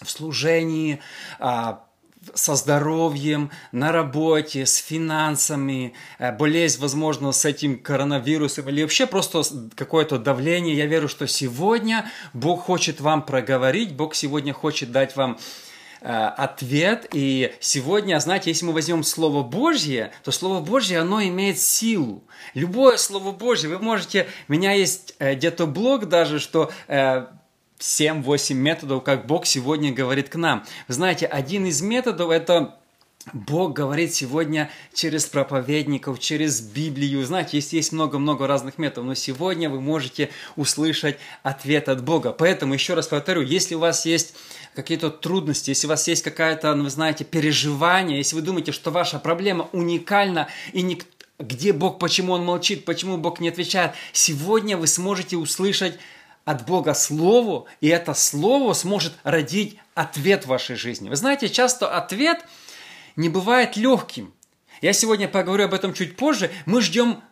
в 0.00 0.10
служении, 0.10 1.00
а, 1.38 1.84
со 2.34 2.54
здоровьем, 2.54 3.50
на 3.72 3.92
работе, 3.92 4.66
с 4.66 4.76
финансами, 4.76 5.94
э, 6.18 6.32
болезнь, 6.32 6.80
возможно, 6.80 7.32
с 7.32 7.44
этим 7.44 7.78
коронавирусом 7.78 8.68
или 8.68 8.82
вообще 8.82 9.06
просто 9.06 9.42
какое-то 9.74 10.18
давление. 10.18 10.76
Я 10.76 10.86
верю, 10.86 11.08
что 11.08 11.26
сегодня 11.26 12.10
Бог 12.32 12.64
хочет 12.64 13.00
вам 13.00 13.22
проговорить, 13.22 13.94
Бог 13.94 14.14
сегодня 14.14 14.52
хочет 14.52 14.92
дать 14.92 15.16
вам 15.16 15.38
э, 16.00 16.06
ответ. 16.08 17.08
И 17.12 17.52
сегодня, 17.60 18.18
знаете, 18.20 18.50
если 18.50 18.66
мы 18.66 18.72
возьмем 18.72 19.02
Слово 19.02 19.42
Божье, 19.42 20.12
то 20.24 20.30
Слово 20.30 20.60
Божье, 20.60 21.00
оно 21.00 21.22
имеет 21.22 21.58
силу. 21.58 22.22
Любое 22.54 22.96
Слово 22.96 23.32
Божье, 23.32 23.68
вы 23.68 23.78
можете, 23.78 24.26
у 24.48 24.52
меня 24.52 24.72
есть 24.72 25.14
э, 25.18 25.34
где-то 25.34 25.66
блог 25.66 26.06
даже, 26.08 26.38
что 26.38 26.70
7-8 27.78 28.54
методов, 28.54 29.04
как 29.04 29.26
Бог 29.26 29.46
сегодня 29.46 29.92
говорит 29.92 30.28
к 30.28 30.36
нам. 30.36 30.64
Знаете, 30.88 31.26
один 31.26 31.66
из 31.66 31.80
методов– 31.80 32.30
это 32.32 32.78
Бог 33.32 33.74
говорит 33.74 34.14
сегодня 34.14 34.70
через 34.94 35.26
проповедников, 35.26 36.18
через 36.18 36.60
Библию. 36.60 37.24
Знаете, 37.24 37.58
есть, 37.58 37.72
есть 37.72 37.92
много-много 37.92 38.46
разных 38.46 38.78
методов, 38.78 39.04
но 39.04 39.14
сегодня 39.14 39.68
вы 39.68 39.80
можете 39.80 40.30
услышать 40.56 41.18
ответ 41.42 41.88
от 41.88 42.02
Бога. 42.02 42.32
Поэтому, 42.32 42.74
еще 42.74 42.94
раз 42.94 43.08
повторю, 43.08 43.42
если 43.42 43.74
у 43.74 43.80
вас 43.80 44.06
есть 44.06 44.34
какие-то 44.74 45.10
трудности, 45.10 45.70
если 45.70 45.86
у 45.86 45.90
вас 45.90 46.08
есть 46.08 46.22
какая-то, 46.22 46.74
ну, 46.74 46.84
вы 46.84 46.90
знаете, 46.90 47.24
переживание, 47.24 48.18
если 48.18 48.36
вы 48.36 48.42
думаете, 48.42 48.72
что 48.72 48.90
ваша 48.90 49.18
проблема 49.18 49.68
уникальна 49.72 50.48
и 50.72 50.82
никто 50.82 51.08
где 51.38 51.72
Бог, 51.72 52.00
почему 52.00 52.32
Он 52.32 52.44
молчит, 52.44 52.84
почему 52.84 53.16
Бог 53.16 53.38
не 53.38 53.48
отвечает. 53.48 53.92
Сегодня 54.12 54.76
вы 54.76 54.88
сможете 54.88 55.36
услышать 55.36 55.96
от 56.48 56.64
Бога 56.64 56.94
Слову, 56.94 57.66
и 57.82 57.88
это 57.88 58.14
Слово 58.14 58.72
сможет 58.72 59.12
родить 59.22 59.78
ответ 59.94 60.44
в 60.44 60.48
вашей 60.48 60.76
жизни. 60.76 61.10
Вы 61.10 61.16
знаете, 61.16 61.50
часто 61.50 61.94
ответ 61.94 62.42
не 63.16 63.28
бывает 63.28 63.76
легким. 63.76 64.32
Я 64.80 64.94
сегодня 64.94 65.28
поговорю 65.28 65.66
об 65.66 65.74
этом 65.74 65.92
чуть 65.92 66.16
позже. 66.16 66.50
Мы 66.64 66.80
ждем, 66.80 67.22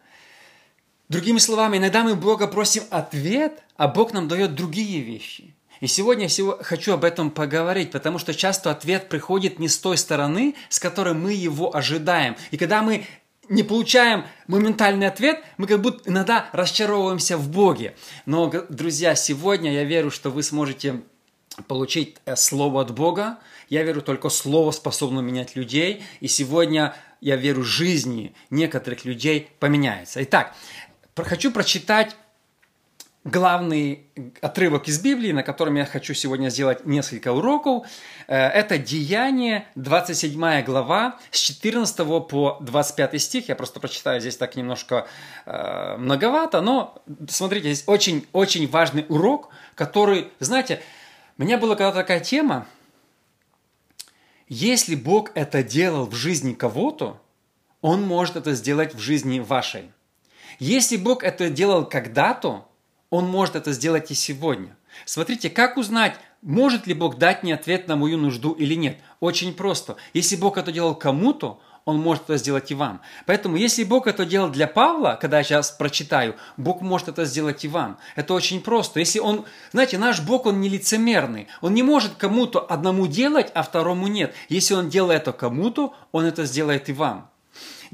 другими 1.09 1.39
словами, 1.39 1.79
иногда 1.79 2.03
мы 2.03 2.15
Бога 2.15 2.47
просим 2.47 2.83
ответ, 2.91 3.63
а 3.79 3.89
Бог 3.89 4.13
нам 4.13 4.29
дает 4.29 4.55
другие 4.55 5.01
вещи. 5.01 5.55
И 5.81 5.87
сегодня 5.87 6.29
я 6.29 6.57
хочу 6.61 6.93
об 6.93 7.03
этом 7.03 7.31
поговорить, 7.31 7.93
потому 7.93 8.19
что 8.19 8.35
часто 8.35 8.71
ответ 8.71 9.09
приходит 9.09 9.59
не 9.59 9.69
с 9.69 9.79
той 9.79 9.97
стороны, 9.97 10.57
с 10.69 10.79
которой 10.79 11.15
мы 11.15 11.33
его 11.33 11.75
ожидаем. 11.75 12.37
И 12.51 12.59
когда 12.59 12.83
мы 12.83 13.07
не 13.49 13.63
получаем 13.63 14.25
моментальный 14.47 15.07
ответ, 15.07 15.43
мы 15.57 15.67
как 15.67 15.81
будто 15.81 16.09
иногда 16.11 16.49
расчаровываемся 16.53 17.37
в 17.37 17.49
Боге. 17.51 17.95
Но, 18.27 18.51
друзья, 18.69 19.15
сегодня 19.15 19.73
я 19.73 19.85
верю, 19.85 20.11
что 20.11 20.31
вы 20.31 20.43
сможете 20.43 21.03
получить 21.69 22.17
э, 22.25 22.37
слово 22.37 22.83
от 22.83 22.95
Бога. 22.95 23.39
Я 23.69 23.83
верю, 23.83 24.03
только 24.03 24.29
слово 24.29 24.71
способно 24.71 25.21
менять 25.21 25.57
людей. 25.57 26.03
И 26.21 26.29
сегодня 26.29 26.95
я 27.21 27.37
верю, 27.37 27.63
жизни 27.63 28.35
некоторых 28.51 29.05
людей 29.05 29.51
поменяется. 29.59 30.23
Итак, 30.23 30.55
хочу 31.17 31.51
прочитать 31.51 32.17
главный 33.27 34.07
отрывок 34.41 34.87
из 34.89 35.01
Библии, 35.01 35.33
на 35.33 35.43
котором 35.43 35.75
я 35.75 35.85
хочу 35.85 36.15
сегодня 36.15 36.49
сделать 36.49 36.87
несколько 36.87 37.33
уроков. 37.33 37.87
Э, 38.29 38.37
это 38.37 38.79
Деяние, 38.79 39.67
27 39.75 40.63
глава, 40.63 41.19
с 41.33 41.39
14 41.41 41.97
по 42.29 42.59
25 42.61 43.21
стих. 43.21 43.49
Я 43.49 43.57
просто 43.57 43.81
прочитаю 43.81 44.21
здесь 44.21 44.37
так 44.37 44.55
немножко 44.55 45.09
э, 45.45 45.97
многовато, 45.99 46.61
но 46.61 47.03
смотрите, 47.29 47.73
здесь 47.73 47.85
очень-очень 47.89 48.69
важный 48.69 49.05
урок, 49.09 49.49
который, 49.75 50.29
знаете, 50.39 50.81
у 51.37 51.43
меня 51.43 51.59
была 51.59 51.75
когда-то 51.75 51.99
такая 51.99 52.21
тема, 52.21 52.67
если 54.49 54.95
Бог 54.95 55.33
это 55.35 55.65
делал 55.65 56.07
в 56.07 56.15
жизни 56.15 56.55
кого-то, 56.55 57.21
Он 57.81 58.03
может 58.03 58.37
это 58.37 58.55
сделать 58.55 58.95
в 58.95 59.01
жизни 59.01 59.41
вашей. 59.41 59.91
Если 60.61 60.97
Бог 60.97 61.25
это 61.25 61.51
делал 61.51 61.85
когда-то, 61.85 62.69
он 63.17 63.27
может 63.27 63.57
это 63.57 63.73
сделать 63.73 64.11
и 64.11 64.15
сегодня. 64.15 64.77
Смотрите, 65.07 65.49
как 65.49 65.79
узнать, 65.79 66.17
может 66.43 66.87
ли 66.87 66.93
Бог 66.93 67.17
дать 67.17 67.43
мне 67.43 67.55
ответ 67.55 67.89
на 67.89 67.97
мою 67.97 68.19
нужду 68.19 68.53
или 68.53 68.75
нет? 68.75 68.99
Очень 69.21 69.55
просто. 69.55 69.97
Если 70.13 70.37
Бог 70.37 70.59
это 70.59 70.71
делал 70.71 70.95
кому-то, 70.95 71.59
он 71.87 71.99
может 71.99 72.25
это 72.25 72.37
сделать 72.37 72.71
и 72.71 72.75
вам. 72.75 73.01
Поэтому, 73.25 73.57
если 73.57 73.85
Бог 73.85 74.07
это 74.07 74.27
делал 74.27 74.51
для 74.51 74.67
Павла, 74.67 75.17
когда 75.19 75.39
я 75.39 75.45
сейчас 75.45 75.71
прочитаю, 75.71 76.35
Бог 76.59 76.83
может 76.83 77.09
это 77.09 77.25
сделать 77.25 77.65
и 77.65 77.69
вам. 77.69 77.97
Это 78.17 78.35
очень 78.35 78.61
просто. 78.61 79.01
Если 79.01 79.19
он, 79.19 79.47
знаете, 79.73 79.97
наш 79.97 80.21
Бог, 80.21 80.45
он 80.45 80.61
не 80.61 80.69
лицемерный. 80.69 81.47
Он 81.63 81.73
не 81.73 81.83
может 81.83 82.17
кому-то 82.17 82.61
одному 82.61 83.07
делать, 83.07 83.51
а 83.55 83.63
второму 83.63 84.09
нет. 84.09 84.35
Если 84.51 84.75
он 84.75 84.91
делает 84.91 85.23
это 85.23 85.33
кому-то, 85.33 85.95
он 86.13 86.25
это 86.27 86.45
сделает 86.45 86.91
и 86.91 86.93
вам. 86.93 87.31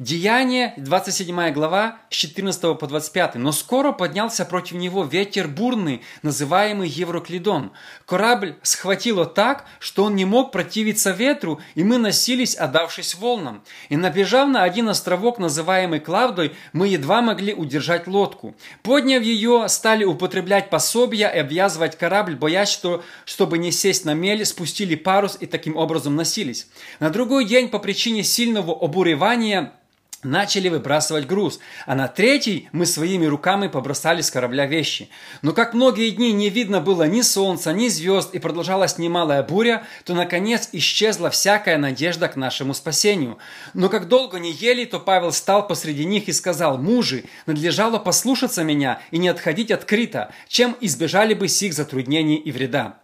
Деяние, 0.02 0.74
27 0.78 1.52
глава, 1.52 1.98
с 2.10 2.16
14 2.16 2.76
по 2.76 2.88
25. 2.88 3.36
«Но 3.36 3.52
скоро 3.52 3.92
поднялся 3.92 4.44
против 4.44 4.72
него 4.72 5.04
ветер 5.04 5.46
бурный, 5.46 6.02
называемый 6.22 6.88
Евроклидон. 6.88 7.70
Корабль 8.04 8.56
схватило 8.62 9.26
так, 9.26 9.64
что 9.78 10.02
он 10.02 10.16
не 10.16 10.24
мог 10.24 10.50
противиться 10.50 11.12
ветру, 11.12 11.60
и 11.76 11.84
мы 11.84 11.98
носились, 11.98 12.56
отдавшись 12.56 13.14
волнам. 13.14 13.62
И 13.90 13.96
набежав 13.96 14.48
на 14.48 14.64
один 14.64 14.88
островок, 14.88 15.38
называемый 15.38 16.00
Клавдой, 16.00 16.56
мы 16.72 16.88
едва 16.88 17.22
могли 17.22 17.54
удержать 17.54 18.08
лодку. 18.08 18.56
Подняв 18.82 19.22
ее, 19.22 19.68
стали 19.68 20.02
употреблять 20.02 20.68
пособия 20.68 21.28
и 21.28 21.38
обвязывать 21.38 21.96
корабль, 21.96 22.34
боясь, 22.34 22.70
что, 22.70 23.04
чтобы 23.24 23.56
не 23.56 23.70
сесть 23.70 24.04
на 24.04 24.14
мель, 24.14 24.44
спустили 24.46 24.96
парус 24.96 25.36
и 25.38 25.46
таким 25.46 25.76
образом 25.76 26.16
носились. 26.16 26.66
На 26.98 27.10
другой 27.10 27.44
день 27.44 27.68
по 27.68 27.78
причине 27.78 28.24
сильного 28.24 28.76
обуревания 28.76 29.74
начали 30.22 30.68
выбрасывать 30.68 31.26
груз, 31.26 31.58
а 31.86 31.94
на 31.94 32.08
третий 32.08 32.68
мы 32.72 32.86
своими 32.86 33.26
руками 33.26 33.68
побросали 33.68 34.20
с 34.20 34.30
корабля 34.30 34.66
вещи. 34.66 35.08
Но 35.42 35.52
как 35.52 35.74
многие 35.74 36.10
дни 36.10 36.32
не 36.32 36.48
видно 36.48 36.80
было 36.80 37.04
ни 37.04 37.22
солнца, 37.22 37.72
ни 37.72 37.88
звезд, 37.88 38.34
и 38.34 38.38
продолжалась 38.38 38.98
немалая 38.98 39.42
буря, 39.42 39.84
то, 40.04 40.14
наконец, 40.14 40.68
исчезла 40.72 41.30
всякая 41.30 41.78
надежда 41.78 42.28
к 42.28 42.36
нашему 42.36 42.74
спасению. 42.74 43.38
Но 43.74 43.88
как 43.88 44.08
долго 44.08 44.38
не 44.38 44.52
ели, 44.52 44.84
то 44.84 45.00
Павел 45.00 45.32
стал 45.32 45.66
посреди 45.66 46.04
них 46.04 46.28
и 46.28 46.32
сказал, 46.32 46.78
«Мужи, 46.78 47.24
надлежало 47.46 47.98
послушаться 47.98 48.62
меня 48.64 49.00
и 49.10 49.18
не 49.18 49.28
отходить 49.28 49.70
от 49.70 49.84
Крита, 49.84 50.32
чем 50.48 50.76
избежали 50.80 51.34
бы 51.34 51.48
сих 51.48 51.74
затруднений 51.74 52.36
и 52.36 52.52
вреда». 52.52 53.01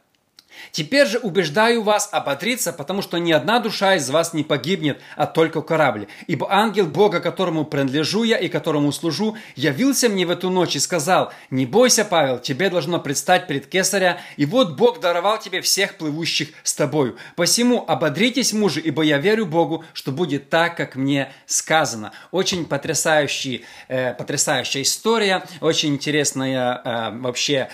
Теперь 0.73 1.07
же 1.07 1.19
убеждаю 1.19 1.83
вас 1.83 2.09
ободриться, 2.13 2.73
потому 2.73 3.03
что 3.03 3.19
ни 3.19 3.33
одна 3.33 3.61
душа 3.61 3.97
из 3.97 4.09
вас 4.11 4.33
не 4.35 4.45
погибнет, 4.45 5.01
а 5.17 5.27
только 5.27 5.63
корабль. 5.63 6.07
Ибо 6.27 6.53
ангел 6.53 6.87
Бога, 6.87 7.21
которому 7.21 7.65
принадлежу 7.65 8.25
я 8.25 8.37
и 8.37 8.49
которому 8.49 8.93
служу, 8.93 9.37
явился 9.57 10.09
мне 10.09 10.27
в 10.27 10.31
эту 10.31 10.51
ночь 10.51 10.77
и 10.77 10.79
сказал, 10.79 11.33
«Не 11.51 11.67
бойся, 11.67 12.05
Павел, 12.05 12.39
тебе 12.39 12.71
должно 12.71 13.01
предстать 13.01 13.47
пред 13.47 13.67
Кесаря, 13.67 14.21
и 14.37 14.47
вот 14.47 14.77
Бог 14.77 15.01
даровал 15.01 15.39
тебе 15.39 15.61
всех 15.61 15.97
плывущих 15.97 16.51
с 16.63 16.75
тобою. 16.75 17.17
Посему 17.37 17.85
ободритесь, 17.87 18.53
мужи, 18.53 18.81
ибо 18.81 19.03
я 19.03 19.19
верю 19.19 19.47
Богу, 19.47 19.85
что 19.93 20.13
будет 20.13 20.51
так, 20.51 20.77
как 20.77 20.97
мне 20.97 21.33
сказано». 21.47 22.13
Очень 22.31 22.65
потрясающий, 22.65 23.65
э, 23.89 24.15
потрясающая 24.15 24.83
история, 24.83 25.45
очень 25.61 25.95
интересная 25.95 26.81
э, 26.85 27.19
вообще 27.19 27.69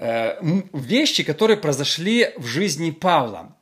вещи, 0.00 1.22
которые 1.22 1.58
произошли 1.58 2.32
в 2.38 2.46
жизни 2.46 2.90
Павла. 2.90 3.54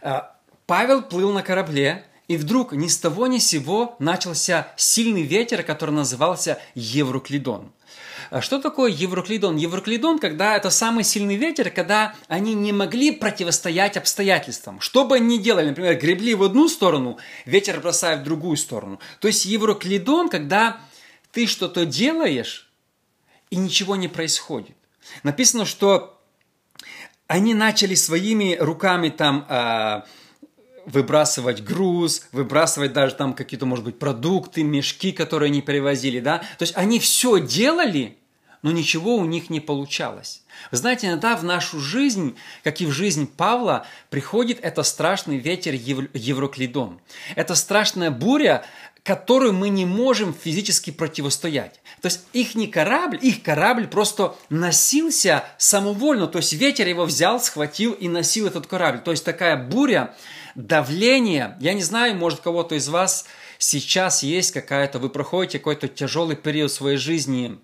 Э, 0.00 0.20
Павел 0.66 1.02
плыл 1.02 1.32
на 1.32 1.42
корабле, 1.42 2.04
и 2.28 2.36
вдруг 2.36 2.72
ни 2.72 2.88
с 2.88 2.98
того 2.98 3.26
ни 3.26 3.38
сего 3.38 3.96
начался 3.98 4.68
сильный 4.76 5.22
ветер, 5.22 5.62
который 5.62 5.90
назывался 5.90 6.58
Евроклидон. 6.74 7.72
Э, 8.30 8.40
что 8.40 8.58
такое 8.58 8.90
Евроклидон? 8.90 9.56
Евроклидон, 9.56 10.18
когда 10.18 10.56
это 10.56 10.70
самый 10.70 11.04
сильный 11.04 11.36
ветер, 11.36 11.70
когда 11.70 12.14
они 12.28 12.54
не 12.54 12.72
могли 12.72 13.10
противостоять 13.10 13.98
обстоятельствам. 13.98 14.80
Что 14.80 15.04
бы 15.04 15.16
они 15.16 15.38
ни 15.38 15.42
делали, 15.42 15.68
например, 15.68 15.98
гребли 15.98 16.34
в 16.34 16.42
одну 16.42 16.68
сторону, 16.68 17.18
ветер 17.44 17.80
бросает 17.80 18.20
в 18.20 18.24
другую 18.24 18.56
сторону. 18.56 18.98
То 19.20 19.28
есть 19.28 19.44
Евроклидон, 19.44 20.30
когда 20.30 20.80
ты 21.32 21.46
что-то 21.46 21.84
делаешь, 21.84 22.70
и 23.50 23.56
ничего 23.56 23.96
не 23.96 24.08
происходит. 24.08 24.77
Написано, 25.22 25.64
что 25.64 26.20
они 27.26 27.54
начали 27.54 27.94
своими 27.94 28.56
руками 28.58 29.10
там 29.10 29.46
э, 29.48 30.02
выбрасывать 30.86 31.62
груз, 31.62 32.26
выбрасывать 32.32 32.92
даже 32.92 33.14
там 33.14 33.34
какие-то, 33.34 33.66
может 33.66 33.84
быть, 33.84 33.98
продукты, 33.98 34.62
мешки, 34.62 35.12
которые 35.12 35.48
они 35.48 35.60
перевозили, 35.60 36.20
да. 36.20 36.38
То 36.58 36.62
есть 36.62 36.76
они 36.76 36.98
все 36.98 37.38
делали, 37.38 38.16
но 38.62 38.72
ничего 38.72 39.16
у 39.16 39.24
них 39.24 39.50
не 39.50 39.60
получалось. 39.60 40.42
Вы 40.70 40.78
знаете, 40.78 41.06
иногда 41.06 41.36
в 41.36 41.44
нашу 41.44 41.78
жизнь, 41.78 42.36
как 42.64 42.80
и 42.80 42.86
в 42.86 42.90
жизнь 42.90 43.26
Павла, 43.26 43.86
приходит 44.10 44.58
это 44.62 44.82
страшный 44.82 45.36
ветер 45.36 45.74
Евроклидон. 45.74 47.00
Это 47.36 47.54
страшная 47.54 48.10
буря, 48.10 48.64
которую 49.02 49.52
мы 49.52 49.68
не 49.68 49.86
можем 49.86 50.34
физически 50.34 50.90
противостоять. 50.90 51.80
То 52.02 52.06
есть 52.06 52.20
их 52.32 52.54
не 52.54 52.66
корабль, 52.66 53.18
их 53.22 53.42
корабль 53.42 53.86
просто 53.86 54.34
носился 54.50 55.44
самовольно, 55.56 56.26
то 56.26 56.38
есть 56.38 56.52
ветер 56.52 56.86
его 56.86 57.04
взял, 57.04 57.40
схватил 57.40 57.92
и 57.92 58.08
носил 58.08 58.46
этот 58.46 58.66
корабль. 58.66 59.00
То 59.00 59.10
есть 59.10 59.24
такая 59.24 59.56
буря, 59.56 60.14
давление, 60.54 61.56
я 61.60 61.72
не 61.72 61.82
знаю, 61.82 62.16
может 62.16 62.40
кого-то 62.40 62.74
из 62.74 62.88
вас 62.88 63.26
сейчас 63.58 64.22
есть 64.22 64.52
какая-то, 64.52 64.98
вы 64.98 65.08
проходите 65.08 65.58
какой-то 65.58 65.88
тяжелый 65.88 66.36
период 66.36 66.70
своей 66.72 66.96
жизни, 66.96 67.58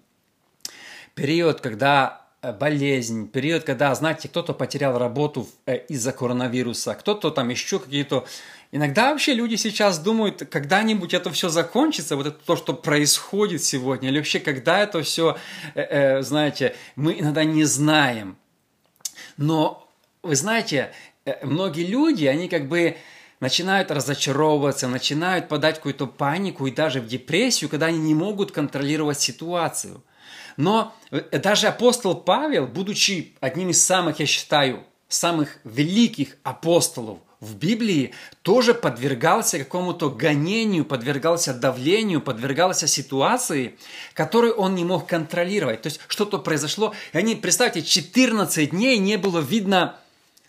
период, 1.15 1.61
когда 1.61 2.27
э, 2.43 2.53
болезнь, 2.53 3.29
период, 3.29 3.65
когда, 3.65 3.95
знаете, 3.95 4.29
кто-то 4.29 4.53
потерял 4.53 4.99
работу 4.99 5.49
э, 5.67 5.79
из-за 5.89 6.13
коронавируса, 6.13 6.95
кто-то 6.95 7.31
там 7.31 7.49
еще 7.49 7.79
какие-то 7.79 8.27
Иногда 8.75 9.13
вообще 9.13 9.35
люди 9.35 9.55
сейчас 9.55 10.01
думают, 10.01 10.49
когда-нибудь 10.51 11.15
это 11.15 11.31
все 11.31 11.49
закончится, 11.49 12.17
вот 12.17 12.27
это 12.27 12.39
то, 12.45 12.57
что 12.57 12.73
происходит 12.73 13.63
сегодня, 13.63 14.09
или 14.09 14.17
вообще 14.17 14.41
когда 14.41 14.81
это 14.81 15.01
все, 15.05 15.39
э, 15.77 15.81
э, 15.81 16.23
знаете, 16.23 16.75
мы 16.97 17.17
иногда 17.17 17.45
не 17.45 17.63
знаем. 17.63 18.37
Но 19.37 19.89
вы 20.25 20.35
знаете, 20.35 20.93
э, 21.25 21.47
многие 21.47 21.87
люди, 21.87 22.25
они 22.25 22.49
как 22.49 22.67
бы 22.67 22.97
начинают 23.39 23.93
разочаровываться, 23.93 24.89
начинают 24.89 25.47
подать 25.47 25.77
какую-то 25.77 26.09
панику 26.09 26.67
и 26.67 26.73
даже 26.73 27.01
в 27.01 27.07
депрессию, 27.07 27.71
когда 27.71 27.87
они 27.87 27.99
не 27.99 28.15
могут 28.17 28.51
контролировать 28.51 29.21
ситуацию. 29.21 30.03
Но 30.57 30.93
э, 31.13 31.39
даже 31.39 31.69
апостол 31.69 32.17
Павел, 32.17 32.67
будучи 32.67 33.37
одним 33.39 33.71
из 33.71 33.81
самых, 33.85 34.19
я 34.19 34.27
считаю, 34.27 34.83
самых 35.07 35.61
великих 35.63 36.39
апостолов 36.43 37.21
в 37.41 37.57
Библии 37.57 38.13
тоже 38.43 38.75
подвергался 38.75 39.59
какому-то 39.59 40.11
гонению, 40.11 40.85
подвергался 40.85 41.55
давлению, 41.55 42.21
подвергался 42.21 42.87
ситуации, 42.87 43.77
которую 44.15 44.55
он 44.55 44.75
не 44.75 44.85
мог 44.85 45.07
контролировать. 45.07 45.83
То 45.83 45.89
есть 45.89 46.01
что-то 46.09 46.39
произошло, 46.39 46.95
и 47.13 47.19
они, 47.19 47.35
представьте, 47.35 47.83
14 47.83 48.71
дней 48.71 48.99
не 48.99 49.19
было 49.19 49.41
видно 49.41 49.97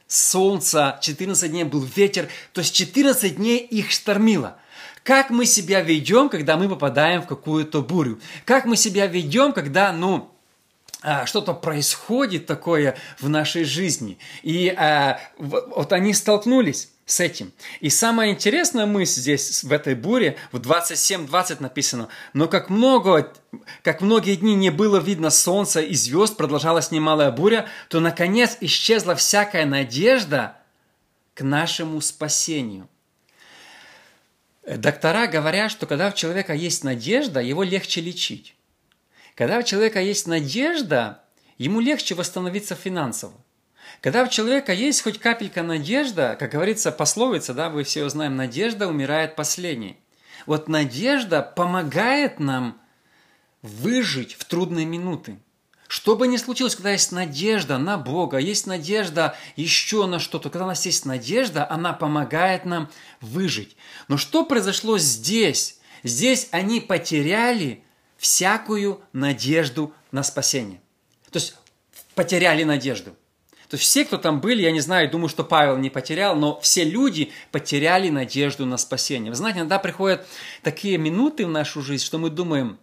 солнца, 0.08 1.00
14 1.02 1.52
дней 1.52 1.64
был 1.64 1.84
ветер, 1.84 2.30
то 2.54 2.62
есть 2.62 2.74
14 2.74 3.36
дней 3.36 3.60
их 3.60 3.92
штормило. 3.92 4.58
Как 5.04 5.30
мы 5.30 5.46
себя 5.46 5.82
ведем, 5.82 6.30
когда 6.30 6.58
мы 6.58 6.68
попадаем 6.68 7.22
в 7.22 7.28
какую-то 7.28 7.84
бурю? 7.84 8.20
Как 8.44 8.66
мы 8.66 8.76
себя 8.76 9.06
ведем, 9.06 9.54
когда, 9.54 9.92
ну, 9.92 10.35
что-то 11.26 11.54
происходит 11.54 12.46
такое 12.48 12.98
в 13.20 13.30
нашей 13.30 13.64
жизни. 13.64 14.18
И 14.42 14.70
а, 14.70 15.20
вот 15.38 15.94
они 15.94 16.14
столкнулись 16.14 16.90
с 17.06 17.20
этим. 17.20 17.54
И 17.82 17.90
самая 17.90 18.32
интересная 18.32 18.88
мысль 18.88 19.22
здесь, 19.22 19.64
в 19.64 19.72
этой 19.72 19.94
буре, 19.94 20.38
в 20.52 20.58
27.20 20.58 21.58
написано, 21.62 22.10
«Но 22.34 22.48
как, 22.48 22.70
много, 22.70 23.32
как 23.84 24.02
многие 24.02 24.36
дни 24.36 24.56
не 24.56 24.72
было 24.72 24.98
видно 24.98 25.30
солнца 25.30 25.82
и 25.82 25.94
звезд, 25.94 26.36
продолжалась 26.36 26.90
немалая 26.90 27.32
буря, 27.32 27.68
то, 27.90 28.00
наконец, 28.00 28.58
исчезла 28.60 29.16
всякая 29.16 29.66
надежда 29.66 30.58
к 31.36 31.44
нашему 31.44 32.02
спасению». 32.02 32.90
Доктора 34.66 35.28
говорят, 35.28 35.70
что 35.70 35.86
когда 35.86 36.08
у 36.08 36.14
человека 36.14 36.54
есть 36.54 36.84
надежда, 36.84 37.40
его 37.40 37.62
легче 37.62 38.02
лечить. 38.02 38.56
Когда 39.36 39.60
у 39.60 39.64
человека 39.64 40.00
есть 40.00 40.28
надежда, 40.28 41.22
ему 41.58 41.82
легче 41.82 42.16
восстановиться 42.16 42.74
финансово. 42.74 43.34
Когда 44.02 44.24
у 44.24 44.30
человека 44.30 44.74
есть 44.74 45.02
хоть 45.02 45.20
капелька 45.20 45.62
надежда, 45.62 46.38
как 46.40 46.52
говорится 46.52 46.92
пословица, 46.92 47.54
да, 47.54 47.70
вы 47.70 47.84
все 47.84 48.08
знаем, 48.10 48.36
надежда 48.36 48.88
умирает 48.88 49.36
последней. 49.36 49.98
Вот 50.46 50.70
надежда 50.70 51.42
помогает 51.42 52.40
нам 52.40 52.80
выжить 53.62 54.34
в 54.36 54.46
трудные 54.46 54.86
минуты. 54.86 55.40
Что 55.88 56.16
бы 56.16 56.28
ни 56.28 56.38
случилось, 56.38 56.76
когда 56.76 56.92
есть 56.92 57.12
надежда 57.12 57.78
на 57.78 57.98
Бога, 57.98 58.38
есть 58.38 58.66
надежда 58.68 59.36
еще 59.56 60.08
на 60.08 60.20
что-то, 60.20 60.50
когда 60.50 60.66
у 60.66 60.70
нас 60.70 60.86
есть 60.86 61.06
надежда, 61.06 61.70
она 61.70 61.94
помогает 61.94 62.66
нам 62.66 62.90
выжить. 63.22 63.76
Но 64.08 64.18
что 64.18 64.46
произошло 64.46 64.98
здесь? 64.98 65.80
Здесь 66.04 66.48
они 66.52 66.80
потеряли 66.80 67.85
всякую 68.26 69.02
надежду 69.14 69.94
на 70.12 70.24
спасение. 70.24 70.82
То 71.30 71.38
есть 71.38 71.56
потеряли 72.16 72.64
надежду. 72.64 73.12
То 73.70 73.76
есть 73.78 73.84
все, 73.84 74.04
кто 74.04 74.18
там 74.18 74.42
были, 74.42 74.64
я 74.64 74.72
не 74.72 74.80
знаю, 74.80 75.12
думаю, 75.12 75.30
что 75.30 75.44
Павел 75.44 75.78
не 75.78 75.92
потерял, 75.92 76.36
но 76.36 76.60
все 76.60 76.84
люди 76.84 77.32
потеряли 77.52 78.10
надежду 78.10 78.66
на 78.66 78.78
спасение. 78.78 79.30
Вы 79.30 79.36
знаете, 79.36 79.60
иногда 79.60 79.78
приходят 79.78 80.26
такие 80.64 80.98
минуты 80.98 81.46
в 81.46 81.50
нашу 81.50 81.84
жизнь, 81.84 82.04
что 82.04 82.18
мы 82.18 82.32
думаем, 82.32 82.80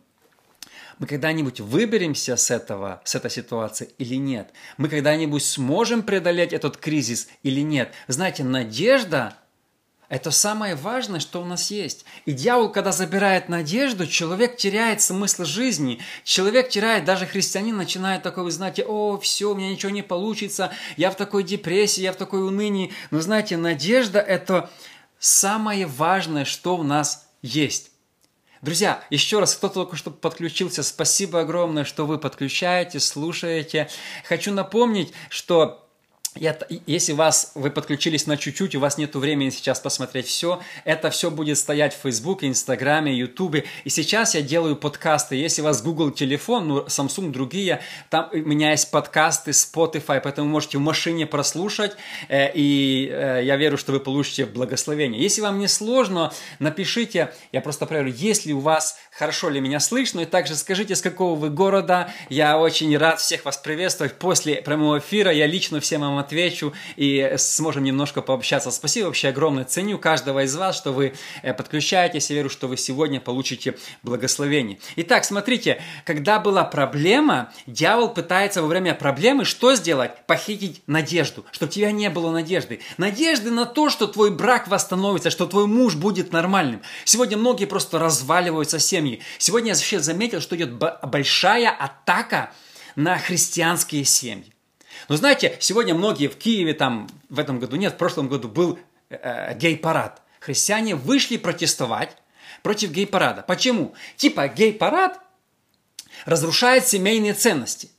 мы 1.01 1.09
когда-нибудь 1.09 1.59
выберемся 1.59 2.37
с 2.37 2.53
этого, 2.53 3.03
с 3.05 3.17
этой 3.17 3.31
ситуации 3.33 3.91
или 3.99 4.15
нет? 4.15 4.53
Мы 4.77 4.89
когда-нибудь 4.89 5.45
сможем 5.45 6.05
преодолеть 6.05 6.53
этот 6.53 6.77
кризис 6.77 7.29
или 7.43 7.63
нет? 7.63 7.93
Знаете, 8.07 8.45
надежда 8.45 9.37
это 10.13 10.31
самое 10.31 10.75
важное, 10.75 11.21
что 11.21 11.41
у 11.41 11.47
нас 11.47 11.71
есть. 11.71 12.05
И 12.27 12.33
дьявол, 12.33 12.69
когда 12.69 12.93
забирает 12.93 13.49
надежду, 13.49 14.07
человек 14.07 14.59
теряет 14.59 15.01
смысл 15.01 15.45
жизни. 15.45 16.01
Человек 16.23 16.69
теряет, 16.69 17.07
даже 17.07 17.25
христианин 17.25 17.79
начинает 17.79 18.23
такой, 18.23 18.45
вы 18.45 18.51
знаете, 18.51 18.85
о, 18.85 19.17
все, 19.17 19.51
у 19.51 19.55
меня 19.55 19.71
ничего 19.71 19.91
не 19.91 20.03
получится, 20.03 20.71
я 20.99 21.11
в 21.11 21.15
такой 21.15 21.45
депрессии, 21.45 22.03
я 22.03 22.13
в 22.13 22.17
такой 22.17 22.47
унынии. 22.47 22.93
Но 23.11 23.23
знаете, 23.23 23.57
надежда– 23.57 24.19
это 24.21 24.69
самое 25.19 25.87
важное, 25.87 26.45
что 26.45 26.77
у 26.77 26.83
нас 26.83 27.27
есть. 27.41 27.91
Друзья, 28.61 29.03
еще 29.09 29.41
раз, 29.41 29.55
кто 29.55 29.71
только 29.71 29.97
что 29.97 30.11
подключился, 30.11 30.83
спасибо 30.83 31.41
огромное, 31.41 31.85
что 31.85 32.05
вы 32.05 32.19
подключаете, 32.19 33.01
слушаете. 33.01 33.89
Хочу 34.29 34.53
напомнить, 34.53 35.15
что 35.31 35.82
я, 36.35 36.57
если 36.87 37.13
вас, 37.13 37.53
вы 37.55 37.71
подключились 37.71 38.27
на 38.27 38.37
чуть-чуть, 38.37 38.75
у 38.75 38.81
вас 38.81 38.97
нет 38.97 39.15
времени 39.15 39.51
сейчас 39.51 39.81
посмотреть 39.81 40.27
все, 40.27 40.61
это 40.85 41.11
все 41.11 41.31
будет 41.31 41.59
стоять 41.59 41.95
в 41.95 42.01
Фейсбуке, 42.03 42.49
Инстаграме, 42.49 43.15
Ютубе. 43.15 43.65
И 43.85 43.91
сейчас 43.91 44.35
я 44.35 44.41
делаю 44.41 44.77
подкасты. 44.77 45.37
Если 45.37 45.61
у 45.61 45.65
вас 45.65 45.83
Google 45.83 46.11
телефон, 46.11 46.69
ну, 46.69 46.81
Samsung, 46.87 47.31
другие, 47.31 47.83
там 48.09 48.31
у 48.33 48.37
меня 48.37 48.71
есть 48.71 48.91
подкасты, 48.91 49.51
Spotify, 49.51 50.21
поэтому 50.23 50.49
можете 50.49 50.79
в 50.79 50.81
машине 50.81 51.27
прослушать, 51.27 51.93
э, 52.29 52.51
и 52.55 53.11
э, 53.13 53.43
я 53.45 53.57
верю, 53.57 53.77
что 53.77 53.93
вы 53.93 54.01
получите 54.01 54.47
благословение. 54.47 55.21
Если 55.23 55.43
вам 55.43 55.59
не 55.59 55.69
сложно, 55.69 56.33
напишите, 56.59 57.35
я 57.53 57.61
просто 57.61 57.85
проверю, 57.87 58.15
если 58.17 58.53
у 58.53 58.61
вас 58.61 58.97
хорошо 59.11 59.51
ли 59.51 59.61
меня 59.61 59.81
слышно, 59.81 60.21
и 60.21 60.25
также 60.25 60.57
скажите, 60.57 60.97
с 60.97 61.03
какого 61.03 61.39
вы 61.39 61.51
города. 61.51 62.11
Я 62.31 62.59
очень 62.59 62.97
рад 62.97 63.21
всех 63.21 63.45
вас 63.45 63.59
приветствовать 63.59 64.15
после 64.15 64.57
прямого 64.63 64.99
эфира. 64.99 65.31
Я 65.31 65.47
лично 65.47 65.81
всем 65.81 66.01
вам 66.01 66.22
отвечу 66.23 66.73
и 66.97 67.35
сможем 67.37 67.85
немножко 67.85 68.23
пообщаться. 68.23 68.71
Спасибо 68.71 69.07
вообще 69.07 69.29
огромное. 69.29 69.65
Ценю 69.65 69.99
каждого 69.99 70.45
из 70.45 70.57
вас, 70.57 70.77
что 70.77 70.93
вы 70.93 71.15
э, 71.43 71.53
подключаетесь. 71.53 72.31
Я 72.31 72.37
верю, 72.37 72.51
что 72.51 72.67
вы 72.69 72.77
сегодня 72.77 73.21
получите 73.21 73.77
благословение. 74.03 74.79
Итак, 74.97 75.25
смотрите, 75.25 75.83
когда 76.05 76.39
была 76.39 76.65
проблема, 76.65 77.53
дьявол 77.67 78.09
пытается 78.09 78.63
во 78.63 78.69
время 78.69 78.95
проблемы 78.95 79.45
что 79.45 79.75
сделать? 79.75 80.27
Похитить 80.27 80.83
надежду, 80.87 81.45
чтобы 81.53 81.71
у 81.71 81.73
тебя 81.73 81.93
не 81.93 82.09
было 82.11 82.31
надежды. 82.31 82.81
Надежды 82.97 83.51
на 83.51 83.67
то, 83.67 83.91
что 83.91 84.07
твой 84.07 84.31
брак 84.31 84.69
восстановится, 84.69 85.31
что 85.31 85.47
твой 85.47 85.67
муж 85.67 85.97
будет 85.97 86.33
нормальным. 86.33 86.83
Сегодня 87.05 87.37
многие 87.37 87.67
просто 87.67 87.99
разваливаются 87.99 88.79
семьи. 88.79 89.21
Сегодня 89.39 89.69
я 89.69 89.75
вообще 89.75 90.01
заметил, 90.01 90.41
что 90.41 90.57
идет 90.57 90.73
большая 90.73 91.71
атака 91.71 92.53
на 92.97 93.19
христианские 93.19 94.05
семьи. 94.05 94.52
Но 95.13 95.19
знаете, 95.19 95.59
сегодня 95.61 95.95
многие 95.95 96.27
в 96.27 96.39
Киеве, 96.39 96.73
там 96.73 97.07
в 97.29 97.39
этом 97.39 97.61
году 97.61 97.77
нет, 97.77 97.93
в 97.93 97.97
прошлом 97.99 98.29
году 98.29 98.49
был 98.49 98.79
э, 99.11 99.17
э 99.23 99.59
гей-парад. 99.59 100.23
Христиане 100.41 100.95
вышли 100.95 101.37
протестовать 101.37 102.17
против 102.63 102.93
гей-парада. 102.93 103.43
Почему? 103.43 103.95
Типа 104.17 104.49
гей-парад 104.49 105.21
разрушает 106.25 106.89
семейные 106.89 107.35
ценности. 107.35 107.91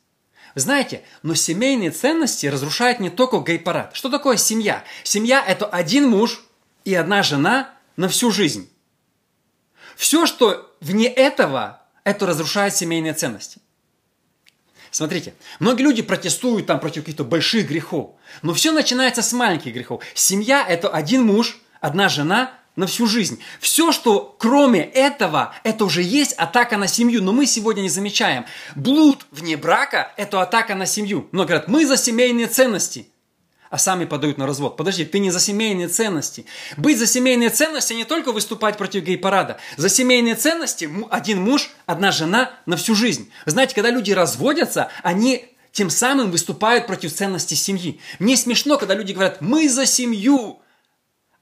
Знаете, 0.55 1.03
но 1.21 1.35
семейные 1.35 1.91
ценности 1.91 2.47
разрушает 2.47 2.99
не 2.99 3.11
только 3.11 3.41
гей-парад. 3.41 3.95
Что 3.95 4.09
такое 4.09 4.37
семья? 4.37 4.83
Семья– 5.03 5.45
это 5.47 5.67
один 5.67 6.09
муж 6.09 6.43
и 6.83 6.95
одна 6.95 7.21
жена 7.21 7.75
на 7.95 8.09
всю 8.09 8.31
жизнь. 8.31 8.67
Все, 9.95 10.25
что 10.25 10.75
вне 10.81 11.09
этого, 11.09 11.79
это 12.05 12.25
разрушает 12.25 12.75
семейные 12.75 13.13
ценности. 13.13 13.59
Смотрите, 14.93 15.33
многие 15.59 15.81
люди 15.81 16.03
протестуют 16.03 16.67
там 16.67 16.79
против 16.79 17.01
каких-то 17.01 17.23
больших 17.23 17.67
грехов, 17.67 18.11
но 18.43 18.53
все 18.53 18.71
начинается 18.71 19.23
с 19.23 19.33
маленьких 19.33 19.73
грехов. 19.73 20.03
Семья– 20.13 20.63
это 20.69 20.87
один 20.87 21.25
муж, 21.25 21.59
одна 21.81 22.09
жена 22.09 22.53
на 22.75 22.85
всю 22.85 23.07
жизнь. 23.07 23.39
Все, 23.59 23.91
что 23.91 24.35
кроме 24.37 24.83
этого, 24.83 25.55
это 25.63 25.85
уже 25.85 26.03
есть 26.03 26.33
атака 26.33 26.77
на 26.77 26.85
семью, 26.85 27.23
но 27.23 27.31
мы 27.31 27.47
сегодня 27.47 27.81
не 27.81 27.89
замечаем. 27.89 28.45
Блуд 28.75 29.25
вне 29.31 29.57
брака– 29.57 30.13
это 30.15 30.43
атака 30.43 30.75
на 30.75 30.85
семью. 30.85 31.27
Но 31.31 31.45
говорят, 31.45 31.67
мы 31.67 31.87
за 31.87 31.97
семейные 31.97 32.45
ценности– 32.45 33.07
а 33.73 33.79
сами 33.79 34.05
подают 34.05 34.37
на 34.37 34.45
развод. 34.45 34.77
Подожди, 34.77 35.03
ты 35.03 35.17
не 35.17 35.31
за 35.31 35.39
семейные 35.39 35.87
ценности. 35.87 36.45
Быть 36.77 36.99
за 36.99 37.07
семейные 37.07 37.49
ценности 37.49 37.93
не 37.93 38.05
только 38.05 38.31
выступать 38.31 38.77
против 38.77 39.03
гей-парада. 39.03 39.57
За 39.77 39.89
семейные 39.89 40.35
ценности 40.35 40.87
один 41.09 41.41
муж, 41.41 41.71
одна 41.87 42.11
жена 42.11 42.51
на 42.67 42.77
всю 42.77 42.93
жизнь. 42.93 43.31
Знаете, 43.47 43.73
когда 43.73 43.89
люди 43.89 44.11
разводятся, 44.11 44.89
они 45.01 45.47
тем 45.71 45.89
самым 45.89 46.29
выступают 46.29 46.85
против 46.85 47.15
ценностей 47.15 47.55
семьи. 47.55 47.99
Мне 48.19 48.37
смешно, 48.37 48.77
когда 48.77 48.93
люди 48.93 49.11
говорят, 49.11 49.41
мы 49.41 49.67
за 49.67 49.87
семью, 49.87 50.61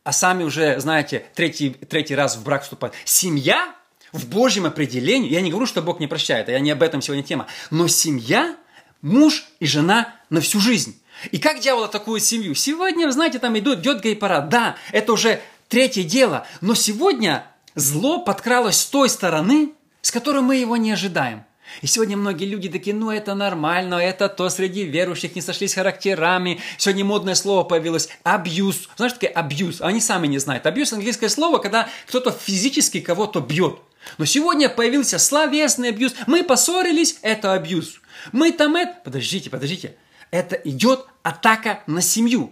а 0.06 0.14
сами 0.14 0.46
уже, 0.46 0.80
знаете, 0.80 1.26
третий, 1.36 1.72
третий 1.72 2.16
раз 2.16 2.38
в 2.38 2.46
брак 2.46 2.64
вступают. 2.64 2.96
Семья 3.04 3.76
в 4.14 4.26
Божьем 4.30 4.66
определении, 4.66 5.30
я 5.30 5.42
не 5.42 5.50
говорю, 5.50 5.66
что 5.66 5.82
Бог 5.82 6.00
не 6.00 6.08
прощает, 6.08 6.48
а 6.48 6.54
я 6.54 6.62
не 6.62 6.72
об 6.72 6.82
этом 6.82 7.02
сегодня 7.02 7.24
тема, 7.24 7.48
но 7.72 7.90
семья, 7.90 8.56
муж 9.02 9.50
и 9.60 9.68
жена 9.68 10.16
на 10.30 10.40
всю 10.40 10.62
жизнь. 10.62 11.01
И 11.30 11.38
как 11.38 11.60
дьявол 11.60 11.84
атакует 11.84 12.24
семью? 12.24 12.56
Сегодня, 12.56 13.10
знаете, 13.12 13.38
там 13.40 13.58
идет, 13.58 13.80
идет 13.80 14.02
гей-парад. 14.02 14.50
Да, 14.50 14.76
это 14.92 15.14
уже 15.14 15.42
третье 15.68 16.04
дело. 16.04 16.48
Но 16.62 16.74
сегодня 16.74 17.46
зло 17.76 18.20
подкралось 18.20 18.78
с 18.78 18.86
той 18.86 19.10
стороны, 19.10 19.74
с 20.02 20.12
которой 20.12 20.42
мы 20.42 20.56
его 20.56 20.78
не 20.78 20.92
ожидаем. 20.92 21.44
И 21.82 21.88
сегодня 21.88 22.18
многие 22.18 22.46
люди 22.46 22.68
такие, 22.68 22.94
ну 22.94 23.12
это 23.12 23.34
нормально, 23.34 23.96
это 23.96 24.28
то 24.28 24.50
среди 24.50 24.84
верующих 24.84 25.36
не 25.36 25.42
сошлись 25.42 25.74
характерами. 25.74 26.60
Сегодня 26.78 27.06
модное 27.06 27.36
слово 27.36 27.64
появилось– 27.64 28.10
абьюз. 28.24 28.90
Знаешь, 28.98 29.14
такое 29.14 29.30
абьюз? 29.30 29.80
Они 29.80 30.02
сами 30.02 30.28
не 30.28 30.38
знают. 30.38 30.66
Абьюз– 30.66 30.92
английское 30.94 31.30
слово, 31.30 31.60
когда 31.60 31.88
кто-то 32.08 32.32
физически 32.32 33.00
кого-то 33.00 33.40
бьет. 33.40 33.80
Но 34.18 34.26
сегодня 34.26 34.68
появился 34.68 35.18
словесный 35.18 35.90
абьюз. 35.90 36.14
Мы 36.28 36.44
поссорились– 36.44 37.20
это 37.22 37.54
абьюз. 37.54 38.02
Мы 38.34 38.52
там 38.52 38.76
это... 38.76 38.98
Подождите, 39.06 39.50
подождите 39.50 39.96
это 40.32 40.56
идет 40.56 41.06
атака 41.24 41.84
на 41.88 42.02
семью. 42.02 42.52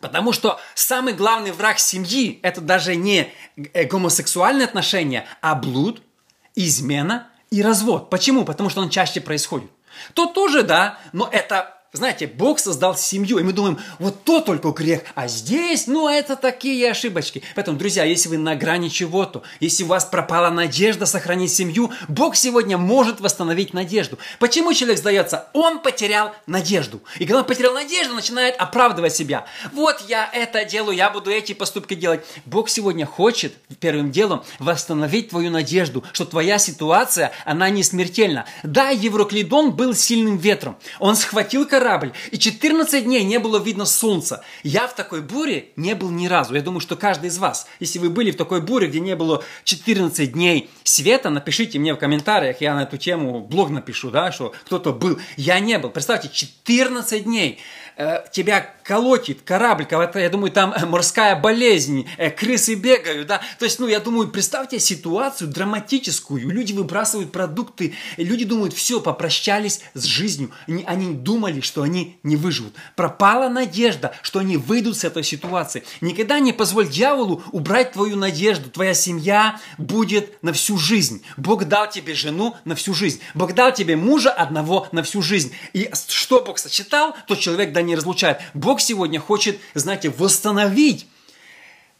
Потому 0.00 0.32
что 0.32 0.60
самый 0.74 1.14
главный 1.14 1.52
враг 1.52 1.78
семьи– 1.78 2.38
это 2.42 2.60
даже 2.60 2.94
не 2.94 3.32
э, 3.56 3.84
гомосексуальные 3.84 4.66
отношения, 4.66 5.26
а 5.40 5.54
блуд, 5.54 6.02
измена 6.54 7.28
и 7.50 7.62
развод. 7.62 8.10
Почему? 8.10 8.44
Потому 8.44 8.68
что 8.68 8.82
он 8.82 8.90
чаще 8.90 9.20
происходит. 9.20 9.70
То 10.12 10.26
тоже, 10.26 10.62
да, 10.62 10.98
но 11.12 11.28
это 11.30 11.75
знаете, 11.92 12.26
Бог 12.26 12.58
создал 12.58 12.96
семью, 12.96 13.38
и 13.38 13.42
мы 13.42 13.52
думаем, 13.52 13.78
вот 13.98 14.24
то 14.24 14.40
только 14.40 14.70
грех, 14.70 15.02
а 15.14 15.28
здесь, 15.28 15.86
ну, 15.86 16.08
это 16.08 16.36
такие 16.36 16.90
ошибочки. 16.90 17.42
Поэтому, 17.54 17.78
друзья, 17.78 18.04
если 18.04 18.28
вы 18.28 18.38
на 18.38 18.54
грани 18.54 18.88
чего-то, 18.88 19.42
если 19.60 19.84
у 19.84 19.86
вас 19.86 20.04
пропала 20.04 20.50
надежда 20.50 21.06
сохранить 21.06 21.52
семью, 21.52 21.90
Бог 22.08 22.36
сегодня 22.36 22.76
может 22.76 23.20
восстановить 23.20 23.72
надежду. 23.72 24.18
Почему 24.38 24.72
человек 24.72 24.98
сдается? 24.98 25.48
Он 25.52 25.80
потерял 25.80 26.34
надежду. 26.46 27.02
И 27.18 27.24
когда 27.24 27.40
он 27.40 27.44
потерял 27.46 27.72
надежду, 27.72 28.14
начинает 28.14 28.56
оправдывать 28.56 29.14
себя. 29.14 29.46
Вот 29.72 30.04
я 30.08 30.28
это 30.32 30.64
делаю, 30.64 30.96
я 30.96 31.10
буду 31.10 31.30
эти 31.30 31.52
поступки 31.52 31.94
делать. 31.94 32.24
Бог 32.44 32.68
сегодня 32.68 33.06
хочет 33.06 33.54
первым 33.80 34.10
делом 34.10 34.42
восстановить 34.58 35.30
твою 35.30 35.50
надежду, 35.50 36.04
что 36.12 36.24
твоя 36.24 36.58
ситуация, 36.58 37.32
она 37.44 37.70
не 37.70 37.82
смертельна. 37.82 38.46
Да, 38.62 38.90
Евроклидон 38.90 39.72
был 39.72 39.94
сильным 39.94 40.36
ветром. 40.36 40.76
Он 40.98 41.16
схватил 41.16 41.66
корабль, 41.78 42.12
и 42.30 42.38
14 42.38 43.04
дней 43.04 43.22
не 43.24 43.38
было 43.38 43.58
видно 43.58 43.84
солнца. 43.84 44.42
Я 44.62 44.88
в 44.88 44.94
такой 44.94 45.20
буре 45.20 45.68
не 45.76 45.94
был 45.94 46.08
ни 46.10 46.26
разу. 46.26 46.54
Я 46.54 46.62
думаю, 46.62 46.80
что 46.80 46.96
каждый 46.96 47.28
из 47.28 47.36
вас, 47.36 47.66
если 47.80 47.98
вы 47.98 48.08
были 48.08 48.30
в 48.30 48.36
такой 48.36 48.62
буре, 48.62 48.86
где 48.86 48.98
не 48.98 49.14
было 49.14 49.44
14 49.64 50.32
дней 50.32 50.70
света, 50.84 51.28
напишите 51.28 51.78
мне 51.78 51.92
в 51.92 51.98
комментариях, 51.98 52.62
я 52.62 52.74
на 52.74 52.84
эту 52.84 52.96
тему 52.96 53.40
блог 53.40 53.68
напишу, 53.68 54.10
да, 54.10 54.32
что 54.32 54.54
кто-то 54.64 54.92
был. 54.92 55.18
Я 55.36 55.60
не 55.60 55.78
был. 55.78 55.90
Представьте, 55.90 56.30
14 56.32 57.24
дней. 57.24 57.58
Э, 57.98 58.24
тебя 58.30 58.74
колотит 58.84 59.40
корабль, 59.40 59.86
я 59.90 60.28
думаю, 60.28 60.52
там 60.52 60.74
морская 60.86 61.34
болезнь, 61.34 62.06
э, 62.18 62.30
крысы 62.30 62.74
бегают, 62.74 63.26
да, 63.26 63.40
то 63.58 63.64
есть, 63.64 63.78
ну, 63.78 63.86
я 63.86 64.00
думаю, 64.00 64.28
представьте 64.28 64.78
ситуацию 64.78 65.48
драматическую, 65.48 66.46
люди 66.46 66.74
выбрасывают 66.74 67.32
продукты, 67.32 67.94
люди 68.18 68.44
думают, 68.44 68.74
все, 68.74 69.00
попрощались 69.00 69.80
с 69.94 70.04
жизнью, 70.04 70.50
они 70.84 71.14
думали, 71.14 71.62
что 71.62 71.82
они 71.82 72.18
не 72.22 72.36
выживут, 72.36 72.74
пропала 72.96 73.48
надежда, 73.48 74.14
что 74.20 74.40
они 74.40 74.58
выйдут 74.58 74.98
с 74.98 75.04
этой 75.04 75.24
ситуации, 75.24 75.82
никогда 76.02 76.38
не 76.38 76.52
позволь 76.52 76.88
дьяволу 76.88 77.42
убрать 77.50 77.92
твою 77.92 78.16
надежду, 78.16 78.68
твоя 78.68 78.92
семья 78.92 79.58
будет 79.78 80.42
на 80.42 80.52
всю 80.52 80.76
жизнь, 80.76 81.24
Бог 81.38 81.64
дал 81.64 81.88
тебе 81.88 82.14
жену 82.14 82.56
на 82.66 82.74
всю 82.74 82.92
жизнь, 82.92 83.20
Бог 83.32 83.54
дал 83.54 83.72
тебе 83.72 83.96
мужа 83.96 84.30
одного 84.30 84.86
на 84.92 85.02
всю 85.02 85.22
жизнь, 85.22 85.54
и 85.72 85.90
что 86.08 86.44
Бог 86.44 86.58
сочетал, 86.58 87.16
то 87.26 87.36
человек 87.36 87.72
да 87.72 87.85
не 87.86 87.96
разлучает. 87.96 88.38
Бог 88.54 88.80
сегодня 88.80 89.20
хочет, 89.20 89.58
знаете, 89.74 90.10
восстановить 90.10 91.06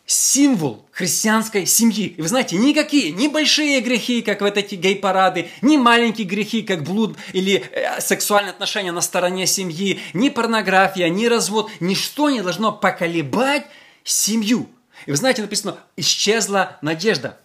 символ 0.06 0.86
христианской 0.92 1.66
семьи. 1.66 2.06
И 2.06 2.22
вы 2.22 2.28
знаете, 2.28 2.56
никакие, 2.56 3.10
ни 3.10 3.26
большие 3.26 3.80
грехи, 3.80 4.22
как 4.22 4.40
вот 4.40 4.56
эти 4.56 4.76
гей-парады, 4.76 5.50
ни 5.62 5.76
маленькие 5.76 6.26
грехи, 6.26 6.62
как 6.62 6.84
блуд 6.84 7.16
или 7.32 7.64
э, 7.72 8.00
сексуальные 8.00 8.50
отношения 8.50 8.92
на 8.92 9.00
стороне 9.00 9.46
семьи, 9.46 10.00
ни 10.14 10.28
порнография, 10.28 11.08
ни 11.08 11.26
развод, 11.26 11.70
ничто 11.80 12.30
не 12.30 12.42
должно 12.42 12.72
поколебать 12.72 13.66
семью. 14.04 14.68
И 15.06 15.10
вы 15.10 15.16
знаете, 15.16 15.42
написано, 15.42 15.76
исчезла 15.96 16.78
надежда. 16.82 17.38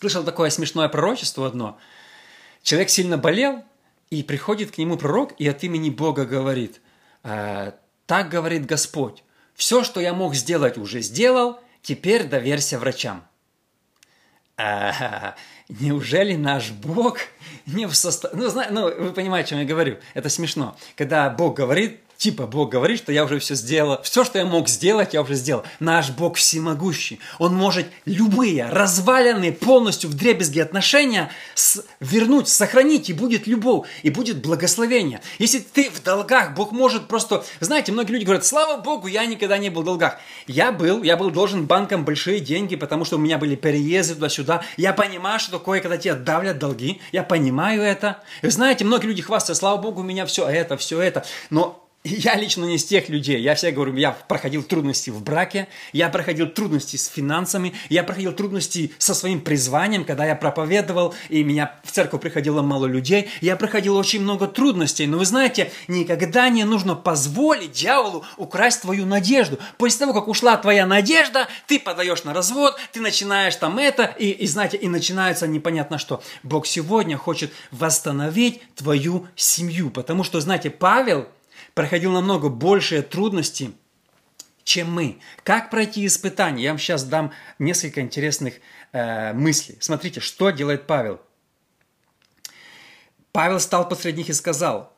Слышал 0.00 0.24
такое 0.24 0.50
смешное 0.50 0.88
пророчество 0.88 1.46
одно. 1.46 1.78
Человек 2.62 2.88
сильно 2.88 3.18
болел, 3.18 3.62
и 4.10 4.22
приходит 4.22 4.70
к 4.70 4.78
нему 4.78 4.96
пророк, 4.96 5.32
и 5.38 5.46
от 5.46 5.62
имени 5.64 5.90
Бога 5.90 6.24
говорит, 6.24 6.80
так 7.24 8.28
говорит 8.28 8.66
Господь. 8.66 9.24
Все, 9.54 9.82
что 9.82 10.00
я 10.00 10.12
мог 10.12 10.34
сделать, 10.34 10.78
уже 10.78 11.00
сделал, 11.00 11.58
теперь 11.82 12.24
доверься 12.24 12.78
врачам. 12.78 13.24
А, 14.56 15.34
неужели 15.68 16.36
наш 16.36 16.70
Бог 16.70 17.18
не 17.66 17.86
в 17.86 17.94
состоянии... 17.94 18.44
Ну, 18.44 18.62
ну, 18.70 19.04
вы 19.04 19.12
понимаете, 19.12 19.46
о 19.46 19.50
чем 19.50 19.58
я 19.60 19.64
говорю. 19.64 19.98
Это 20.14 20.28
смешно. 20.28 20.76
Когда 20.96 21.30
Бог 21.30 21.56
говорит, 21.56 22.00
Типа 22.24 22.46
Бог 22.46 22.70
говорит, 22.70 22.96
что 22.96 23.12
я 23.12 23.22
уже 23.22 23.38
все 23.38 23.54
сделал. 23.54 24.00
Все, 24.02 24.24
что 24.24 24.38
я 24.38 24.46
мог 24.46 24.66
сделать, 24.66 25.12
я 25.12 25.20
уже 25.20 25.34
сделал. 25.34 25.62
Наш 25.78 26.08
Бог 26.08 26.36
всемогущий. 26.36 27.20
Он 27.38 27.54
может 27.54 27.84
любые 28.06 28.64
разваленные 28.70 29.52
полностью 29.52 30.08
в 30.08 30.14
дребезги 30.14 30.58
отношения 30.58 31.30
с... 31.54 31.84
вернуть, 32.00 32.48
сохранить, 32.48 33.10
и 33.10 33.12
будет 33.12 33.46
любовь, 33.46 33.86
и 34.02 34.08
будет 34.08 34.40
благословение. 34.40 35.20
Если 35.38 35.58
ты 35.58 35.90
в 35.90 36.02
долгах, 36.02 36.54
Бог 36.54 36.72
может 36.72 37.08
просто... 37.08 37.44
Знаете, 37.60 37.92
многие 37.92 38.12
люди 38.12 38.24
говорят, 38.24 38.46
слава 38.46 38.80
Богу, 38.80 39.06
я 39.06 39.26
никогда 39.26 39.58
не 39.58 39.68
был 39.68 39.82
в 39.82 39.84
долгах. 39.84 40.18
Я 40.46 40.72
был, 40.72 41.02
я 41.02 41.18
был 41.18 41.30
должен 41.30 41.66
банкам 41.66 42.06
большие 42.06 42.40
деньги, 42.40 42.74
потому 42.74 43.04
что 43.04 43.16
у 43.16 43.18
меня 43.18 43.36
были 43.36 43.54
переезды 43.54 44.14
туда-сюда. 44.14 44.64
Я 44.78 44.94
понимаю, 44.94 45.38
что 45.38 45.58
такое, 45.58 45.80
когда 45.80 45.98
тебя 45.98 46.14
давлят 46.14 46.58
долги. 46.58 47.02
Я 47.12 47.22
понимаю 47.22 47.82
это. 47.82 48.22
И 48.40 48.48
знаете, 48.48 48.86
многие 48.86 49.08
люди 49.08 49.20
хвастаются, 49.20 49.60
слава 49.60 49.76
Богу, 49.76 50.00
у 50.00 50.04
меня 50.04 50.24
все 50.24 50.48
это, 50.48 50.78
все 50.78 51.02
это. 51.02 51.26
Но 51.50 51.83
я 52.04 52.34
лично 52.34 52.66
не 52.66 52.76
из 52.76 52.84
тех 52.84 53.08
людей. 53.08 53.40
Я 53.40 53.54
всегда 53.54 53.76
говорю, 53.76 53.96
я 53.96 54.10
проходил 54.12 54.62
трудности 54.62 55.08
в 55.08 55.22
браке, 55.22 55.68
я 55.94 56.10
проходил 56.10 56.46
трудности 56.48 56.96
с 56.96 57.06
финансами, 57.06 57.72
я 57.88 58.04
проходил 58.04 58.32
трудности 58.32 58.92
со 58.98 59.14
своим 59.14 59.40
призванием, 59.40 60.04
когда 60.04 60.26
я 60.26 60.36
проповедовал, 60.36 61.14
и 61.30 61.42
меня 61.42 61.80
в 61.82 61.90
церковь 61.90 62.20
приходило 62.20 62.60
мало 62.60 62.84
людей. 62.84 63.30
Я 63.40 63.56
проходил 63.56 63.96
очень 63.96 64.20
много 64.20 64.46
трудностей. 64.46 65.06
Но 65.06 65.16
вы 65.16 65.24
знаете, 65.24 65.72
никогда 65.88 66.50
не 66.50 66.64
нужно 66.64 66.94
позволить 66.94 67.72
дьяволу 67.72 68.26
украсть 68.36 68.82
твою 68.82 69.06
надежду. 69.06 69.58
После 69.78 70.00
того, 70.00 70.12
как 70.12 70.28
ушла 70.28 70.58
твоя 70.58 70.84
надежда, 70.84 71.48
ты 71.66 71.80
подаешь 71.80 72.24
на 72.24 72.34
развод, 72.34 72.76
ты 72.92 73.00
начинаешь 73.00 73.56
там 73.56 73.78
это, 73.78 74.04
и, 74.04 74.28
и 74.30 74.46
знаете, 74.46 74.76
и 74.76 74.88
начинается 74.88 75.46
непонятно 75.46 75.96
что. 75.96 76.22
Бог 76.42 76.66
сегодня 76.66 77.16
хочет 77.16 77.50
восстановить 77.70 78.60
твою 78.74 79.26
семью, 79.36 79.88
потому 79.88 80.22
что, 80.22 80.38
знаете, 80.42 80.68
Павел– 80.68 81.26
проходил 81.74 82.12
намного 82.12 82.48
большие 82.48 83.02
трудности, 83.02 83.72
чем 84.64 84.92
мы. 84.92 85.20
Как 85.42 85.70
пройти 85.70 86.06
испытание? 86.06 86.64
Я 86.64 86.70
вам 86.70 86.78
сейчас 86.78 87.04
дам 87.04 87.32
несколько 87.58 88.00
интересных 88.00 88.54
э, 88.92 89.32
мыслей. 89.34 89.76
Смотрите, 89.80 90.20
что 90.20 90.50
делает 90.50 90.86
Павел. 90.86 91.20
Павел 93.32 93.60
стал 93.60 93.88
посреди 93.88 94.18
них 94.18 94.28
и 94.30 94.32
сказал, 94.32 94.94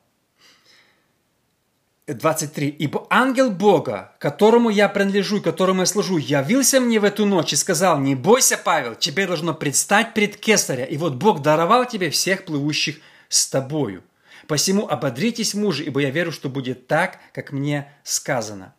23. 2.06 2.68
«Ибо 2.68 3.06
ангел 3.10 3.50
Бога, 3.50 4.12
которому 4.20 4.70
я 4.70 4.88
принадлежу, 4.88 5.42
которому 5.42 5.80
я 5.80 5.86
служу, 5.86 6.18
явился 6.18 6.78
мне 6.78 7.00
в 7.00 7.04
эту 7.04 7.26
ночь 7.26 7.52
и 7.52 7.56
сказал, 7.56 7.98
не 7.98 8.14
бойся, 8.14 8.56
Павел, 8.56 8.94
тебе 8.94 9.26
должно 9.26 9.54
предстать 9.54 10.14
пред 10.14 10.36
Кесаря, 10.36 10.84
и 10.84 10.96
вот 10.96 11.14
Бог 11.14 11.42
даровал 11.42 11.84
тебе 11.84 12.10
всех 12.10 12.44
плывущих 12.44 13.00
с 13.28 13.48
тобою». 13.48 14.04
Посему 14.48 14.88
ободритесь, 14.88 15.54
мужи, 15.54 15.84
ибо 15.84 16.00
я 16.00 16.10
верю, 16.10 16.32
что 16.32 16.48
будет 16.48 16.86
так, 16.86 17.20
как 17.32 17.52
мне 17.52 17.92
сказано. 18.04 18.74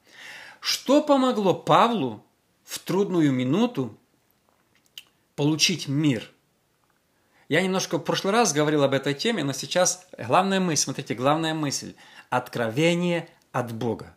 Что 0.59 1.01
помогло 1.01 1.53
Павлу 1.53 2.25
в 2.63 2.79
трудную 2.79 3.31
минуту 3.31 3.97
получить 5.35 5.87
мир? 5.87 6.31
Я 7.49 7.61
немножко 7.61 7.97
в 7.97 8.01
прошлый 8.01 8.33
раз 8.33 8.53
говорил 8.53 8.83
об 8.83 8.93
этой 8.93 9.13
теме, 9.13 9.43
но 9.43 9.53
сейчас 9.53 10.07
главная 10.17 10.59
мысль, 10.59 10.83
смотрите, 10.83 11.13
главная 11.13 11.53
мысль– 11.53 11.95
откровение 12.29 13.29
от 13.53 13.71
Бога. 13.71 14.16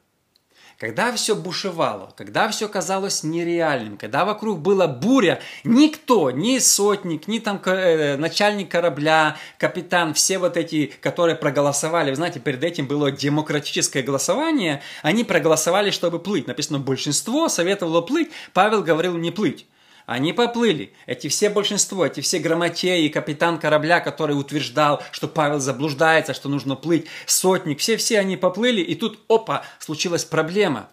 Когда 0.81 1.12
все 1.12 1.37
бушевало, 1.37 2.14
когда 2.16 2.49
все 2.49 2.66
казалось 2.66 3.22
нереальным, 3.22 3.99
когда 3.99 4.24
вокруг 4.24 4.61
была 4.61 4.89
буря, 4.89 5.43
никто, 5.62 6.31
ни 6.31 6.57
сотник, 6.59 7.28
ни 7.28 7.39
там 7.39 7.61
э, 7.66 8.16
начальник 8.16 8.70
корабля, 8.70 9.37
капитан, 9.59 10.14
все 10.14 10.39
вот 10.39 10.57
эти, 10.57 10.91
которые 11.03 11.37
проголосовали, 11.37 12.09
вы 12.09 12.16
знаете, 12.16 12.41
перед 12.41 12.64
этим 12.64 12.87
было 12.87 13.11
демократическое 13.11 14.03
голосование, 14.03 14.81
они 15.03 15.22
проголосовали, 15.22 15.91
чтобы 15.91 16.18
плыть. 16.18 16.47
Написано, 16.47 16.78
большинство 16.78 17.51
советовало 17.51 18.01
плыть, 18.01 18.31
Павел 18.55 18.83
говорил 18.83 19.18
не 19.18 19.31
плыть. 19.31 19.66
Они 20.07 20.32
поплыли. 20.32 20.92
Эти 21.07 21.28
все 21.28 21.51
большинство, 21.51 22.07
эти 22.07 22.20
все 22.20 22.38
грамотеи, 22.38 23.09
капитан 23.09 23.59
корабля, 23.59 24.01
который 24.01 24.32
утверждал, 24.32 25.03
что 25.12 25.28
Павел 25.28 25.61
заблуждается, 25.61 26.34
что 26.34 26.48
нужно 26.48 26.76
плыть, 26.76 27.07
сотник, 27.26 27.78
все-все 27.78 28.18
они 28.18 28.36
поплыли, 28.36 28.80
и 28.80 28.94
тут, 28.94 29.20
опа, 29.28 29.64
случилась 29.78 30.24
проблема. 30.24 30.88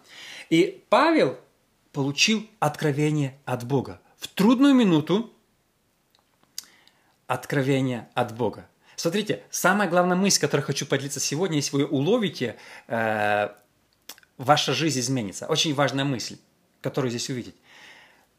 И 0.49 0.83
Павел 0.89 1.37
получил 1.91 2.47
откровение 2.59 3.37
от 3.45 3.63
Бога. 3.65 3.99
В 4.17 4.27
трудную 4.27 4.73
минуту 4.73 5.31
откровение 7.27 8.07
от 8.13 8.35
Бога. 8.35 8.67
Смотрите, 8.95 9.43
самая 9.51 9.87
главная 9.89 10.17
мысль, 10.17 10.39
которую 10.39 10.65
хочу 10.65 10.85
поделиться 10.85 11.19
сегодня, 11.19 11.57
если 11.57 11.75
вы 11.75 11.85
уловите, 11.85 12.55
э, 12.87 13.49
ваша 14.37 14.73
жизнь 14.73 14.99
изменится. 14.99 15.45
Очень 15.45 15.75
важная 15.75 16.05
мысль, 16.05 16.37
которую 16.81 17.11
здесь 17.11 17.29
увидеть. 17.29 17.55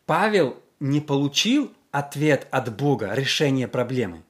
Павел 0.08 0.56
не 0.80 1.02
получил 1.02 1.70
ответ 1.90 2.48
от 2.50 2.74
Бога, 2.74 3.12
решение 3.12 3.68
проблемы. 3.68 4.22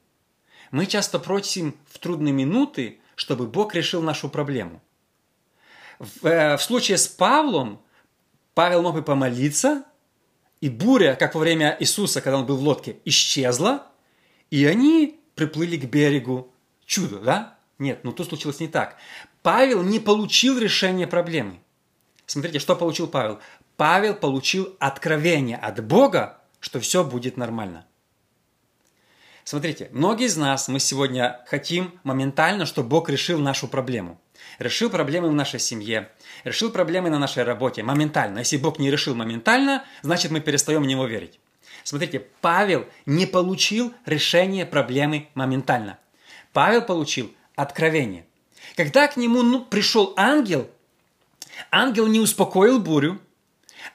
Мы 0.71 0.85
часто 0.85 1.19
просим 1.19 1.73
в 1.89 1.99
трудные 1.99 2.33
минуты, 2.33 2.99
чтобы 3.15 3.47
Бог 3.47 3.73
решил 3.73 4.01
нашу 4.01 4.27
проблему. 4.27 4.81
В, 5.97 6.25
э, 6.25 6.57
в 6.57 6.61
случае 6.61 6.97
с 6.97 7.07
Павлом, 7.07 7.81
Павел 8.55 8.81
мог 8.81 8.95
бы 8.95 9.03
помолиться, 9.03 9.85
и 10.59 10.67
буря, 10.67 11.15
как 11.15 11.33
во 11.33 11.39
время 11.39 11.77
Иисуса, 11.79 12.19
когда 12.19 12.39
он 12.39 12.45
был 12.45 12.57
в 12.57 12.61
лодке, 12.61 12.97
исчезла, 13.05 13.87
и 14.51 14.65
они 14.65 15.17
приплыли 15.35 15.77
к 15.77 15.85
берегу. 15.85 16.51
Чудо, 16.85 17.19
да? 17.19 17.57
Нет, 17.77 18.01
ну 18.03 18.11
тут 18.11 18.27
случилось 18.27 18.59
не 18.59 18.67
так. 18.67 18.97
Павел 19.43 19.81
не 19.81 20.01
получил 20.01 20.59
решение 20.59 21.07
проблемы. 21.07 21.61
Смотрите, 22.25 22.59
что 22.59 22.75
получил 22.75 23.07
Павел. 23.07 23.39
Павел 23.79 24.13
получил 24.13 24.75
откровение 24.79 25.55
от 25.55 25.81
Бога, 25.81 26.41
что 26.59 26.81
все 26.81 27.05
будет 27.05 27.37
нормально. 27.37 27.85
Смотрите, 29.45 29.87
многие 29.93 30.25
из 30.25 30.35
нас, 30.35 30.67
мы 30.67 30.81
сегодня 30.81 31.39
хотим 31.47 31.97
моментально, 32.03 32.65
чтобы 32.65 32.89
Бог 32.89 33.09
решил 33.09 33.39
нашу 33.39 33.69
проблему. 33.69 34.19
Решил 34.59 34.89
проблемы 34.89 35.29
в 35.29 35.33
нашей 35.33 35.61
семье, 35.61 36.11
решил 36.43 36.71
проблемы 36.71 37.09
на 37.09 37.19
нашей 37.19 37.43
работе 37.43 37.81
моментально. 37.81 38.39
Если 38.39 38.57
Бог 38.57 38.79
не 38.79 38.91
решил 38.91 39.15
моментально, 39.15 39.85
значит 40.01 40.31
мы 40.31 40.41
перестаем 40.41 40.83
в 40.83 40.85
Него 40.85 41.05
верить. 41.05 41.39
Смотрите, 41.85 42.19
Павел 42.41 42.85
не 43.05 43.27
получил 43.27 43.93
решение 44.05 44.65
проблемы 44.65 45.29
моментально. 45.35 45.99
Павел 46.51 46.81
получил 46.81 47.33
откровение. 47.55 48.25
Когда 48.75 49.07
к 49.07 49.15
нему 49.15 49.41
ну, 49.41 49.63
пришел 49.63 50.13
ангел, 50.17 50.69
ангел 51.71 52.07
не 52.07 52.19
успокоил 52.19 52.81
бурю, 52.81 53.21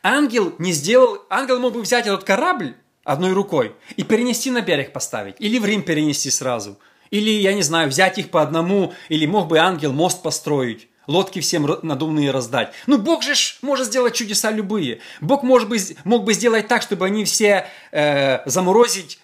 Ангел 0.05 0.55
не 0.59 0.73
сделал... 0.73 1.25
Ангел 1.31 1.59
мог 1.59 1.73
бы 1.73 1.81
взять 1.81 2.07
этот 2.07 2.25
корабль 2.25 2.77
одной 3.05 3.33
рукой 3.33 3.75
и 3.97 4.05
перенести 4.05 4.51
на 4.51 4.61
берег 4.61 4.93
поставить. 4.93 5.37
Или 5.39 5.59
в 5.59 5.65
Рим 5.65 5.83
перенести 5.83 6.31
сразу. 6.31 6.79
Или, 7.11 7.31
я 7.31 7.55
не 7.55 7.63
знаю, 7.63 7.89
взять 7.89 8.19
их 8.19 8.31
по 8.31 8.43
одному. 8.43 8.93
Или 9.09 9.25
мог 9.25 9.49
бы 9.49 9.59
ангел 9.59 9.95
мост 9.95 10.23
построить. 10.23 10.89
Лодки 11.07 11.41
всем 11.41 11.67
надувные 11.83 12.31
раздать. 12.33 12.75
Ну, 12.87 12.99
Бог 12.99 13.23
же 13.23 13.33
может 13.63 13.87
сделать 13.87 14.15
чудеса 14.15 14.51
любые. 14.51 15.01
Бог 15.23 15.43
может 15.43 15.71
бы, 15.71 15.79
мог 16.05 16.25
бы 16.25 16.35
сделать 16.35 16.69
так, 16.69 16.83
чтобы 16.83 17.07
они 17.07 17.25
все 17.25 17.67
э, 17.91 18.49
заморозить 18.49 19.21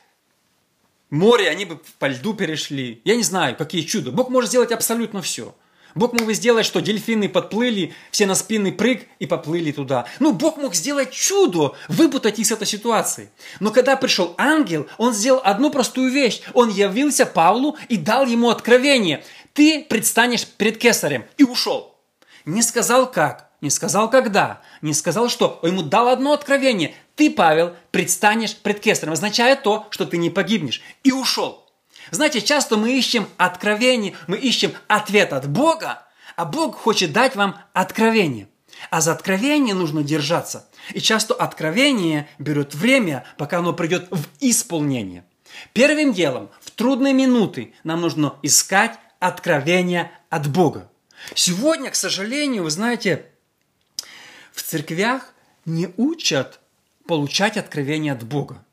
море, 1.11 1.51
они 1.51 1.66
бы 1.66 1.78
по 1.99 2.07
льду 2.07 2.33
перешли. 2.33 3.03
Я 3.05 3.16
не 3.16 3.22
знаю, 3.22 3.55
какие 3.55 3.83
чудо. 3.83 4.12
Бог 4.12 4.31
может 4.31 4.49
сделать 4.49 4.72
абсолютно 4.72 5.20
все. 5.20 5.55
Бог 5.95 6.12
мог 6.12 6.22
бы 6.22 6.34
сделать, 6.34 6.66
что 6.66 6.80
дельфины 6.80 7.28
подплыли, 7.28 7.95
все 8.11 8.26
на 8.26 8.34
спинный 8.34 8.72
прыг 8.72 9.07
и 9.18 9.26
поплыли 9.26 9.72
туда. 9.72 10.07
Ну, 10.18 10.32
Бог 10.32 10.57
мог 10.57 10.74
сделать 10.74 11.11
чудо, 11.11 11.74
выпутать 11.88 12.38
с 12.38 12.53
этой 12.53 12.66
ситуации. 12.66 13.30
Но 13.61 13.70
когда 13.70 13.97
пришел 13.97 14.34
ангел, 14.38 14.86
он 14.99 15.12
сделал 15.12 15.41
одну 15.45 15.70
простую 15.70 16.11
вещь. 16.11 16.43
Он 16.55 16.68
явился 16.68 17.26
Павлу 17.26 17.76
и 17.88 17.97
дал 17.97 18.26
ему 18.26 18.51
откровение. 18.51 19.24
Ты 19.53 19.84
предстанешь 19.84 20.47
перед 20.47 20.78
кесарем. 20.78 21.24
И 21.36 21.45
ушел. 21.45 21.97
Не 22.45 22.62
сказал 22.62 23.11
как, 23.11 23.51
не 23.61 23.70
сказал 23.70 24.11
когда, 24.11 24.62
не 24.80 24.95
сказал 24.95 25.28
что. 25.28 25.59
Он 25.62 25.70
ему 25.70 25.82
дал 25.82 26.09
одно 26.09 26.32
откровение. 26.32 26.95
Ты, 27.16 27.30
Павел, 27.30 27.74
предстанешь 27.91 28.57
пред 28.57 28.80
кесарем. 28.80 29.12
Означает 29.12 29.62
то, 29.62 29.86
что 29.91 30.07
ты 30.07 30.16
не 30.16 30.30
погибнешь. 30.30 30.80
И 31.05 31.12
ушел. 31.12 31.69
Знаете, 32.11 32.40
часто 32.40 32.76
мы 32.76 32.96
ищем 32.96 33.28
откровение, 33.36 34.14
мы 34.26 34.36
ищем 34.36 34.72
ответ 34.88 35.32
от 35.32 35.48
Бога, 35.48 36.07
а 36.36 36.44
Бог 36.44 36.76
хочет 36.76 37.12
дать 37.12 37.36
вам 37.36 37.61
откровение. 37.72 38.48
А 38.88 39.01
за 39.01 39.12
откровение 39.12 39.74
нужно 39.74 40.03
держаться. 40.03 40.68
И 40.94 41.01
часто 41.01 41.34
откровение 41.34 42.28
берет 42.38 42.74
время, 42.74 43.26
пока 43.36 43.59
оно 43.59 43.72
придет 43.72 44.09
в 44.11 44.24
исполнение. 44.40 45.24
Первым 45.72 46.12
делом, 46.12 46.51
в 46.61 46.70
трудные 46.70 47.12
минуты 47.12 47.74
нам 47.84 48.01
нужно 48.01 48.36
искать 48.42 48.98
откровение 49.18 50.11
от 50.30 50.48
Бога. 50.48 50.90
Сегодня, 51.34 51.90
к 51.90 51.94
сожалению, 51.94 52.62
вы 52.62 52.70
знаете, 52.70 53.26
в 54.53 54.62
церквях 54.62 55.34
не 55.66 55.90
учат 55.96 56.61
получать 57.07 57.57
откровение 57.59 58.12
от 58.12 58.22
Бога 58.22 58.64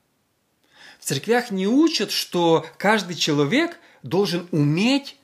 церквях 1.08 1.52
не 1.52 1.68
учат, 1.68 2.12
что 2.12 2.66
каждый 2.78 3.16
человек 3.16 3.80
должен 4.04 4.48
уметь 4.52 5.16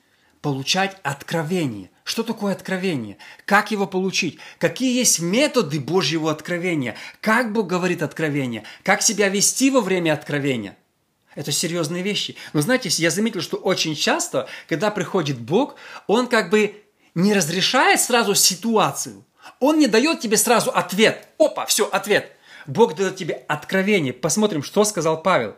получать 0.42 0.96
откровение. 1.04 1.90
Что 2.06 2.24
такое 2.24 2.54
откровение? 2.54 3.18
Как 3.46 3.72
его 3.72 3.86
получить? 3.86 4.40
Какие 4.60 4.98
есть 4.98 5.20
методы 5.20 5.82
Божьего 5.82 6.32
откровения? 6.32 6.96
Как 7.20 7.52
Бог 7.52 7.68
говорит 7.68 8.02
откровение? 8.02 8.64
Как 8.84 9.02
себя 9.02 9.28
вести 9.28 9.70
во 9.72 9.82
время 9.82 10.14
откровения? 10.14 10.78
Это 11.36 11.52
серьезные 11.52 12.02
вещи. 12.02 12.38
Но 12.54 12.62
знаете, 12.62 12.88
я 12.90 13.10
заметил, 13.10 13.42
что 13.42 13.58
очень 13.58 13.96
часто, 13.96 14.48
когда 14.70 14.90
приходит 14.90 15.38
Бог, 15.38 15.76
Он 16.08 16.28
как 16.28 16.50
бы 16.50 16.82
не 17.14 17.34
разрешает 17.34 18.00
сразу 18.00 18.36
ситуацию. 18.36 19.26
Он 19.60 19.80
не 19.80 19.88
дает 19.88 20.22
тебе 20.22 20.38
сразу 20.38 20.72
ответ. 20.72 21.28
Опа, 21.38 21.66
все, 21.66 21.86
ответ. 21.90 22.38
Бог 22.66 22.96
дает 22.96 23.16
тебе 23.16 23.34
откровение. 23.48 24.14
Посмотрим, 24.14 24.64
что 24.64 24.84
сказал 24.84 25.22
Павел. 25.22 25.56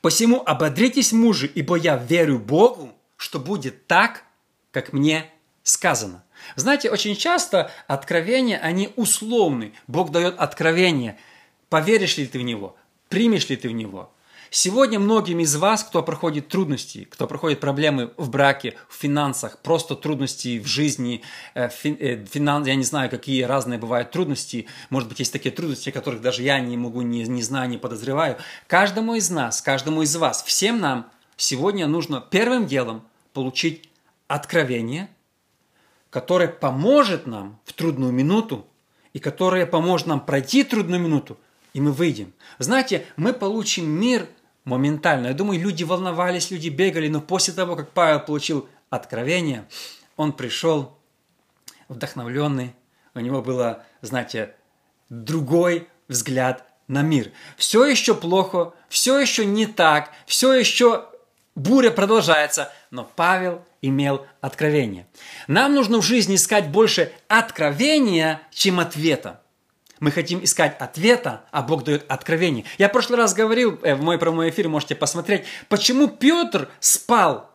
«Посему 0.00 0.42
ободритесь, 0.44 1.12
мужи, 1.12 1.50
ибо 1.52 1.76
я 1.76 1.96
верю 1.96 2.38
Богу, 2.38 2.92
что 3.16 3.38
будет 3.38 3.86
так, 3.86 4.24
как 4.70 4.92
мне 4.92 5.30
сказано. 5.62 6.24
Знаете, 6.54 6.90
очень 6.90 7.16
часто 7.16 7.70
откровения, 7.86 8.58
они 8.58 8.92
условны. 8.96 9.72
Бог 9.86 10.10
дает 10.10 10.38
откровение. 10.38 11.18
Поверишь 11.68 12.18
ли 12.18 12.26
ты 12.26 12.38
в 12.38 12.42
него? 12.42 12.76
Примешь 13.08 13.48
ли 13.48 13.56
ты 13.56 13.68
в 13.68 13.72
него? 13.72 14.12
Сегодня 14.50 14.98
многим 14.98 15.40
из 15.40 15.56
вас, 15.56 15.82
кто 15.82 16.02
проходит 16.02 16.48
трудности, 16.48 17.04
кто 17.04 17.26
проходит 17.26 17.60
проблемы 17.60 18.12
в 18.16 18.30
браке, 18.30 18.74
в 18.88 18.94
финансах, 18.94 19.58
просто 19.58 19.96
трудности 19.96 20.58
в 20.58 20.66
жизни, 20.66 21.22
э, 21.54 21.68
э, 21.84 22.24
финан, 22.24 22.64
я 22.64 22.74
не 22.74 22.84
знаю, 22.84 23.10
какие 23.10 23.42
разные 23.42 23.78
бывают 23.78 24.10
трудности, 24.12 24.66
может 24.90 25.08
быть, 25.08 25.18
есть 25.18 25.32
такие 25.32 25.54
трудности, 25.54 25.90
которых 25.90 26.20
даже 26.20 26.42
я 26.42 26.60
не 26.60 26.76
могу, 26.76 27.02
не, 27.02 27.24
не 27.24 27.42
знаю, 27.42 27.68
не 27.68 27.78
подозреваю. 27.78 28.36
Каждому 28.66 29.14
из 29.14 29.30
нас, 29.30 29.60
каждому 29.60 30.02
из 30.02 30.14
вас, 30.16 30.42
всем 30.44 30.80
нам 30.80 31.10
сегодня 31.36 31.86
нужно 31.86 32.20
первым 32.20 32.66
делом 32.66 33.02
получить 33.32 33.90
откровение, 34.28 35.08
которое 36.10 36.48
поможет 36.48 37.26
нам 37.26 37.58
в 37.64 37.72
трудную 37.72 38.12
минуту 38.12 38.66
и 39.12 39.18
которое 39.18 39.66
поможет 39.66 40.06
нам 40.06 40.20
пройти 40.20 40.62
трудную 40.62 41.00
минуту, 41.00 41.38
и 41.76 41.80
мы 41.82 41.92
выйдем. 41.92 42.32
Знаете, 42.58 43.04
мы 43.16 43.34
получим 43.34 43.86
мир 43.86 44.26
моментально. 44.64 45.26
Я 45.26 45.34
думаю, 45.34 45.60
люди 45.60 45.84
волновались, 45.84 46.50
люди 46.50 46.70
бегали, 46.70 47.08
но 47.08 47.20
после 47.20 47.52
того, 47.52 47.76
как 47.76 47.90
Павел 47.90 48.20
получил 48.20 48.66
откровение, 48.88 49.68
он 50.16 50.32
пришел 50.32 50.96
вдохновленный, 51.88 52.74
у 53.14 53.20
него 53.20 53.42
было, 53.42 53.84
знаете, 54.00 54.54
другой 55.10 55.86
взгляд 56.08 56.64
на 56.88 57.02
мир. 57.02 57.30
Все 57.58 57.84
еще 57.84 58.14
плохо, 58.14 58.72
все 58.88 59.18
еще 59.18 59.44
не 59.44 59.66
так, 59.66 60.12
все 60.24 60.54
еще 60.54 61.10
буря 61.54 61.90
продолжается, 61.90 62.72
но 62.90 63.04
Павел 63.04 63.62
имел 63.82 64.26
откровение. 64.40 65.06
Нам 65.46 65.74
нужно 65.74 66.00
в 66.00 66.06
жизни 66.06 66.36
искать 66.36 66.70
больше 66.70 67.12
откровения, 67.28 68.40
чем 68.50 68.80
ответа. 68.80 69.42
Мы 70.00 70.10
хотим 70.10 70.44
искать 70.44 70.76
ответа, 70.78 71.44
а 71.50 71.62
Бог 71.62 71.84
дает 71.84 72.04
откровение. 72.08 72.64
Я 72.78 72.88
в 72.88 72.92
прошлый 72.92 73.18
раз 73.18 73.34
говорил, 73.34 73.78
э, 73.82 73.94
в 73.94 74.02
мой 74.02 74.18
прямой 74.18 74.50
эфир 74.50 74.68
можете 74.68 74.94
посмотреть, 74.94 75.44
почему 75.68 76.08
Петр 76.08 76.68
спал 76.80 77.50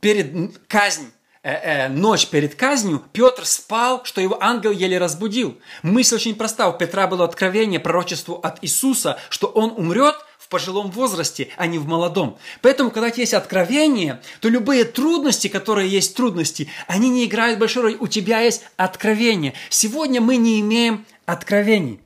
перед 0.00 0.58
казнью, 0.68 1.10
э, 1.42 1.52
э, 1.52 1.88
ночь 1.88 2.26
перед 2.26 2.54
казнью, 2.54 3.02
Петр 3.12 3.46
спал, 3.46 4.04
что 4.04 4.20
его 4.20 4.42
ангел 4.42 4.72
еле 4.72 4.98
разбудил. 4.98 5.58
Мысль 5.82 6.16
очень 6.16 6.34
проста. 6.34 6.68
У 6.68 6.76
Петра 6.76 7.06
было 7.06 7.24
откровение, 7.24 7.80
пророчеству 7.80 8.34
от 8.34 8.62
Иисуса, 8.62 9.18
что 9.30 9.46
он 9.46 9.70
умрет– 9.70 10.16
в 10.44 10.48
пожилом 10.48 10.90
возрасте, 10.90 11.48
а 11.56 11.66
не 11.66 11.78
в 11.78 11.88
молодом. 11.88 12.36
Поэтому, 12.60 12.90
когда 12.90 13.08
есть 13.08 13.32
откровение, 13.32 14.20
то 14.40 14.50
любые 14.50 14.84
трудности, 14.84 15.48
которые 15.48 15.88
есть 15.88 16.14
трудности, 16.14 16.68
они 16.86 17.08
не 17.08 17.24
играют 17.24 17.58
большой 17.58 17.84
роли. 17.84 17.96
У 17.98 18.08
тебя 18.08 18.40
есть 18.40 18.62
откровение. 18.76 19.54
Сегодня 19.70 20.20
мы 20.20 20.36
не 20.36 20.60
имеем 20.60 21.06
откровений. 21.26 22.00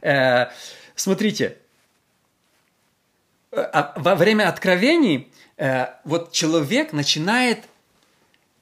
Э, 0.00 0.46
смотрите, 0.94 1.58
э, 3.50 3.60
а 3.60 3.92
во 3.96 4.14
время 4.14 4.48
откровений 4.48 5.32
э, 5.56 5.86
вот 6.04 6.32
человек 6.32 6.92
начинает 6.92 7.64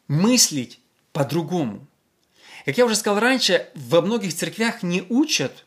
мыслить 0.09 0.81
по-другому. 1.13 1.87
Как 2.65 2.79
я 2.79 2.85
уже 2.85 2.97
сказал 2.97 3.21
раньше, 3.21 3.69
во 3.75 4.01
многих 4.01 4.35
церквях 4.35 4.83
не 4.83 5.03
учат 5.09 5.65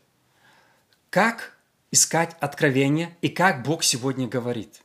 как 1.10 1.58
искать 1.92 2.36
откровение 2.40 3.16
и 3.22 3.30
как 3.30 3.64
Бог 3.64 3.84
сегодня 3.84 4.28
говорит. 4.28 4.82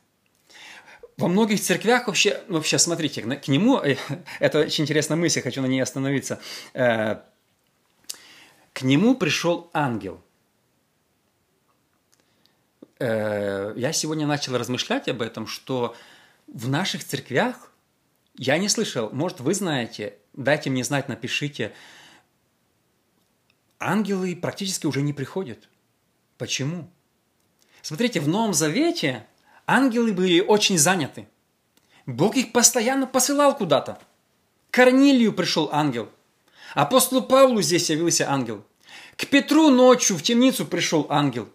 Во 1.17 1.27
многих 1.27 1.61
церквях 1.61 2.07
вообще, 2.07 2.43
вообще 2.47 2.77
смотрите, 2.77 3.21
к 3.21 3.47
нему, 3.47 3.79
э, 3.79 3.95
это 4.39 4.59
очень 4.59 4.83
интересная 4.83 5.17
мысль, 5.17 5.41
хочу 5.41 5.61
на 5.61 5.67
ней 5.67 5.81
остановиться, 5.81 6.39
э, 6.73 7.17
к 8.73 8.81
нему 8.81 9.15
пришел 9.15 9.69
ангел. 9.73 10.21
Э, 12.99 13.73
я 13.77 13.93
сегодня 13.93 14.27
начал 14.27 14.57
размышлять 14.57 15.07
об 15.07 15.21
этом, 15.21 15.47
что 15.47 15.95
в 16.47 16.67
наших 16.67 17.03
церквях 17.03 17.71
я 18.37 18.57
не 18.57 18.67
слышал, 18.67 19.09
может, 19.11 19.39
вы 19.39 19.53
знаете, 19.53 20.17
дайте 20.33 20.69
мне 20.69 20.83
знать, 20.83 21.07
напишите, 21.07 21.73
ангелы 23.79 24.35
практически 24.35 24.85
уже 24.85 25.01
не 25.01 25.13
приходят– 25.13 25.69
Почему? 26.37 26.89
Смотрите, 27.81 28.19
в 28.19 28.27
Новом 28.27 28.53
Завете 28.53 29.25
ангелы 29.67 30.13
были 30.13 30.39
очень 30.39 30.77
заняты. 30.77 31.27
Бог 32.05 32.35
их 32.37 32.51
постоянно 32.51 33.07
посылал 33.07 33.55
куда-то. 33.55 33.99
К 34.69 34.75
Корнилию 34.75 35.33
пришел 35.33 35.69
ангел. 35.71 36.09
Апостолу 36.73 37.21
Павлу 37.21 37.61
здесь 37.61 37.89
явился 37.89 38.29
ангел. 38.29 38.63
К 39.15 39.25
Петру 39.27 39.69
ночью 39.69 40.17
в 40.17 40.23
темницу 40.23 40.65
пришел 40.65 41.07
ангел. 41.09 41.47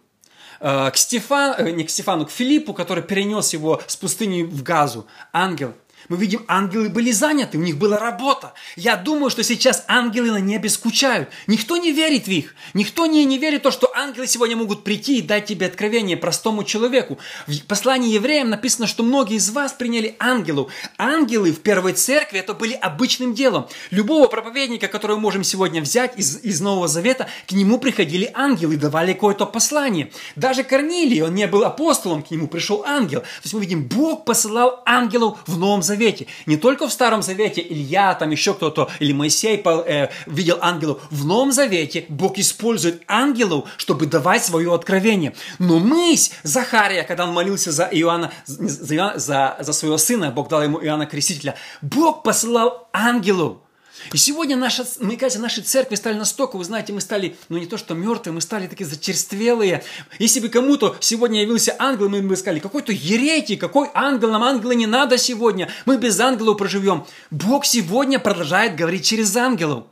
Э, 0.59 0.91
к 0.91 0.97
Стефану, 0.97 1.55
э, 1.57 1.71
не 1.71 1.83
к 1.83 1.89
Стефану, 1.89 2.25
к 2.25 2.31
Филиппу, 2.31 2.73
который 2.73 3.03
перенес 3.03 3.53
его 3.53 3.81
с 3.87 3.95
пустыни 3.95 4.43
в 4.43 4.63
Газу, 4.63 5.07
ангел. 5.33 5.73
Мы 6.11 6.17
видим, 6.17 6.43
ангелы 6.49 6.89
были 6.89 7.09
заняты, 7.11 7.57
у 7.57 7.61
них 7.61 7.77
была 7.77 7.97
работа. 7.97 8.51
Я 8.75 8.97
думаю, 8.97 9.29
что 9.29 9.45
сейчас 9.45 9.85
ангелы 9.87 10.31
на 10.31 10.41
небе 10.41 10.67
скучают. 10.67 11.29
Никто 11.47 11.77
не 11.77 11.93
верит 11.93 12.25
в 12.25 12.27
них. 12.27 12.53
Никто 12.73 13.05
не, 13.05 13.23
не 13.23 13.37
верит 13.37 13.61
в 13.61 13.63
то, 13.63 13.71
что 13.71 13.89
ангелы 13.95 14.27
сегодня 14.27 14.57
могут 14.57 14.83
прийти 14.83 15.19
и 15.19 15.21
дать 15.21 15.45
тебе 15.45 15.67
откровение 15.67 16.17
простому 16.17 16.65
человеку. 16.65 17.17
В 17.47 17.57
послании 17.61 18.13
евреям 18.13 18.49
написано, 18.49 18.87
что 18.87 19.03
многие 19.03 19.37
из 19.37 19.49
вас 19.51 19.71
приняли 19.71 20.17
ангелов. 20.19 20.69
Ангелы 20.97 21.53
в 21.53 21.61
первой 21.61 21.93
церкви 21.93 22.39
это 22.39 22.53
были 22.55 22.73
обычным 22.73 23.33
делом. 23.33 23.69
Любого 23.89 24.27
проповедника, 24.27 24.89
которого 24.89 25.15
мы 25.15 25.21
можем 25.21 25.45
сегодня 25.45 25.81
взять 25.81 26.19
из, 26.19 26.43
из 26.43 26.59
Нового 26.59 26.89
Завета, 26.89 27.29
к 27.47 27.53
нему 27.53 27.77
приходили 27.77 28.29
ангелы, 28.33 28.75
давали 28.75 29.13
какое-то 29.13 29.45
послание. 29.45 30.11
Даже 30.35 30.65
Корнилий, 30.65 31.21
он 31.21 31.35
не 31.35 31.47
был 31.47 31.63
апостолом, 31.63 32.21
к 32.21 32.31
нему 32.31 32.49
пришел 32.49 32.83
ангел. 32.83 33.21
То 33.21 33.27
есть 33.43 33.53
мы 33.53 33.61
видим, 33.61 33.83
Бог 33.83 34.25
посылал 34.25 34.83
ангелов 34.85 35.39
в 35.47 35.57
Новом 35.57 35.81
Завете 35.81 36.00
Завете. 36.01 36.25
Не 36.47 36.57
только 36.57 36.87
в 36.87 36.91
Старом 36.91 37.21
Завете 37.21 37.61
Илья, 37.61 38.15
там 38.15 38.31
еще 38.31 38.55
кто-то, 38.55 38.89
или 38.99 39.13
Моисей 39.13 39.61
э, 39.63 40.09
видел 40.25 40.57
ангелов. 40.59 41.01
В 41.11 41.25
Новом 41.25 41.51
Завете 41.51 42.05
Бог 42.09 42.39
использует 42.39 43.03
ангелов, 43.07 43.69
чтобы 43.77 44.07
давать 44.07 44.43
свое 44.43 44.73
откровение. 44.73 45.35
Но 45.59 45.77
мысь 45.77 46.31
Захария, 46.41 47.03
когда 47.03 47.25
он 47.25 47.33
молился 47.33 47.71
за 47.71 47.83
Иоанна, 47.91 48.31
за, 48.47 48.95
Иоанна, 48.95 49.19
за, 49.19 49.57
за 49.59 49.73
своего 49.73 49.97
сына, 49.99 50.31
Бог 50.31 50.49
дал 50.49 50.63
ему 50.63 50.83
Иоанна 50.83 51.05
Крестителя, 51.05 51.55
Бог 51.81 52.23
посылал 52.23 52.87
ангелов– 52.93 53.57
и 54.13 54.17
сегодня, 54.17 54.57
наша, 54.57 54.85
мне 54.99 55.17
кажется, 55.17 55.41
наши 55.41 55.61
церкви 55.61 55.95
стали 55.95 56.17
настолько, 56.17 56.57
вы 56.57 56.63
знаете, 56.63 56.91
мы 56.91 57.01
стали, 57.01 57.35
ну 57.49 57.57
не 57.57 57.65
то 57.65 57.77
что 57.77 57.93
мертвые, 57.93 58.33
мы 58.33 58.41
стали 58.41 58.67
такие 58.67 58.85
зачерствелые. 58.85 59.83
Если 60.19 60.39
бы 60.39 60.49
кому-то 60.49 60.97
сегодня 60.99 61.41
явился 61.41 61.75
ангел, 61.77 62.09
мы 62.09 62.21
бы 62.21 62.35
сказали, 62.35 62.59
какой-то 62.59 62.91
еретик, 62.91 63.61
какой 63.61 63.89
ангел, 63.93 64.31
нам 64.31 64.43
ангела 64.43 64.71
не 64.71 64.87
надо 64.87 65.17
сегодня, 65.17 65.69
мы 65.85 65.97
без 65.97 66.19
ангелов 66.19 66.57
проживем. 66.57 67.05
Бог 67.29 67.65
сегодня 67.65 68.19
продолжает 68.19 68.75
говорить 68.75 69.05
через 69.05 69.35
ангелов. 69.35 69.85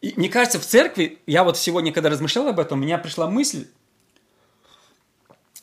И 0.00 0.14
мне 0.16 0.28
кажется, 0.28 0.60
в 0.60 0.66
церкви, 0.66 1.18
я 1.26 1.44
вот 1.44 1.56
сегодня, 1.56 1.92
когда 1.92 2.10
размышлял 2.10 2.48
об 2.48 2.60
этом, 2.60 2.80
у 2.80 2.82
меня 2.82 2.98
пришла 2.98 3.28
мысль 3.28 3.66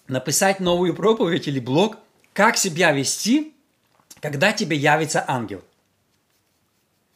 написать 0.07 0.59
новую 0.59 0.93
проповедь 0.93 1.47
или 1.47 1.59
блог, 1.59 1.97
как 2.33 2.57
себя 2.57 2.91
вести, 2.91 3.53
когда 4.21 4.51
тебе 4.51 4.77
явится 4.77 5.23
ангел– 5.27 5.61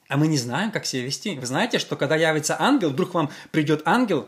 а 0.10 0.18
мы 0.18 0.28
не 0.28 0.38
знаем, 0.38 0.72
как 0.72 0.86
себя 0.86 1.04
вести. 1.04 1.38
Вы 1.38 1.46
знаете, 1.46 1.78
что 1.78 1.96
когда 1.96 2.16
явится 2.16 2.60
ангел, 2.60 2.90
вдруг 2.90 3.14
вам 3.14 3.30
придет 3.52 3.84
ангел, 3.86 4.28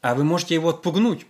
а 0.00 0.14
вы 0.14 0.24
можете 0.24 0.54
его 0.54 0.70
отпугнуть. 0.70 1.26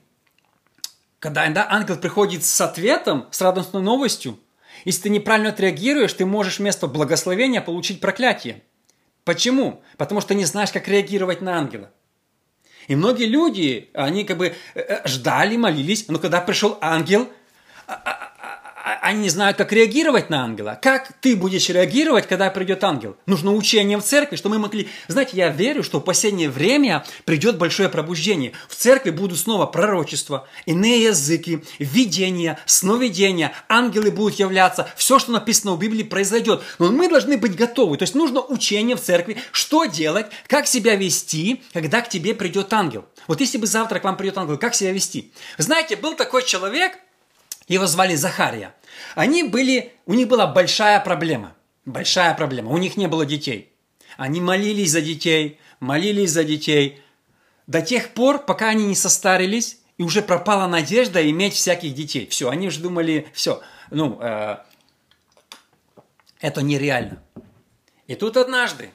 Когда 1.18 1.48
да, 1.48 1.66
ангел 1.68 1.96
приходит 1.96 2.44
с 2.44 2.60
ответом, 2.60 3.26
с 3.30 3.40
радостной 3.40 3.82
новостью, 3.82 4.38
если 4.84 5.04
ты 5.04 5.08
неправильно 5.08 5.48
отреагируешь, 5.48 6.12
ты 6.12 6.26
можешь 6.26 6.58
вместо 6.58 6.86
благословения 6.86 7.62
получить 7.62 8.00
проклятие. 8.00 8.62
Почему? 9.24 9.82
Потому 9.96 10.20
что 10.20 10.34
не 10.34 10.44
знаешь, 10.44 10.70
как 10.70 10.86
реагировать 10.86 11.40
на 11.40 11.56
ангела. 11.56 11.90
И 12.86 12.94
многие 12.94 13.26
люди, 13.26 13.90
они 13.94 14.24
как 14.24 14.36
бы 14.36 14.54
э, 14.74 14.80
э, 14.80 15.08
ждали, 15.08 15.56
молились, 15.56 16.06
но 16.08 16.18
когда 16.18 16.42
пришел 16.42 16.76
ангел, 16.82 17.28
а, 17.86 17.94
а, 17.94 18.25
они 18.86 19.22
не 19.22 19.30
знают, 19.30 19.56
как 19.56 19.72
реагировать 19.72 20.30
на 20.30 20.44
ангела. 20.44 20.78
Как 20.80 21.12
ты 21.20 21.34
будешь 21.34 21.68
реагировать, 21.68 22.28
когда 22.28 22.50
придет 22.50 22.84
ангел? 22.84 23.16
Нужно 23.26 23.52
учение 23.52 23.98
в 23.98 24.04
церкви, 24.04 24.36
что 24.36 24.48
мы 24.48 24.60
могли... 24.60 24.88
Знаете, 25.08 25.36
я 25.36 25.48
верю, 25.48 25.82
что 25.82 25.98
в 25.98 26.02
последнее 26.02 26.48
время 26.48 27.04
придет 27.24 27.58
большое 27.58 27.88
пробуждение. 27.88 28.52
В 28.68 28.76
церкви 28.76 29.10
будут 29.10 29.40
снова 29.40 29.66
пророчества, 29.66 30.48
иные 30.66 31.02
языки, 31.02 31.64
видения, 31.80 32.60
сновидения, 32.66 33.52
ангелы 33.68 34.12
будут 34.12 34.38
являться. 34.38 34.88
Все, 34.96 35.18
что 35.18 35.32
написано 35.32 35.72
в 35.72 35.80
Библии, 35.80 36.04
произойдет. 36.04 36.62
Но 36.78 36.92
мы 36.92 37.08
должны 37.08 37.38
быть 37.38 37.56
готовы. 37.56 37.96
То 37.96 38.04
есть 38.04 38.14
нужно 38.14 38.40
учение 38.40 38.94
в 38.94 39.02
церкви, 39.02 39.38
что 39.50 39.86
делать, 39.86 40.26
как 40.46 40.68
себя 40.68 40.94
вести, 40.94 41.60
когда 41.72 42.02
к 42.02 42.08
тебе 42.08 42.36
придет 42.36 42.72
ангел. 42.72 43.04
Вот 43.26 43.40
если 43.40 43.58
бы 43.58 43.66
завтра 43.66 43.98
к 43.98 44.04
вам 44.04 44.16
придет 44.16 44.38
ангел, 44.38 44.58
как 44.58 44.76
себя 44.76 44.92
вести? 44.92 45.32
Знаете, 45.58 45.96
был 45.96 46.14
такой 46.14 46.44
человек, 46.44 47.00
Его 47.68 47.86
звали 47.86 48.14
Захария. 48.14 48.74
Они 49.14 49.42
были, 49.42 49.92
у 50.06 50.14
них 50.14 50.28
была 50.28 50.46
большая 50.46 51.00
проблема. 51.00 51.54
Большая 51.84 52.34
проблема. 52.34 52.70
У 52.70 52.78
них 52.78 52.96
не 52.96 53.08
было 53.08 53.26
детей. 53.26 53.72
Они 54.16 54.40
молились 54.40 54.92
за 54.92 55.00
детей, 55.00 55.58
молились 55.80 56.30
за 56.30 56.44
детей. 56.44 57.00
До 57.66 57.82
тех 57.82 58.10
пор, 58.10 58.44
пока 58.44 58.68
они 58.68 58.86
не 58.86 58.94
состарились, 58.94 59.78
и 59.98 60.02
уже 60.02 60.22
пропала 60.22 60.66
надежда 60.66 61.28
иметь 61.30 61.54
всяких 61.54 61.94
детей. 61.94 62.26
Все, 62.26 62.50
они 62.50 62.68
уже 62.68 62.80
думали, 62.80 63.28
все, 63.32 63.62
ну, 63.90 64.18
э, 64.20 64.58
это 66.40 66.62
нереально. 66.62 67.22
И 68.06 68.14
тут 68.14 68.36
однажды 68.36 68.90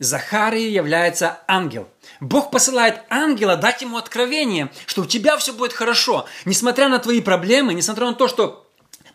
Захарии 0.00 0.70
является 0.70 1.40
ангел. 1.46 1.86
Бог 2.20 2.50
посылает 2.50 3.02
ангела 3.10 3.56
дать 3.56 3.82
ему 3.82 3.98
откровение, 3.98 4.72
что 4.86 5.02
у 5.02 5.06
тебя 5.06 5.36
все 5.36 5.52
будет 5.52 5.74
хорошо. 5.74 6.26
Несмотря 6.46 6.88
на 6.88 6.98
твои 6.98 7.20
проблемы, 7.20 7.74
несмотря 7.74 8.06
на 8.06 8.14
то, 8.14 8.26
что 8.26 8.66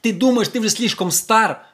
ты 0.01 0.13
думаешь, 0.13 0.47
ты 0.47 0.59
уже 0.59 0.69
слишком 0.69 1.09
стар, 1.09 1.65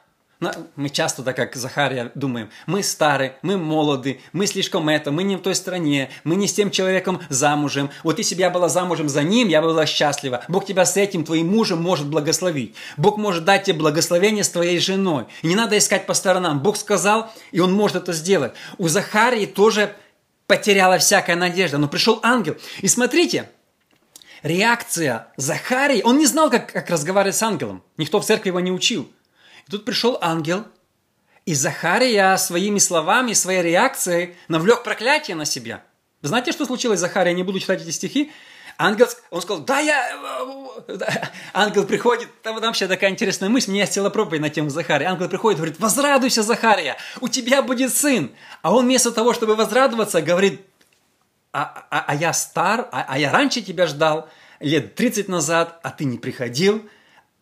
мы 0.76 0.88
часто, 0.88 1.22
так 1.22 1.36
как 1.36 1.56
Захария, 1.56 2.10
думаем, 2.14 2.50
мы 2.66 2.82
старые, 2.82 3.36
мы 3.42 3.56
молоды, 3.56 4.20
мы 4.32 4.46
слишком 4.46 4.88
это, 4.88 5.10
мы 5.10 5.22
не 5.22 5.36
в 5.36 5.40
той 5.40 5.54
стране, 5.54 6.10
мы 6.24 6.36
не 6.36 6.48
с 6.48 6.54
тем 6.54 6.70
человеком 6.70 7.20
замужем. 7.28 7.90
Вот 8.02 8.18
если 8.18 8.34
бы 8.34 8.40
я 8.40 8.50
была 8.50 8.68
замужем 8.68 9.08
за 9.08 9.22
ним, 9.22 9.48
я 9.48 9.60
бы 9.60 9.68
была 9.68 9.86
счастлива. 9.86 10.44
Бог 10.48 10.66
тебя 10.66 10.84
с 10.84 10.96
этим, 10.96 11.24
твоим 11.24 11.48
мужем 11.48 11.82
может 11.82 12.06
благословить. 12.08 12.74
Бог 12.96 13.16
может 13.16 13.44
дать 13.44 13.64
тебе 13.64 13.78
благословение 13.78 14.44
с 14.44 14.50
твоей 14.50 14.78
женой. 14.78 15.26
И 15.42 15.46
не 15.46 15.54
надо 15.54 15.78
искать 15.78 16.06
по 16.06 16.14
сторонам. 16.14 16.60
Бог 16.60 16.76
сказал, 16.76 17.30
и 17.50 17.60
он 17.60 17.72
может 17.72 17.96
это 17.96 18.12
сделать. 18.12 18.52
У 18.78 18.88
Захарии 18.88 19.46
тоже 19.46 19.94
потеряла 20.46 20.98
всякая 20.98 21.36
надежда. 21.36 21.78
Но 21.78 21.88
пришел 21.88 22.20
ангел. 22.22 22.56
И 22.80 22.88
смотрите, 22.88 23.48
реакция 24.42 25.28
Захарии, 25.36 26.02
он 26.02 26.18
не 26.18 26.26
знал, 26.26 26.50
как, 26.50 26.72
как 26.72 26.90
разговаривать 26.90 27.36
с 27.36 27.42
ангелом. 27.42 27.82
Никто 27.96 28.20
в 28.20 28.24
церкви 28.24 28.48
его 28.48 28.60
не 28.60 28.70
учил. 28.70 29.10
Тут 29.72 29.86
пришел 29.86 30.18
ангел, 30.20 30.66
и 31.46 31.54
Захария 31.54 32.36
своими 32.36 32.78
словами, 32.78 33.32
своей 33.32 33.62
реакцией 33.62 34.36
навлек 34.48 34.82
проклятие 34.82 35.34
на 35.34 35.46
себя. 35.46 35.82
Знаете, 36.20 36.52
что 36.52 36.66
случилось 36.66 36.98
с 36.98 37.00
Захарией? 37.00 37.34
Не 37.34 37.42
буду 37.42 37.58
читать 37.58 37.80
эти 37.80 37.88
стихи. 37.88 38.30
Ангел, 38.76 39.08
он 39.30 39.40
сказал, 39.40 39.62
да, 39.62 39.78
я... 39.78 40.12
Ангел 41.54 41.86
приходит, 41.86 42.28
там, 42.42 42.60
вообще 42.60 42.86
такая 42.86 43.08
интересная 43.08 43.48
мысль, 43.48 43.70
у 43.70 43.72
меня 43.72 43.84
есть 43.84 44.12
проповедь 44.12 44.42
на 44.42 44.50
тему 44.50 44.68
Захария. 44.68 45.06
Ангел 45.06 45.30
приходит 45.30 45.56
говорит, 45.56 45.80
возрадуйся, 45.80 46.42
Захария, 46.42 46.98
у 47.22 47.28
тебя 47.28 47.62
будет 47.62 47.94
сын. 47.96 48.30
А 48.60 48.74
он 48.74 48.84
вместо 48.84 49.10
того, 49.10 49.32
чтобы 49.32 49.56
возрадоваться, 49.56 50.20
говорит, 50.20 50.60
а, 51.50 51.86
а, 51.90 52.04
а 52.08 52.14
я 52.14 52.34
стар, 52.34 52.90
а, 52.92 53.06
а 53.08 53.18
я 53.18 53.32
раньше 53.32 53.62
тебя 53.62 53.86
ждал, 53.86 54.28
лет 54.60 54.96
30 54.96 55.28
назад, 55.28 55.80
а 55.82 55.88
ты 55.88 56.04
не 56.04 56.18
приходил, 56.18 56.86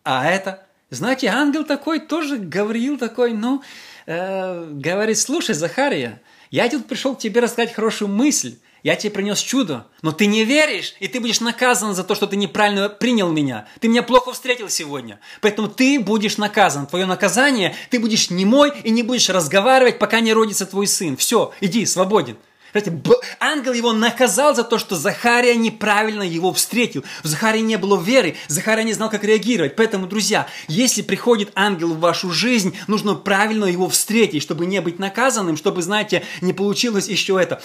а 0.05 0.25
это... 0.25 0.65
Знаете, 0.91 1.27
ангел 1.27 1.63
такой 1.63 2.01
тоже 2.01 2.37
говорил 2.37 2.97
такой, 2.97 3.31
ну, 3.31 3.63
э, 4.07 4.67
говорит, 4.71 5.17
слушай, 5.17 5.55
Захария, 5.55 6.21
я 6.49 6.69
тут 6.69 6.85
пришел 6.85 7.15
к 7.15 7.19
тебе 7.19 7.39
рассказать 7.39 7.73
хорошую 7.73 8.09
мысль, 8.09 8.57
я 8.83 8.97
тебе 8.97 9.09
принес 9.11 9.39
чудо, 9.39 9.87
но 10.01 10.11
ты 10.11 10.25
не 10.25 10.43
веришь, 10.43 10.95
и 10.99 11.07
ты 11.07 11.21
будешь 11.21 11.39
наказан 11.39 11.95
за 11.95 12.03
то, 12.03 12.13
что 12.13 12.27
ты 12.27 12.35
неправильно 12.35 12.89
принял 12.89 13.31
меня. 13.31 13.67
Ты 13.79 13.87
меня 13.87 14.03
плохо 14.03 14.33
встретил 14.33 14.67
сегодня. 14.67 15.21
Поэтому 15.39 15.69
ты 15.69 15.97
будешь 15.97 16.37
наказан. 16.37 16.87
Твое 16.87 17.05
наказание, 17.05 17.73
ты 17.89 17.97
будешь 17.97 18.29
немой 18.29 18.73
и 18.83 18.89
не 18.89 19.03
будешь 19.03 19.29
разговаривать, 19.29 19.97
пока 19.97 20.19
не 20.19 20.33
родится 20.33 20.65
твой 20.65 20.87
сын. 20.87 21.15
Все, 21.15 21.53
иди, 21.61 21.85
свободен. 21.85 22.35
Знаете, 22.71 23.01
ангел 23.39 23.73
его 23.73 23.91
наказал 23.93 24.55
за 24.55 24.63
то, 24.63 24.77
что 24.77 24.95
Захария 24.95 25.55
неправильно 25.55 26.23
его 26.23 26.53
встретил. 26.53 27.03
В 27.23 27.27
Захарии 27.27 27.59
не 27.59 27.77
было 27.77 28.01
веры, 28.01 28.35
Захария 28.47 28.83
не 28.83 28.93
знал, 28.93 29.09
как 29.09 29.23
реагировать. 29.23 29.75
Поэтому, 29.75 30.07
друзья, 30.07 30.47
если 30.67 31.01
приходит 31.01 31.51
ангел 31.55 31.93
в 31.93 31.99
вашу 31.99 32.31
жизнь, 32.31 32.77
нужно 32.87 33.15
правильно 33.15 33.65
его 33.65 33.89
встретить, 33.89 34.41
чтобы 34.41 34.65
не 34.65 34.81
быть 34.81 34.99
наказанным, 34.99 35.57
чтобы, 35.57 35.81
знаете, 35.81 36.23
не 36.41 36.53
получилось 36.53 37.07
еще 37.07 37.41
это. 37.41 37.61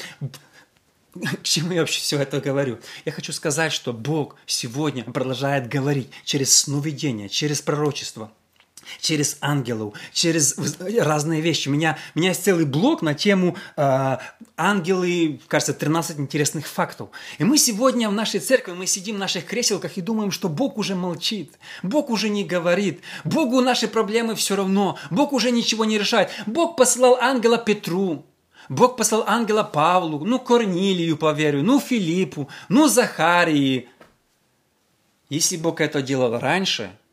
К 1.15 1.43
чему 1.43 1.73
я 1.73 1.81
вообще 1.81 2.01
все 2.01 2.19
это 2.19 2.41
говорю? 2.41 2.79
Я 3.05 3.13
хочу 3.13 3.33
сказать, 3.33 3.73
что 3.73 3.93
Бог 3.93 4.37
сегодня 4.45 5.05
продолжает 5.05 5.69
говорить 5.69 6.11
через 6.25 6.55
сновидение, 6.55 7.29
через 7.29 7.63
пророчество– 7.63 8.31
через 9.01 9.39
ангелов, 9.41 9.95
через 10.13 10.57
разные 10.99 11.41
вещи. 11.41 11.69
У 11.69 11.73
меня, 11.73 11.99
у 12.15 12.19
меня 12.19 12.31
есть 12.31 12.45
целый 12.45 12.65
блог 12.65 13.03
на 13.03 13.15
тему 13.15 13.57
э, 13.77 14.17
ангелы, 14.57 15.41
кажется, 15.49 15.75
13 15.75 16.19
интересных 16.19 16.67
фактов. 16.67 17.11
И 17.39 17.45
мы 17.45 17.59
сегодня 17.59 18.09
в 18.09 18.13
нашей 18.13 18.41
церкви, 18.41 18.73
мы 18.73 18.87
сидим 18.87 19.17
в 19.17 19.19
наших 19.19 19.45
креселках 19.45 19.97
и 19.97 20.01
думаем, 20.01 20.31
что 20.31 20.49
Бог 20.49 20.79
уже 20.79 20.95
молчит, 20.95 21.53
Бог 21.83 22.11
уже 22.11 22.29
не 22.29 22.45
говорит, 22.45 23.01
Богу 23.25 23.61
наши 23.61 23.89
проблемы 23.89 24.35
все 24.35 24.57
равно, 24.57 24.99
Бог 25.11 25.33
уже 25.33 25.51
ничего 25.51 25.85
не 25.85 25.99
решает. 25.99 26.31
Бог 26.47 26.77
послал 26.77 27.17
ангела 27.21 27.59
Петру, 27.59 28.25
Бог 28.69 28.97
послал 28.97 29.25
ангела 29.27 29.63
Павлу, 29.63 30.25
ну 30.25 30.39
Корнилию, 30.39 31.17
поверю, 31.17 31.63
ну 31.63 31.81
Филиппу, 31.81 32.49
ну 32.69 32.89
Захарии. 32.89 33.89
Если 35.29 35.57
Бог 35.57 35.81
это 35.81 36.03
делал 36.03 36.39
раньше– 36.39 36.91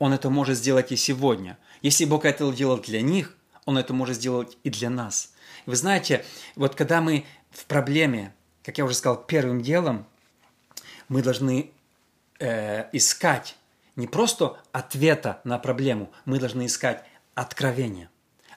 он 0.00 0.14
это 0.14 0.30
может 0.30 0.56
сделать 0.56 0.90
и 0.90 0.96
сегодня. 0.96 1.58
Если 1.82 2.06
Бог 2.06 2.24
это 2.24 2.50
делал 2.52 2.78
для 2.78 3.02
них, 3.02 3.36
Он 3.66 3.76
это 3.78 3.92
может 3.92 4.16
сделать 4.16 4.56
и 4.64 4.70
для 4.70 4.90
нас. 4.90 5.34
Вы 5.66 5.76
знаете, 5.76 6.24
вот 6.56 6.74
когда 6.74 7.02
мы 7.02 7.26
в 7.50 7.66
проблеме, 7.66 8.34
как 8.64 8.78
я 8.78 8.84
уже 8.86 8.94
сказал, 8.94 9.22
первым 9.22 9.60
делом, 9.60 10.06
мы 11.08 11.22
должны 11.22 11.70
э, 12.38 12.88
искать 12.92 13.56
не 13.94 14.06
просто 14.06 14.58
ответа 14.72 15.42
на 15.44 15.58
проблему, 15.58 16.10
мы 16.24 16.40
должны 16.40 16.64
искать 16.64 17.04
откровение. 17.34 18.08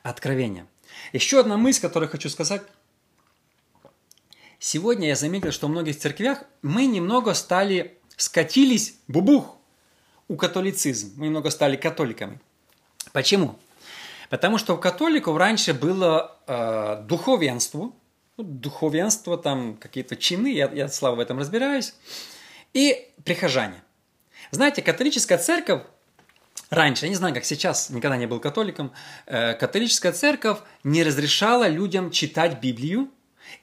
Откровение. 0.01 0.65
Еще 1.11 1.41
одна 1.41 1.57
мысль, 1.57 1.81
которую 1.81 2.09
хочу 2.09 2.29
сказать. 2.29 2.61
Сегодня 4.59 5.09
я 5.09 5.17
заметил, 5.17 5.51
что 5.51 5.67
в 5.67 5.71
многих 5.71 5.99
церквях 5.99 6.45
мы 6.61 6.85
немного 6.85 7.33
стали 7.33 7.97
скатились, 8.15 8.95
бубух, 9.09 9.57
у 10.33 10.35
католицизм. 10.35 11.13
Мы 11.17 11.27
немного 11.27 11.51
стали 11.51 11.75
католиками. 11.75 12.39
Почему? 13.11 13.55
Потому 14.31 14.57
что 14.57 14.73
у 14.73 14.77
католиков 14.77 15.37
раньше 15.37 15.75
было 15.75 16.39
э, 16.47 17.03
духовенство, 17.07 17.91
ну, 18.37 18.43
духовенство, 18.43 19.37
там 19.37 19.77
какие-то 19.77 20.15
чины, 20.15 20.51
я, 20.51 20.71
я 20.73 20.87
слава 20.87 21.17
в 21.17 21.19
этом 21.19 21.37
разбираюсь, 21.37 21.93
и 22.73 23.09
прихожане. 23.23 23.83
Знаете, 24.49 24.81
католическая 24.81 25.37
церковь 25.37 25.83
раньше, 26.71 27.05
я 27.05 27.09
не 27.09 27.15
знаю, 27.15 27.35
как 27.35 27.45
сейчас, 27.45 27.91
никогда 27.91 28.17
не 28.17 28.25
был 28.25 28.39
католиком, 28.39 28.91
э, 29.27 29.53
католическая 29.53 30.13
церковь 30.13 30.57
не 30.83 31.03
разрешала 31.03 31.67
людям 31.67 32.09
читать 32.09 32.59
Библию, 32.59 33.11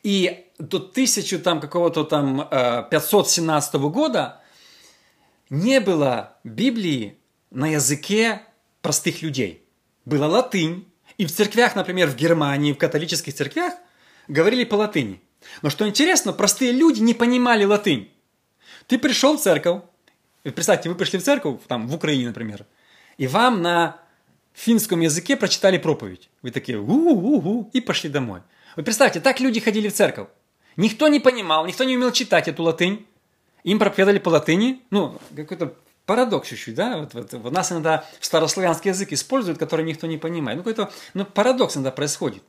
и 0.04 0.46
до 0.60 0.78
тысячу 0.78 1.40
там 1.40 1.60
какого-то 1.60 2.04
там 2.04 2.46
э, 2.48 2.84
517 2.88 3.74
года 3.74 4.40
не 5.50 5.80
было 5.80 6.38
Библии 6.44 7.18
на 7.50 7.72
языке 7.72 8.42
простых 8.80 9.20
людей. 9.22 9.64
Была 10.04 10.28
латынь, 10.28 10.86
и 11.18 11.26
в 11.26 11.32
церквях, 11.32 11.76
например, 11.76 12.08
в 12.08 12.16
Германии, 12.16 12.72
в 12.72 12.78
католических 12.78 13.34
церквях, 13.34 13.74
говорили 14.28 14.64
по 14.64 14.76
латыни. 14.76 15.20
Но 15.62 15.70
что 15.70 15.86
интересно, 15.86 16.32
простые 16.32 16.72
люди 16.72 17.00
не 17.00 17.14
понимали 17.14 17.64
латынь. 17.64 18.10
Ты 18.86 18.98
пришел 18.98 19.36
в 19.36 19.40
церковь, 19.40 19.82
представьте, 20.42 20.88
вы 20.88 20.94
пришли 20.94 21.18
в 21.18 21.22
церковь, 21.22 21.60
там, 21.66 21.88
в 21.88 21.94
Украине, 21.94 22.28
например, 22.28 22.64
и 23.18 23.26
вам 23.26 23.60
на 23.60 24.00
финском 24.54 25.00
языке 25.00 25.36
прочитали 25.36 25.78
проповедь. 25.78 26.30
Вы 26.42 26.50
такие 26.50 26.78
у-у-у, 26.78 27.70
и 27.72 27.80
пошли 27.80 28.08
домой. 28.08 28.40
Вы 28.76 28.82
представьте, 28.82 29.20
так 29.20 29.40
люди 29.40 29.60
ходили 29.60 29.88
в 29.88 29.94
церковь. 29.94 30.28
Никто 30.76 31.08
не 31.08 31.20
понимал, 31.20 31.66
никто 31.66 31.84
не 31.84 31.96
умел 31.96 32.12
читать 32.12 32.48
эту 32.48 32.62
латынь. 32.62 33.06
Им 33.64 33.78
проповедовали 33.78 34.18
по 34.18 34.30
латыни, 34.30 34.82
ну, 34.90 35.18
какой-то 35.36 35.74
парадокс 36.06 36.48
чуть-чуть, 36.48 36.74
да, 36.74 36.98
вот, 36.98 37.14
вот, 37.14 37.32
вот 37.32 37.52
нас 37.52 37.70
иногда 37.70 38.04
старославянский 38.20 38.90
язык 38.90 39.12
используют, 39.12 39.58
который 39.58 39.84
никто 39.84 40.06
не 40.06 40.18
понимает. 40.18 40.56
Ну, 40.58 40.64
какой-то 40.64 40.92
ну, 41.14 41.24
парадокс 41.24 41.76
иногда 41.76 41.92
происходит. 41.92 42.42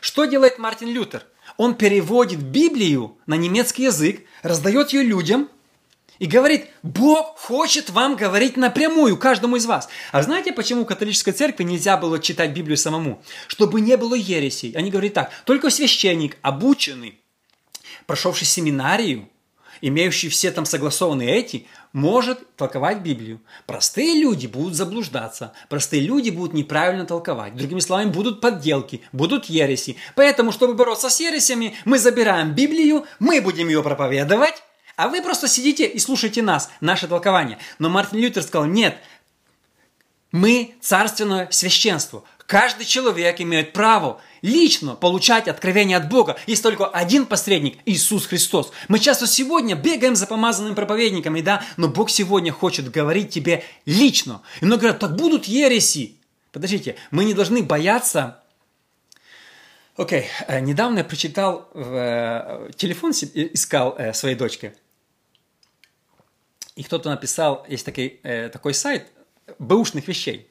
Что 0.00 0.24
делает 0.24 0.58
Мартин 0.58 0.88
Лютер? 0.88 1.24
Он 1.56 1.74
переводит 1.74 2.40
Библию 2.40 3.16
на 3.26 3.34
немецкий 3.34 3.84
язык, 3.84 4.24
раздает 4.42 4.90
ее 4.92 5.02
людям 5.02 5.48
и 6.18 6.26
говорит, 6.26 6.66
Бог 6.82 7.38
хочет 7.38 7.90
вам 7.90 8.16
говорить 8.16 8.56
напрямую, 8.56 9.16
каждому 9.16 9.56
из 9.56 9.66
вас. 9.66 9.88
А 10.12 10.22
знаете, 10.22 10.52
почему 10.52 10.84
в 10.84 10.86
католической 10.86 11.32
церкви 11.32 11.64
нельзя 11.64 11.96
было 11.96 12.18
читать 12.18 12.52
Библию 12.52 12.76
самому? 12.76 13.22
Чтобы 13.46 13.80
не 13.80 13.96
было 13.96 14.14
ересей. 14.14 14.72
Они 14.72 14.90
говорят 14.90 15.14
так, 15.14 15.30
только 15.44 15.70
священник, 15.70 16.36
обученный, 16.42 17.18
прошедший 18.06 18.46
семинарию, 18.46 19.28
имеющий 19.80 20.28
все 20.28 20.50
там 20.50 20.64
согласованные 20.64 21.36
эти, 21.36 21.66
может 21.92 22.56
толковать 22.56 23.00
Библию. 23.00 23.40
Простые 23.66 24.20
люди 24.20 24.46
будут 24.46 24.74
заблуждаться, 24.74 25.52
простые 25.68 26.02
люди 26.02 26.30
будут 26.30 26.54
неправильно 26.54 27.06
толковать. 27.06 27.56
Другими 27.56 27.80
словами, 27.80 28.10
будут 28.10 28.40
подделки, 28.40 29.02
будут 29.12 29.46
ереси. 29.46 29.96
Поэтому, 30.14 30.52
чтобы 30.52 30.74
бороться 30.74 31.10
с 31.10 31.20
ересями, 31.20 31.74
мы 31.84 31.98
забираем 31.98 32.54
Библию, 32.54 33.06
мы 33.18 33.40
будем 33.40 33.68
ее 33.68 33.82
проповедовать, 33.82 34.62
а 34.96 35.08
вы 35.08 35.22
просто 35.22 35.48
сидите 35.48 35.86
и 35.86 35.98
слушайте 35.98 36.42
нас, 36.42 36.70
наше 36.80 37.06
толкование. 37.06 37.58
Но 37.78 37.88
Мартин 37.88 38.18
Лютер 38.18 38.42
сказал, 38.42 38.66
нет, 38.66 38.98
Мы 40.30 40.74
царственное 40.80 41.48
священство. 41.50 42.24
Каждый 42.48 42.86
человек 42.86 43.42
имеет 43.42 43.74
право 43.74 44.22
лично 44.40 44.94
получать 44.94 45.48
откровение 45.48 45.98
от 45.98 46.08
Бога. 46.08 46.38
Есть 46.46 46.62
только 46.62 46.86
один 46.86 47.26
посредник– 47.26 47.76
Иисус 47.84 48.24
Христос. 48.24 48.72
Мы 48.88 49.00
часто 49.00 49.26
сегодня 49.26 49.76
бегаем 49.76 50.16
за 50.16 50.26
помазанными 50.26 50.74
проповедниками, 50.74 51.42
да, 51.42 51.62
но 51.76 51.88
Бог 51.88 52.08
сегодня 52.08 52.50
хочет 52.50 52.90
говорить 52.90 53.28
тебе 53.28 53.64
лично. 53.84 54.40
И 54.62 54.64
многие 54.64 54.80
говорят, 54.80 54.98
так 54.98 55.14
будут 55.14 55.44
ереси. 55.44 56.16
Подождите, 56.50 56.96
мы 57.10 57.26
не 57.26 57.34
должны 57.34 57.62
бояться 57.62 58.42
Окей, 59.98 60.20
okay. 60.20 60.26
Э, 60.46 60.60
недавно 60.60 60.98
я 60.98 61.04
прочитал, 61.04 61.68
э, 61.74 62.70
телефон 62.76 63.10
искал 63.10 63.94
э, 63.98 64.14
своей 64.14 64.36
дочке, 64.36 64.74
и 66.76 66.82
кто-то 66.82 67.10
написал, 67.10 67.66
есть 67.68 67.84
такой, 67.84 68.20
такой 68.52 68.72
сайт 68.72 69.08
бэушных 69.58 70.08
вещей, 70.08 70.48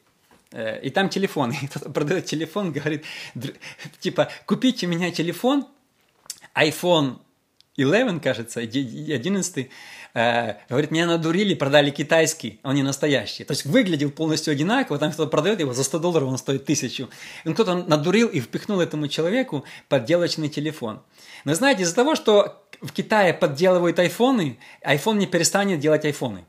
и 0.52 0.90
там 0.90 1.10
телефон, 1.10 1.52
и 1.62 1.68
кто-то 1.68 1.90
продает 1.90 2.26
телефон, 2.26 2.72
говорит, 2.72 3.06
типа, 4.00 4.30
купите 4.46 4.88
у 4.88 4.90
меня 4.90 5.12
телефон, 5.12 5.68
iPhone 6.56 7.20
11, 7.78 8.22
кажется, 8.24 8.60
11, 8.62 9.70
э, 10.14 10.54
говорит, 10.68 10.92
меня 10.92 11.06
надурили, 11.06 11.54
продали 11.54 11.92
китайский, 11.92 12.60
он 12.64 12.76
не 12.76 12.82
настоящий. 12.82 13.44
То 13.44 13.52
есть 13.52 13.66
выглядел 13.66 14.10
полностью 14.10 14.52
одинаково, 14.52 14.98
там 14.98 15.12
кто-то 15.12 15.30
продает 15.30 15.60
его 15.60 15.74
за 15.74 15.84
100 15.84 16.00
долларов, 16.00 16.30
он 16.30 16.38
стоит 16.40 16.66
тысячу. 16.66 17.10
И 17.44 17.54
кто-то 17.54 17.76
надурил 17.76 18.28
и 18.30 18.40
впихнул 18.40 18.82
этому 18.82 19.08
человеку 19.08 19.64
подделочный 19.90 20.50
телефон. 20.50 21.04
Но 21.46 21.54
знаете, 21.54 21.84
из-за 21.84 21.94
того, 21.94 22.16
что 22.16 22.64
в 22.82 22.92
Китае 22.92 23.34
подделывают 23.34 24.00
айфоны, 24.00 24.58
iPhone 24.84 25.18
не 25.18 25.28
перестанет 25.28 25.80
делать 25.80 26.04
айфоны. 26.04 26.46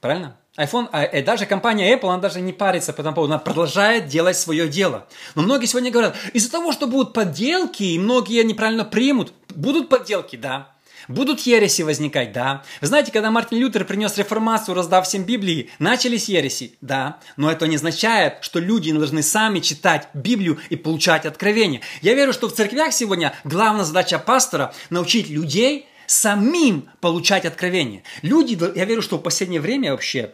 Правильно? 0.00 0.36
iPhone, 0.56 0.88
а, 0.92 1.04
э, 1.04 1.22
даже 1.22 1.46
компания 1.46 1.94
Apple, 1.94 2.08
она 2.08 2.18
даже 2.18 2.40
не 2.40 2.52
парится 2.52 2.92
по 2.92 3.00
этому 3.00 3.14
поводу, 3.14 3.34
она 3.34 3.38
продолжает 3.38 4.06
делать 4.06 4.36
свое 4.36 4.68
дело. 4.68 5.06
Но 5.34 5.42
многие 5.42 5.66
сегодня 5.66 5.90
говорят, 5.90 6.16
из-за 6.32 6.50
того, 6.50 6.72
что 6.72 6.86
будут 6.86 7.12
подделки, 7.12 7.82
и 7.82 7.98
многие 7.98 8.42
неправильно 8.42 8.84
примут, 8.84 9.32
будут 9.54 9.88
подделки, 9.88 10.36
да. 10.36 10.72
Будут 11.08 11.40
ереси 11.40 11.82
возникать, 11.82 12.32
да. 12.32 12.64
Вы 12.80 12.88
знаете, 12.88 13.12
когда 13.12 13.30
Мартин 13.30 13.58
Лютер 13.58 13.84
принес 13.84 14.16
реформацию, 14.18 14.74
раздав 14.74 15.06
всем 15.06 15.24
Библии, 15.24 15.70
начались 15.78 16.28
ереси, 16.28 16.76
да. 16.80 17.20
Но 17.36 17.50
это 17.50 17.68
не 17.68 17.76
означает, 17.76 18.38
что 18.40 18.58
люди 18.58 18.92
должны 18.92 19.22
сами 19.22 19.60
читать 19.60 20.08
Библию 20.14 20.58
и 20.68 20.74
получать 20.74 21.24
откровения. 21.24 21.80
Я 22.02 22.14
верю, 22.14 22.32
что 22.32 22.48
в 22.48 22.54
церквях 22.54 22.92
сегодня 22.92 23.34
главная 23.44 23.84
задача 23.84 24.18
пастора– 24.18 24.74
научить 24.90 25.28
людей 25.28 25.86
самим 26.06 26.88
получать 27.00 27.44
откровения. 27.44 28.02
Люди, 28.22 28.58
я 28.76 28.84
верю, 28.84 29.02
что 29.02 29.18
в 29.18 29.22
последнее 29.22 29.60
время 29.60 29.92
вообще 29.92 30.32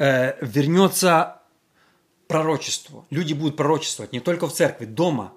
э, 0.00 0.34
вернется 0.40 1.42
пророчество. 2.26 3.04
Люди 3.10 3.34
будут 3.34 3.56
пророчествовать 3.56 4.12
не 4.12 4.20
только 4.20 4.48
в 4.48 4.52
церкви, 4.52 4.86
дома. 4.86 5.32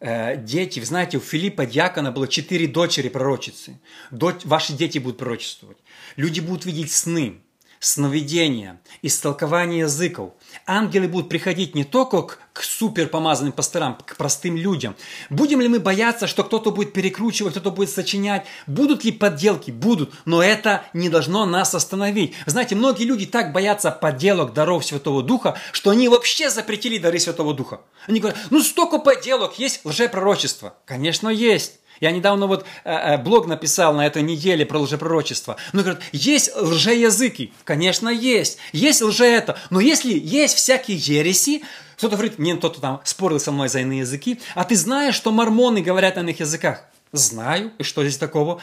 Э, 0.00 0.36
дети, 0.36 0.80
вы 0.80 0.86
знаете, 0.86 1.18
у 1.18 1.20
Филиппа 1.20 1.66
Дьякона 1.66 2.10
было 2.10 2.26
четыре 2.26 2.66
дочери 2.66 3.08
пророчицы. 3.08 3.78
Дочь, 4.10 4.44
ваши 4.44 4.72
дети 4.72 4.98
будут 4.98 5.18
пророчествовать. 5.18 5.76
Люди 6.16 6.40
будут 6.40 6.64
видеть 6.64 6.92
сны 6.92 7.40
сновидения, 7.84 8.80
истолкование 9.02 9.80
языков. 9.80 10.32
Ангелы 10.66 11.06
будут 11.06 11.28
приходить 11.28 11.74
не 11.74 11.84
только 11.84 12.22
к, 12.22 12.38
к 12.54 12.62
суперпомазанным 12.62 13.52
пасторам, 13.52 13.98
к 14.06 14.16
простым 14.16 14.56
людям. 14.56 14.96
Будем 15.28 15.60
ли 15.60 15.68
мы 15.68 15.80
бояться, 15.80 16.26
что 16.26 16.44
кто-то 16.44 16.70
будет 16.70 16.94
перекручивать, 16.94 17.52
кто-то 17.52 17.70
будет 17.70 17.90
сочинять? 17.90 18.46
Будут 18.66 19.04
ли 19.04 19.12
подделки? 19.12 19.70
Будут. 19.70 20.14
Но 20.24 20.42
это 20.42 20.84
не 20.94 21.10
должно 21.10 21.44
нас 21.44 21.74
остановить. 21.74 22.34
Знаете, 22.46 22.74
многие 22.74 23.04
люди 23.04 23.26
так 23.26 23.52
боятся 23.52 23.90
подделок 23.90 24.54
даров 24.54 24.84
Святого 24.84 25.22
Духа, 25.22 25.56
что 25.72 25.90
они 25.90 26.08
вообще 26.08 26.48
запретили 26.48 26.96
дары 26.96 27.18
Святого 27.18 27.52
Духа. 27.52 27.82
Они 28.06 28.20
говорят, 28.20 28.40
ну 28.50 28.62
столько 28.62 28.98
подделок, 28.98 29.58
есть 29.58 29.84
лжепророчество. 29.84 30.74
Конечно, 30.86 31.28
есть. 31.28 31.80
Я 32.00 32.10
недавно 32.10 32.46
вот 32.46 32.64
э, 32.84 32.90
э, 32.90 33.18
блог 33.18 33.46
написал 33.46 33.94
на 33.94 34.06
этой 34.06 34.22
неделе 34.22 34.66
про 34.66 34.78
лжепророчество. 34.78 35.56
Ну, 35.72 35.82
говорят, 35.82 36.02
есть 36.12 36.54
лжеязыки. 36.56 37.52
Конечно, 37.64 38.08
есть. 38.08 38.58
Есть 38.72 39.02
лже 39.02 39.26
это. 39.26 39.58
Но 39.70 39.80
если 39.80 40.12
есть 40.12 40.56
всякие 40.56 40.96
ереси, 40.96 41.62
кто-то 41.96 42.16
говорит, 42.16 42.38
мне 42.38 42.56
кто-то 42.56 42.80
там 42.80 43.00
спорил 43.04 43.40
со 43.40 43.52
мной 43.52 43.68
за 43.68 43.80
иные 43.80 44.00
языки, 44.00 44.40
а 44.54 44.64
ты 44.64 44.76
знаешь, 44.76 45.14
что 45.14 45.30
мормоны 45.30 45.80
говорят 45.80 46.16
на 46.16 46.20
иных 46.20 46.40
языках? 46.40 46.84
Знаю. 47.12 47.72
И 47.78 47.84
что 47.84 48.02
здесь 48.02 48.18
такого? 48.18 48.60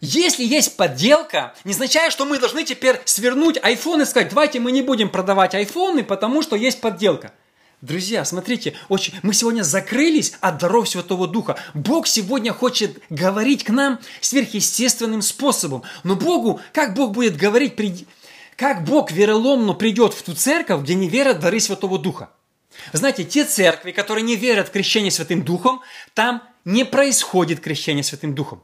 Если 0.00 0.44
есть 0.44 0.76
подделка, 0.76 1.54
не 1.62 1.72
означает, 1.72 2.12
что 2.12 2.24
мы 2.24 2.40
должны 2.40 2.64
теперь 2.64 3.00
свернуть 3.04 3.56
iPhone 3.58 4.02
и 4.02 4.04
сказать, 4.04 4.30
давайте 4.30 4.58
мы 4.58 4.72
не 4.72 4.82
будем 4.82 5.08
продавать 5.08 5.54
айфоны, 5.54 6.02
потому 6.02 6.42
что 6.42 6.56
есть 6.56 6.80
подделка. 6.80 7.32
Друзья, 7.84 8.24
смотрите, 8.24 8.72
очень, 8.88 9.12
мы 9.22 9.34
сегодня 9.34 9.62
закрылись 9.62 10.32
от 10.40 10.56
даров 10.56 10.88
Святого 10.88 11.28
Духа. 11.28 11.58
Бог 11.74 12.06
сегодня 12.06 12.54
хочет 12.54 12.98
говорить 13.10 13.62
к 13.62 13.68
нам 13.68 14.00
сверхъестественным 14.22 15.20
способом. 15.20 15.82
Но 16.02 16.16
Богу, 16.16 16.62
как 16.72 16.94
Бог 16.94 17.12
будет 17.12 17.36
говорить, 17.36 17.74
как 18.56 18.84
Бог 18.84 19.12
вероломно 19.12 19.74
придет 19.74 20.14
в 20.14 20.22
ту 20.22 20.32
церковь, 20.32 20.80
где 20.80 20.94
не 20.94 21.10
верят 21.10 21.40
дары 21.40 21.60
Святого 21.60 21.98
Духа? 21.98 22.30
Знаете, 22.94 23.22
те 23.22 23.44
церкви, 23.44 23.90
которые 23.90 24.24
не 24.24 24.36
верят 24.36 24.68
в 24.68 24.70
крещение 24.70 25.10
Святым 25.10 25.42
Духом, 25.42 25.82
там 26.14 26.42
не 26.64 26.86
происходит 26.86 27.60
крещение 27.60 28.02
Святым 28.02 28.34
Духом. 28.34 28.62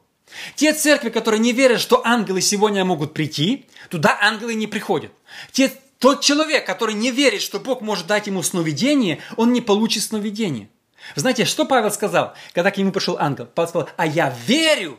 Те 0.55 0.73
церкви, 0.73 1.11
которые 1.11 1.41
не 1.41 1.53
верят, 1.53 1.83
что 1.83 2.01
ангелы 2.07 2.41
сегодня 2.41 2.87
могут 2.87 3.13
прийти, 3.13 3.67
туда 3.91 4.17
ангелы 4.19 4.55
не 4.55 4.67
приходят. 4.67 5.13
Те 5.53 5.71
тот 6.01 6.23
человек, 6.23 6.67
который 6.67 6.95
не 6.95 7.11
верит, 7.11 7.43
что 7.43 7.61
Бог 7.61 7.83
может 7.83 8.07
дать 8.07 8.27
ему 8.27 8.43
сновидение, 8.43 9.21
он 9.37 9.53
не 9.53 9.61
получит 9.61 10.03
сновидение. 10.03 10.71
Знаете, 11.15 11.45
что 11.45 11.67
Павел 11.67 11.91
сказал, 11.91 12.35
когда 12.55 12.71
к 12.71 12.79
нему 12.79 12.91
пришел 12.91 13.19
ангел? 13.19 13.47
Павел 13.47 13.69
сказал, 13.69 13.89
а 13.99 14.07
я 14.07 14.35
верю, 14.47 14.99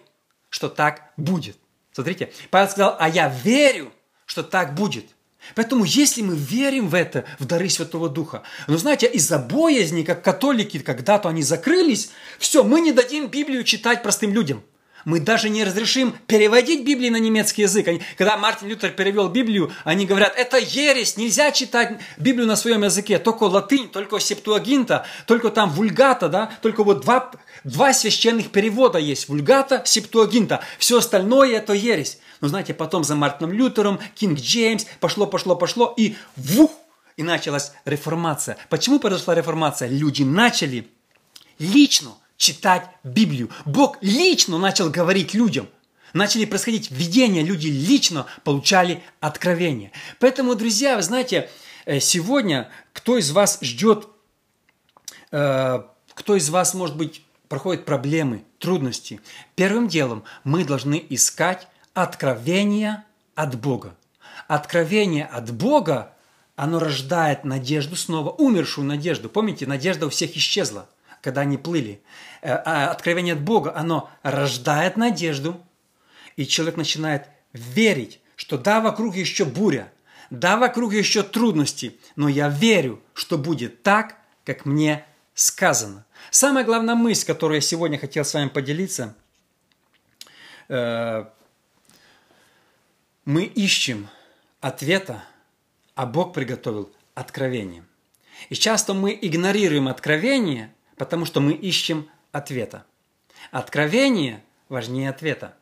что 0.49 0.69
так 0.69 1.11
будет. 1.17 1.57
Смотрите, 1.91 2.31
Павел 2.51 2.69
сказал, 2.69 2.95
а 2.99 3.09
я 3.09 3.29
верю, 3.29 3.91
что 4.25 4.43
так 4.43 4.75
будет. 4.75 5.05
Поэтому, 5.55 5.85
если 5.85 6.21
мы 6.21 6.35
верим 6.35 6.87
в 6.87 6.93
это, 6.93 7.25
в 7.39 7.45
дары 7.45 7.67
Святого 7.67 8.07
Духа, 8.07 8.43
но 8.67 8.77
знаете, 8.77 9.07
из-за 9.07 9.39
боязни, 9.39 10.03
как 10.03 10.23
католики, 10.23 10.77
когда-то 10.77 11.29
они 11.29 11.41
закрылись, 11.41 12.11
все, 12.37 12.63
мы 12.63 12.79
не 12.79 12.91
дадим 12.91 13.27
Библию 13.27 13.63
читать 13.63 14.03
простым 14.03 14.35
людям– 14.35 14.63
мы 15.05 15.19
даже 15.19 15.49
не 15.49 15.63
разрешим 15.63 16.13
переводить 16.27 16.85
Библию 16.85 17.11
на 17.11 17.17
немецкий 17.17 17.63
язык. 17.63 17.87
когда 18.17 18.37
Мартин 18.37 18.67
Лютер 18.67 18.91
перевел 18.91 19.29
Библию, 19.29 19.71
они 19.83 20.05
говорят, 20.05 20.33
это 20.35 20.57
ересь, 20.57 21.17
нельзя 21.17 21.51
читать 21.51 21.99
Библию 22.17 22.47
на 22.47 22.55
своем 22.55 22.83
языке, 22.83 23.19
только 23.19 23.43
латынь, 23.43 23.89
только 23.89 24.19
септуагинта, 24.19 25.05
только 25.25 25.49
там 25.49 25.69
вульгата, 25.71 26.29
да, 26.29 26.51
только 26.61 26.83
вот 26.83 27.01
два, 27.01 27.31
два 27.63 27.93
священных 27.93 28.51
перевода 28.51 28.97
есть, 28.97 29.29
вульгата, 29.29 29.81
септуагинта, 29.85 30.61
все 30.77 30.97
остальное 30.97 31.55
это 31.57 31.73
ересь. 31.73 32.19
Но 32.41 32.47
знаете, 32.47 32.73
потом 32.73 33.03
за 33.03 33.15
Мартином 33.15 33.53
Лютером, 33.53 33.99
Кинг 34.15 34.39
Джеймс, 34.39 34.85
пошло, 34.99 35.27
пошло, 35.27 35.55
пошло, 35.55 35.93
и 35.95 36.15
вух, 36.35 36.71
и 37.17 37.23
началась 37.23 37.73
реформация. 37.85 38.57
Почему 38.69 38.99
произошла 38.99 39.35
реформация? 39.35 39.89
Люди 39.89 40.23
начали 40.23 40.87
лично 41.59 42.13
читать 42.41 42.89
Библию. 43.03 43.51
Бог 43.65 43.97
лично 44.01 44.57
начал 44.57 44.89
говорить 44.89 45.35
людям. 45.35 45.69
Начали 46.13 46.45
происходить 46.45 46.89
видения, 46.89 47.43
люди 47.43 47.67
лично 47.67 48.25
получали 48.43 49.03
откровение. 49.19 49.91
Поэтому, 50.19 50.55
друзья, 50.55 50.95
вы 50.95 51.03
знаете, 51.03 51.49
э, 51.85 51.99
сегодня 51.99 52.69
кто 52.93 53.17
из 53.19 53.31
вас 53.31 53.59
ждет, 53.61 54.07
э, 55.31 55.83
кто 56.15 56.35
из 56.35 56.49
вас, 56.49 56.73
может 56.73 56.97
быть, 56.97 57.23
проходит 57.47 57.85
проблемы, 57.85 58.43
трудности, 58.57 59.21
первым 59.55 59.87
делом 59.87 60.23
мы 60.43 60.65
должны 60.65 61.05
искать 61.09 61.67
откровение 61.93 63.03
от 63.35 63.53
Бога. 63.59 63.95
Откровение 64.47 65.25
от 65.25 65.53
Бога, 65.53 66.13
оно 66.55 66.79
рождает 66.79 67.45
надежду 67.45 67.95
снова, 67.95 68.31
умершую 68.31 68.87
надежду. 68.87 69.29
Помните, 69.29 69.67
надежда 69.67 70.07
у 70.07 70.09
всех 70.09 70.35
исчезла– 70.35 70.89
когда 71.21 71.41
они 71.41 71.57
плыли. 71.57 72.01
Э, 72.41 72.53
а 72.53 72.91
откровение 72.91 73.33
от 73.33 73.41
Бога, 73.41 73.73
оно 73.75 74.09
рождает 74.23 74.97
надежду, 74.97 75.61
и 76.35 76.45
человек 76.45 76.77
начинает 76.77 77.27
верить, 77.53 78.19
что 78.35 78.57
да, 78.57 78.81
вокруг 78.81 79.15
еще 79.15 79.45
буря, 79.45 79.91
да, 80.29 80.57
вокруг 80.57 80.93
еще 80.93 81.23
трудности, 81.23 81.97
но 82.15 82.27
я 82.27 82.49
верю, 82.49 83.01
что 83.13 83.37
будет 83.37 83.83
так, 83.83 84.15
как 84.45 84.65
мне 84.65 85.05
сказано. 85.33 86.05
Самая 86.29 86.63
главная 86.63 86.95
мысль, 86.95 87.25
которую 87.25 87.57
я 87.57 87.61
сегодня 87.61 87.97
хотел 87.97 88.25
с 88.25 88.33
вами 88.33 88.49
поделиться, 88.49 89.15
э, 90.69 91.25
мы 93.25 93.43
ищем 93.43 94.09
ответа, 94.61 95.23
а 95.95 96.05
Бог 96.05 96.33
приготовил 96.33 96.91
откровение. 97.13 97.83
И 98.49 98.55
часто 98.55 98.93
мы 98.93 99.17
игнорируем 99.21 99.87
откровение 99.87 100.73
потому 101.01 101.25
что 101.25 101.39
мы 101.39 101.53
ищем 101.53 102.07
ответа. 102.31 102.85
Откровение 103.49 104.43
важнее 104.69 105.09
ответа. 105.09 105.57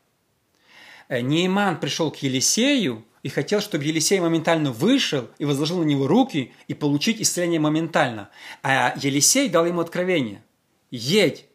Э, 1.07 1.21
Нейман 1.21 1.79
пришел 1.79 2.11
к 2.11 2.17
Елисею, 2.17 3.05
и 3.23 3.29
хотел, 3.29 3.61
чтобы 3.61 3.85
Елисей 3.85 4.19
моментально 4.19 4.73
вышел 4.73 5.29
и 5.37 5.45
возложил 5.45 5.77
на 5.77 5.85
него 5.85 6.07
руки 6.07 6.51
и 6.67 6.73
получить 6.73 7.21
исцеление 7.21 7.61
моментально. 7.61 8.29
А 8.63 8.93
Елисей 8.97 9.47
дал 9.47 9.65
ему 9.65 9.79
откровение. 9.79 10.43
«Едь, 10.91 11.45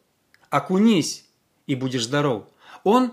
окунись, 0.49 1.27
и 1.67 1.75
будешь 1.75 2.05
здоров». 2.05 2.47
Он 2.85 3.13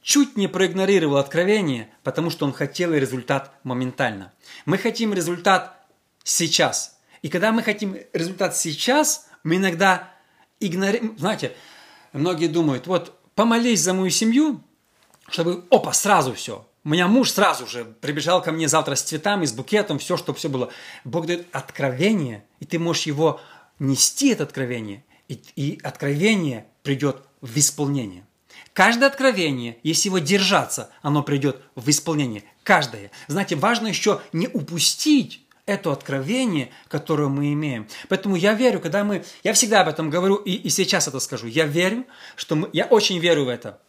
чуть 0.00 0.36
не 0.36 0.46
проигнорировал 0.46 1.16
откровение, 1.16 1.88
потому 2.04 2.30
что 2.30 2.46
он 2.46 2.52
хотел 2.52 2.94
результат 2.94 3.52
моментально. 3.64 4.32
Мы 4.64 4.78
хотим 4.78 5.12
результат 5.12 5.84
сейчас. 6.22 7.00
И 7.22 7.28
когда 7.28 7.50
мы 7.50 7.64
хотим 7.64 7.96
результат 8.12 8.56
сейчас, 8.56 9.26
мы 9.44 9.56
иногда 9.56 10.10
игнорируем. 10.58 11.16
Знаете, 11.18 11.54
многие 12.12 12.48
думают, 12.48 12.86
вот 12.86 13.20
помолись 13.34 13.80
за 13.80 13.94
мою 13.94 14.10
семью, 14.10 14.60
чтобы, 15.28 15.64
опа, 15.70 15.92
сразу 15.92 16.34
все. 16.34 16.66
У 16.82 16.88
меня 16.90 17.08
муж 17.08 17.30
сразу 17.30 17.66
же 17.66 17.84
прибежал 17.84 18.42
ко 18.42 18.52
мне 18.52 18.68
завтра 18.68 18.94
с 18.94 19.02
цветами, 19.02 19.46
с 19.46 19.52
букетом, 19.52 19.98
все, 19.98 20.16
чтобы 20.16 20.38
все 20.38 20.48
было. 20.48 20.70
Бог 21.04 21.26
дает 21.26 21.46
откровение, 21.52 22.44
и 22.60 22.66
ты 22.66 22.78
можешь 22.78 23.06
его 23.06 23.40
нести, 23.78 24.30
это 24.30 24.42
откровение, 24.42 25.04
и, 25.28 25.40
и 25.56 25.80
откровение 25.82 26.66
придет 26.82 27.22
в 27.40 27.56
исполнение. 27.56 28.26
Каждое 28.74 29.06
откровение, 29.06 29.78
если 29.82 30.08
его 30.08 30.18
держаться, 30.18 30.90
оно 31.00 31.22
придет 31.22 31.62
в 31.74 31.88
исполнение. 31.88 32.44
Каждое. 32.64 33.10
Знаете, 33.28 33.56
важно 33.56 33.86
еще 33.86 34.20
не 34.32 34.48
упустить 34.48 35.43
это 35.66 35.92
откровение, 35.92 36.70
которое 36.88 37.28
мы 37.28 37.52
имеем. 37.52 37.88
Поэтому 38.08 38.36
я 38.36 38.54
верю, 38.54 38.80
когда 38.80 39.04
мы... 39.04 39.24
Я 39.42 39.52
всегда 39.52 39.80
об 39.80 39.88
этом 39.88 40.10
говорю, 40.10 40.36
и, 40.36 40.52
и 40.52 40.68
сейчас 40.68 41.08
это 41.08 41.20
скажу. 41.20 41.46
Я 41.46 41.66
верю, 41.66 42.06
что 42.36 42.56
мы... 42.56 42.70
Я 42.72 42.84
очень 42.86 43.18
верю 43.18 43.46
в 43.46 43.48
это. 43.48 43.80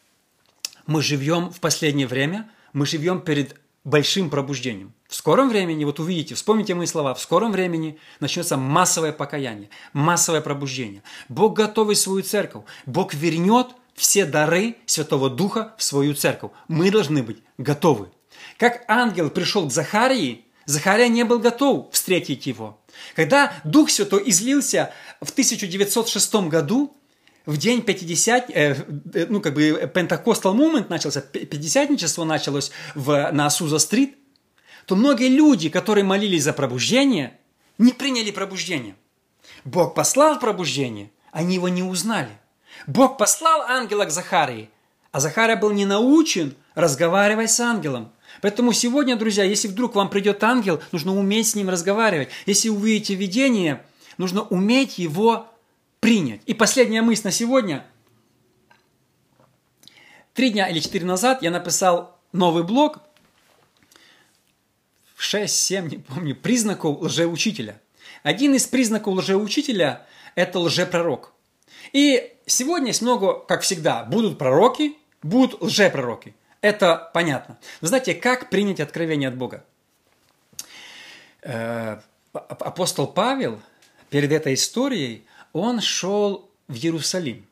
Мы 0.88 1.02
живем 1.02 1.52
в 1.52 1.60
последнее 1.60 2.08
время, 2.08 2.50
мы 2.72 2.86
живем 2.86 3.22
перед 3.22 3.60
большим 3.84 4.30
пробуждением. 4.30 4.94
В 5.08 5.16
скором 5.16 5.50
времени, 5.50 5.84
вот 5.84 6.00
увидите, 6.00 6.36
вспомните 6.36 6.76
мои 6.76 6.88
слова, 6.88 7.14
в 7.14 7.22
скором 7.22 7.52
времени 7.52 8.00
начнется 8.20 8.58
массовое 8.58 9.12
покаяние, 9.12 9.70
массовое 9.94 10.42
пробуждение. 10.42 11.04
Бог 11.30 11.56
готовит 11.56 11.98
свою 11.98 12.24
церковь. 12.24 12.64
Бог 12.86 13.14
вернет 13.14 13.68
все 13.96 14.26
дары 14.26 14.78
Святого 14.86 15.30
Духа 15.30 15.76
в 15.78 15.84
свою 15.84 16.14
церковь. 16.14 16.52
Мы 16.68 16.92
должны 16.92 17.24
быть 17.24 17.38
готовы. 17.58 18.10
Как 18.58 18.84
ангел 18.88 19.30
пришел 19.30 19.68
к 19.68 19.72
Захарии, 19.72 20.45
Захария 20.66 21.10
не 21.10 21.24
был 21.24 21.40
готов 21.40 21.92
встретить 21.92 22.46
его. 22.48 22.80
Когда 23.16 23.54
Дух 23.64 23.90
Святой 23.90 24.24
излился 24.30 24.92
в 25.22 25.32
1906 25.32 26.36
году, 26.48 26.96
в 27.46 27.58
день 27.58 27.82
50, 27.84 28.50
э, 28.50 28.76
э, 29.14 29.26
ну 29.30 29.42
как 29.42 29.54
бы 29.54 29.92
Пентакостал 29.94 30.54
момент 30.54 30.90
начался, 30.90 31.22
Пятидесятничество 31.22 32.24
началось 32.24 32.72
в, 32.96 33.32
на 33.32 33.50
Суза-стрит, 33.50 34.18
то 34.86 34.96
многие 34.96 35.30
люди, 35.30 35.70
которые 35.70 36.04
молились 36.04 36.44
за 36.44 36.54
пробуждение, 36.54 37.38
не 37.78 37.92
приняли 37.92 38.32
пробуждение. 38.32 38.96
Бог 39.64 39.94
послал 39.94 40.40
пробуждение, 40.40 41.12
они 41.32 41.56
его 41.56 41.70
не 41.70 41.84
узнали. 41.84 42.30
Бог 42.88 43.18
послал 43.18 43.62
ангела 43.62 44.06
к 44.06 44.12
Захарии, 44.12 44.70
а 45.12 45.20
Захария 45.20 45.56
был 45.56 45.72
не 45.72 45.86
научен 45.86 46.56
разговаривать 46.74 47.52
с 47.52 47.60
ангелом. 47.60 48.12
Поэтому 48.42 48.74
сегодня, 48.74 49.16
друзья, 49.16 49.44
если 49.44 49.68
вдруг 49.68 49.96
вам 49.96 50.10
придет 50.10 50.44
ангел, 50.44 50.82
нужно 50.92 51.16
уметь 51.16 51.48
с 51.48 51.56
ним 51.56 51.70
разговаривать. 51.70 52.30
Если 52.46 52.70
увидите 52.70 53.16
видение, 53.16 53.84
нужно 54.18 54.44
уметь 54.44 54.98
его 54.98 55.48
принять. 56.00 56.42
И 56.46 56.54
последняя 56.54 57.02
мысль 57.02 57.24
на 57.26 57.32
сегодня. 57.32 57.86
Три 60.34 60.50
дня 60.50 60.68
или 60.68 60.80
четыре 60.80 61.06
назад 61.06 61.42
я 61.42 61.52
написал 61.52 62.20
новый 62.34 62.64
блог, 62.64 63.00
6-7, 65.18 65.90
не 65.90 65.98
помню, 65.98 66.36
признаков 66.36 67.02
лжеучителя. 67.02 67.82
Один 68.24 68.54
из 68.54 68.68
признаков 68.68 69.16
лжеучителя– 69.16 70.06
это 70.36 70.60
лжепророк. 70.60 71.32
И 71.94 72.34
сегодня 72.46 72.88
есть 72.88 73.02
много, 73.02 73.40
как 73.40 73.62
всегда, 73.62 74.04
будут 74.04 74.38
пророки, 74.38 74.98
будут 75.24 75.62
лжепророки. 75.62 76.36
Это 76.66 77.12
понятно. 77.14 77.60
Но 77.80 77.88
знаете, 77.90 78.16
как 78.16 78.50
принять 78.50 78.80
откровение 78.80 79.30
от 79.30 79.38
Бога? 79.38 79.64
Э, 81.44 82.00
апостол 82.34 83.06
Павел 83.06 83.62
перед 84.10 84.32
этой 84.32 84.56
историей, 84.56 85.28
он 85.54 85.80
шел 85.80 86.50
в 86.68 86.74
Иерусалим. 86.74 87.46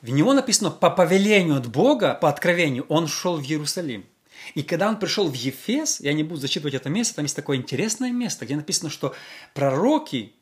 В 0.00 0.10
него 0.10 0.32
написано 0.32 0.70
по 0.70 0.90
повелению 0.90 1.56
от 1.56 1.66
Бога, 1.66 2.14
по 2.14 2.28
откровению, 2.28 2.86
он 2.88 3.08
шел 3.08 3.36
в 3.36 3.42
Иерусалим. 3.42 4.06
И 4.54 4.62
когда 4.62 4.88
он 4.88 5.00
пришел 5.00 5.28
в 5.28 5.34
Ефес, 5.34 5.98
я 5.98 6.12
не 6.12 6.22
буду 6.22 6.40
зачитывать 6.40 6.74
это 6.74 6.88
место, 6.88 7.16
там 7.16 7.24
есть 7.24 7.34
такое 7.34 7.56
интересное 7.56 8.12
место, 8.12 8.44
где 8.44 8.54
написано, 8.54 8.90
что 8.90 9.12
пророки 9.54 10.34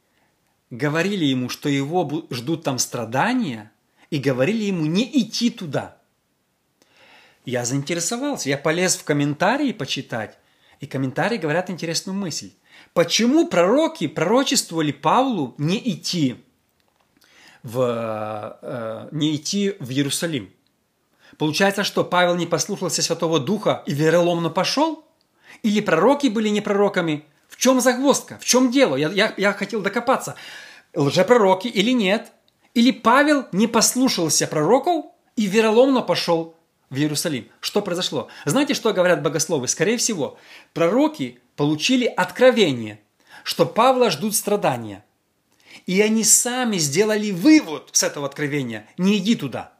говорили 0.68 1.24
ему, 1.24 1.48
что 1.48 1.70
его 1.70 2.26
ждут 2.28 2.64
там 2.64 2.78
страдания, 2.78 3.72
и 4.10 4.18
говорили 4.18 4.64
ему 4.64 4.84
не 4.84 5.04
идти 5.22 5.48
туда. 5.48 5.97
Я 7.48 7.64
заинтересовался, 7.64 8.50
я 8.50 8.58
полез 8.58 8.96
в 8.96 9.04
комментарии 9.04 9.72
почитать, 9.72 10.36
и 10.80 10.86
комментарии 10.86 11.38
говорят 11.38 11.70
интересную 11.70 12.14
мысль. 12.14 12.50
Почему 12.92 13.48
пророки 13.48 14.06
пророчествовали 14.06 14.92
Павлу 14.92 15.54
не 15.56 15.78
идти 15.78 16.44
в, 17.62 18.58
э, 18.60 19.08
не 19.12 19.34
идти 19.34 19.76
в 19.80 19.90
Иерусалим? 19.90 20.52
Получается, 21.38 21.84
что 21.84 22.04
Павел 22.04 22.34
не 22.34 22.44
послушался 22.44 23.00
Святого 23.00 23.40
Духа 23.40 23.82
и 23.86 23.94
вероломно 23.94 24.50
пошел? 24.50 25.06
Или 25.62 25.80
пророки 25.80 26.26
были 26.26 26.50
не 26.50 26.60
пророками, 26.60 27.24
в 27.48 27.56
чем 27.56 27.80
загвоздка? 27.80 28.36
В 28.42 28.44
чем 28.44 28.70
дело? 28.70 28.94
Я, 28.94 29.08
я, 29.08 29.32
я 29.38 29.54
хотел 29.54 29.80
докопаться. 29.80 30.34
Лжепророки 30.94 31.68
или 31.68 31.92
нет? 31.92 32.30
Или 32.74 32.90
Павел 32.90 33.46
не 33.52 33.66
послушался 33.66 34.46
пророков 34.46 35.06
и 35.36 35.46
вероломно 35.46 36.02
пошел 36.02 36.57
в 36.90 36.96
Иерусалим? 36.96 37.48
Что 37.60 37.82
произошло? 37.82 38.28
Знаете, 38.44 38.74
что 38.74 38.92
говорят 38.92 39.22
богословы? 39.22 39.68
Скорее 39.68 39.96
всего, 39.96 40.38
пророки 40.74 41.40
получили 41.56 42.06
откровение, 42.06 43.00
что 43.44 43.66
Павла 43.66 44.10
ждут 44.10 44.34
страдания. 44.34 45.04
И 45.86 46.00
они 46.00 46.24
сами 46.24 46.78
сделали 46.78 47.30
вывод 47.30 47.90
с 47.92 48.02
этого 48.02 48.26
откровения. 48.26 48.86
Не 48.98 49.18
иди 49.18 49.34
туда. 49.34 49.72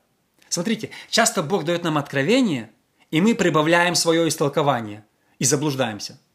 Смотрите, 0.48 0.90
часто 1.10 1.42
Бог 1.42 1.64
дает 1.64 1.84
нам 1.84 1.98
откровение, 1.98 2.70
и 3.10 3.20
мы 3.20 3.34
прибавляем 3.34 3.94
свое 3.94 4.28
истолкование 4.28 5.04
и 5.38 5.44
заблуждаемся– 5.44 6.20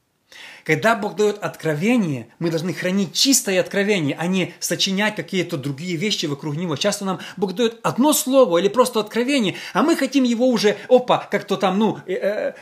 когда 0.63 0.95
Бог 0.95 1.15
дает 1.15 1.37
откровение, 1.39 2.27
мы 2.39 2.49
должны 2.49 2.73
хранить 2.73 3.13
чистое 3.13 3.59
откровение, 3.59 4.15
а 4.19 4.27
не 4.27 4.53
сочинять 4.59 5.15
какие-то 5.15 5.57
другие 5.57 5.97
вещи 5.97 6.25
вокруг 6.25 6.55
него. 6.55 6.75
Часто 6.75 7.05
нам 7.05 7.19
Бог 7.37 7.53
дает 7.53 7.79
одно 7.83 8.13
слово 8.13 8.59
или 8.59 8.67
просто 8.67 8.99
откровение, 8.99 9.55
а 9.73 9.83
мы 9.83 9.95
хотим 9.95 10.23
его 10.23 10.47
уже, 10.47 10.77
опа, 10.89 11.27
как-то 11.29 11.57
там, 11.57 11.77
ну, 11.79 11.99
э, 12.07 12.13
э, 12.13 12.53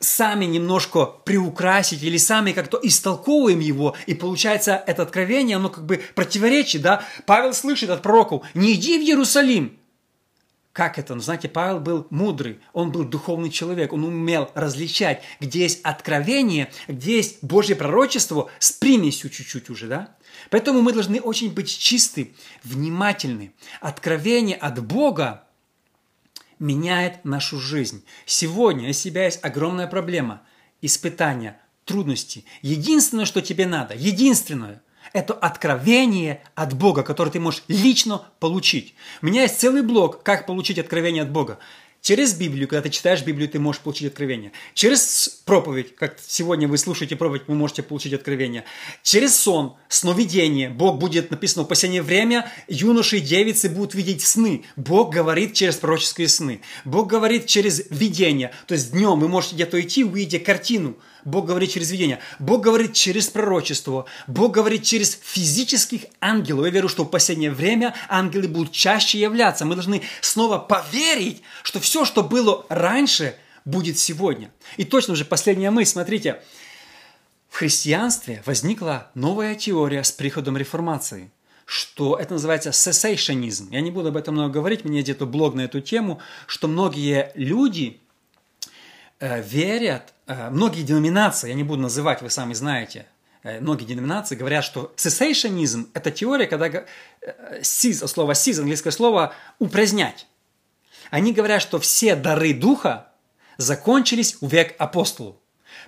сами 0.00 0.46
немножко 0.46 1.06
приукрасить 1.06 2.02
или 2.02 2.16
сами 2.16 2.52
как-то 2.52 2.78
истолковываем 2.82 3.60
его, 3.60 3.94
и 4.06 4.14
получается 4.14 4.82
это 4.86 5.02
откровение, 5.02 5.56
оно 5.56 5.68
как 5.68 5.84
бы 5.84 6.00
противоречит, 6.14 6.82
да? 6.82 7.04
Павел 7.26 7.52
слышит 7.52 7.90
от 7.90 8.02
пророков, 8.02 8.44
не 8.54 8.74
иди 8.74 8.98
в 8.98 9.02
Иерусалим, 9.02 9.78
как 10.74 10.98
это? 10.98 11.14
Ну, 11.14 11.20
знаете, 11.20 11.48
Павел 11.48 11.78
был 11.78 12.08
мудрый, 12.10 12.58
он 12.72 12.90
был 12.90 13.04
духовный 13.04 13.48
человек, 13.48 13.92
он 13.92 14.02
умел 14.02 14.50
различать, 14.54 15.22
где 15.38 15.60
есть 15.60 15.80
откровение, 15.84 16.72
где 16.88 17.18
есть 17.18 17.44
Божье 17.44 17.76
пророчество 17.76 18.50
с 18.58 18.72
примесью 18.72 19.30
чуть-чуть 19.30 19.70
уже, 19.70 19.86
да? 19.86 20.16
Поэтому 20.50 20.82
мы 20.82 20.92
должны 20.92 21.20
очень 21.20 21.54
быть 21.54 21.68
чисты, 21.78 22.34
внимательны. 22.64 23.54
Откровение 23.80 24.56
от 24.56 24.84
Бога 24.84 25.44
меняет 26.58 27.24
нашу 27.24 27.60
жизнь. 27.60 28.04
Сегодня 28.26 28.90
у 28.90 28.92
себя 28.92 29.26
есть 29.26 29.44
огромная 29.44 29.86
проблема, 29.86 30.42
испытания, 30.82 31.56
трудности. 31.84 32.46
Единственное, 32.62 33.26
что 33.26 33.42
тебе 33.42 33.68
надо, 33.68 33.94
единственное, 33.94 34.82
это 35.14 35.32
откровение 35.32 36.42
от 36.54 36.74
Бога, 36.74 37.02
которое 37.02 37.30
ты 37.30 37.40
можешь 37.40 37.62
лично 37.68 38.22
получить. 38.40 38.94
У 39.22 39.26
меня 39.26 39.42
есть 39.42 39.58
целый 39.58 39.82
блог, 39.82 40.22
как 40.22 40.44
получить 40.44 40.78
откровение 40.78 41.22
от 41.22 41.30
Бога. 41.30 41.58
Через 42.02 42.34
Библию, 42.34 42.68
когда 42.68 42.82
ты 42.82 42.90
читаешь 42.90 43.22
Библию, 43.22 43.48
ты 43.48 43.58
можешь 43.58 43.80
получить 43.80 44.08
откровение. 44.08 44.52
Через 44.74 45.40
проповедь, 45.46 45.94
как 45.94 46.18
сегодня 46.20 46.68
вы 46.68 46.76
слушаете 46.76 47.16
проповедь, 47.16 47.44
вы 47.46 47.54
можете 47.54 47.82
получить 47.82 48.12
откровение. 48.12 48.64
Через 49.02 49.34
сон, 49.34 49.76
сновидение. 49.88 50.68
Бог 50.68 50.98
будет, 50.98 51.30
написано, 51.30 51.64
в 51.64 51.68
последнее 51.68 52.02
время 52.02 52.50
юноши 52.68 53.18
и 53.18 53.20
девицы 53.20 53.70
будут 53.70 53.94
видеть 53.94 54.20
сны. 54.20 54.64
Бог 54.76 55.14
говорит 55.14 55.54
через 55.54 55.76
пророческие 55.76 56.28
сны. 56.28 56.60
Бог 56.84 57.06
говорит 57.06 57.46
через 57.46 57.88
видение. 57.88 58.50
То 58.66 58.74
есть 58.74 58.92
днем 58.92 59.18
вы 59.18 59.28
можете 59.28 59.54
где-то 59.54 59.80
идти, 59.80 60.04
увидите 60.04 60.40
картину– 60.40 60.98
Бог 61.24 61.46
говорит 61.46 61.70
через 61.70 61.90
видение. 61.90 62.20
Бог 62.38 62.62
говорит 62.62 62.92
через 62.92 63.28
пророчество. 63.28 64.06
Бог 64.26 64.52
говорит 64.52 64.82
через 64.82 65.18
физических 65.22 66.02
ангелов. 66.20 66.66
Я 66.66 66.70
верю, 66.70 66.88
что 66.88 67.04
в 67.04 67.10
последнее 67.10 67.50
время 67.50 67.94
ангелы 68.08 68.48
будут 68.48 68.72
чаще 68.72 69.18
являться. 69.18 69.64
Мы 69.64 69.74
должны 69.74 70.02
снова 70.20 70.58
поверить, 70.58 71.42
что 71.62 71.80
все, 71.80 72.04
что 72.04 72.22
было 72.22 72.66
раньше, 72.68 73.36
будет 73.64 73.98
сегодня. 73.98 74.50
И 74.76 74.84
точно 74.84 75.16
же 75.16 75.24
последняя 75.24 75.70
мысль, 75.70 75.92
смотрите, 75.92 76.42
в 77.48 77.56
христианстве 77.56 78.42
возникла 78.44 79.10
новая 79.14 79.54
теория 79.54 80.02
с 80.02 80.12
приходом 80.12 80.56
реформации, 80.56 81.30
что 81.64 82.16
это 82.16 82.34
называется 82.34 82.70
cessationism. 82.70 83.68
Я 83.70 83.80
не 83.80 83.90
буду 83.90 84.08
об 84.08 84.16
этом 84.16 84.34
много 84.34 84.54
говорить, 84.54 84.84
мне 84.84 85.00
где-то 85.00 85.24
блог 85.24 85.54
на 85.54 85.62
эту 85.62 85.80
тему, 85.80 86.20
что 86.46 86.68
многие 86.68 87.32
люди 87.34 88.00
верят, 89.20 90.14
э, 90.26 90.50
многие 90.50 90.82
деноминации, 90.82 91.48
я 91.48 91.54
не 91.54 91.64
буду 91.64 91.82
называть, 91.82 92.22
вы 92.22 92.30
сами 92.30 92.54
знаете, 92.54 93.06
э, 93.42 93.60
многие 93.60 93.84
деноминации 93.84 94.36
говорят, 94.36 94.64
что 94.64 94.92
cessationism– 94.96 95.88
это 95.94 96.10
теория, 96.10 96.46
когда 96.46 96.66
э, 96.66 96.84
cease, 97.60 98.06
слово 98.06 98.32
cease, 98.32 98.58
английское 98.58 98.90
слово 98.90 99.34
«упразднять». 99.58 100.26
Они 101.10 101.32
говорят, 101.32 101.62
что 101.62 101.78
все 101.78 102.16
дары 102.16 102.54
Духа 102.54 103.08
закончились 103.56 104.36
у 104.40 104.46
век 104.46 104.74
апостолу. 104.78 105.40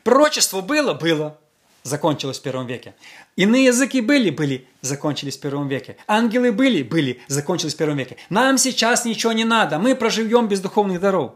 Пророчество 0.04 0.60
было? 0.60 0.94
Было 0.94 1.38
закончилось 1.86 2.38
в 2.38 2.42
первом 2.42 2.66
веке. 2.66 2.94
Иные 3.36 3.66
языки 3.66 4.00
были? 4.00 4.30
Были, 4.30 4.66
закончились 4.82 5.36
в 5.36 5.40
первом 5.40 5.68
веке. 5.68 5.96
Ангелы 6.06 6.52
были? 6.52 6.82
Были, 6.82 7.20
закончились 7.28 7.74
в 7.74 7.76
первом 7.76 7.96
веке. 7.96 8.16
Нам 8.28 8.58
сейчас 8.58 9.04
ничего 9.04 9.32
не 9.32 9.44
надо, 9.44 9.78
мы 9.78 9.94
проживем 9.94 10.48
без 10.48 10.60
духовных 10.60 11.00
даров. 11.00 11.34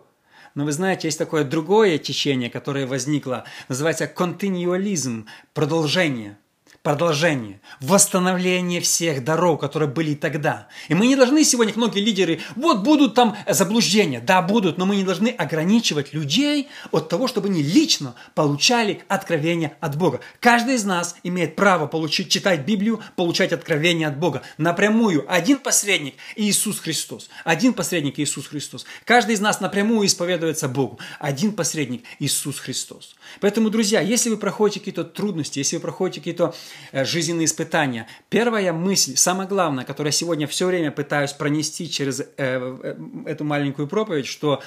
Но 0.55 0.65
вы 0.65 0.73
знаете, 0.73 1.09
есть 1.09 1.19
такое 1.19 1.45
другое 1.45 1.99
течение, 1.99 2.51
которое 2.51 2.87
возникло, 2.87 3.45
называется 3.69 4.07
континуализм, 4.07 5.27
продолжение– 5.55 6.39
продолжение, 6.83 7.61
восстановление 7.81 8.81
всех 8.81 9.23
дорог, 9.23 9.61
которые 9.61 9.89
были 9.89 10.15
тогда. 10.15 10.69
И 10.89 10.95
мы 10.95 11.09
не 11.09 11.17
должны 11.17 11.45
сегодня, 11.45 11.75
многие 11.77 12.01
лидеры, 12.01 12.41
вот 12.57 12.83
будут 12.83 13.15
там 13.15 13.37
заблуждения, 13.47 14.21
да, 14.21 14.41
будут, 14.41 14.79
но 14.79 14.87
мы 14.87 14.97
не 14.97 15.05
должны 15.05 15.29
ограничивать 15.29 16.15
людей 16.15 16.69
от 16.91 17.11
того, 17.11 17.29
чтобы 17.29 17.49
они 17.49 17.63
лично 17.63 18.15
получали 18.35 19.03
откровение 19.09 19.77
от 19.81 19.97
Бога. 19.97 20.21
Каждый 20.41 20.77
из 20.77 20.85
нас 20.85 21.17
имеет 21.23 21.55
право 21.55 21.87
получить, 21.87 22.31
читать 22.31 22.65
Библию, 22.65 23.01
получать 23.15 23.53
откровение 23.53 24.09
от 24.09 24.19
Бога. 24.19 24.43
Напрямую. 24.57 25.27
Один 25.29 25.59
посредник– 25.59 26.15
Иисус 26.37 26.81
Христос. 26.81 27.29
Один 27.45 27.75
посредник– 27.75 28.15
Иисус 28.19 28.47
Христос. 28.47 28.87
Каждый 29.05 29.35
из 29.35 29.41
нас 29.41 29.61
напрямую 29.61 30.07
исповедуется 30.07 30.67
Богу. 30.67 30.99
Один 31.19 31.53
посредник– 31.53 32.05
Иисус 32.19 32.59
Христос. 32.59 33.17
Поэтому, 33.41 33.69
друзья, 33.69 34.01
если 34.01 34.31
вы 34.31 34.39
проходите 34.39 34.81
какие-то 34.81 35.05
трудности, 35.05 35.59
если 35.59 35.77
вы 35.77 35.83
проходите 35.83 36.21
какие-то 36.21 36.55
жизненные 36.93 37.45
испытания. 37.45 38.07
Первая 38.29 38.73
мысль, 38.73 39.17
самое 39.17 39.49
главное, 39.49 39.85
которую 39.85 40.09
я 40.09 40.17
сегодня 40.17 40.47
все 40.47 40.67
время 40.67 40.91
пытаюсь 40.91 41.33
пронести 41.33 41.91
через 41.91 42.21
э, 42.21 42.27
э, 42.37 42.97
эту 43.27 43.45
маленькую 43.45 43.89
проповедь, 43.89 44.27
что 44.27 44.63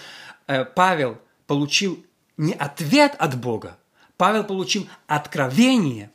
Павел 0.76 1.18
получил 1.48 2.06
не 2.38 2.54
ответ 2.54 3.16
от 3.18 3.40
Бога, 3.40 3.78
Павел 4.18 4.44
получил 4.44 4.88
откровение. 5.08 6.10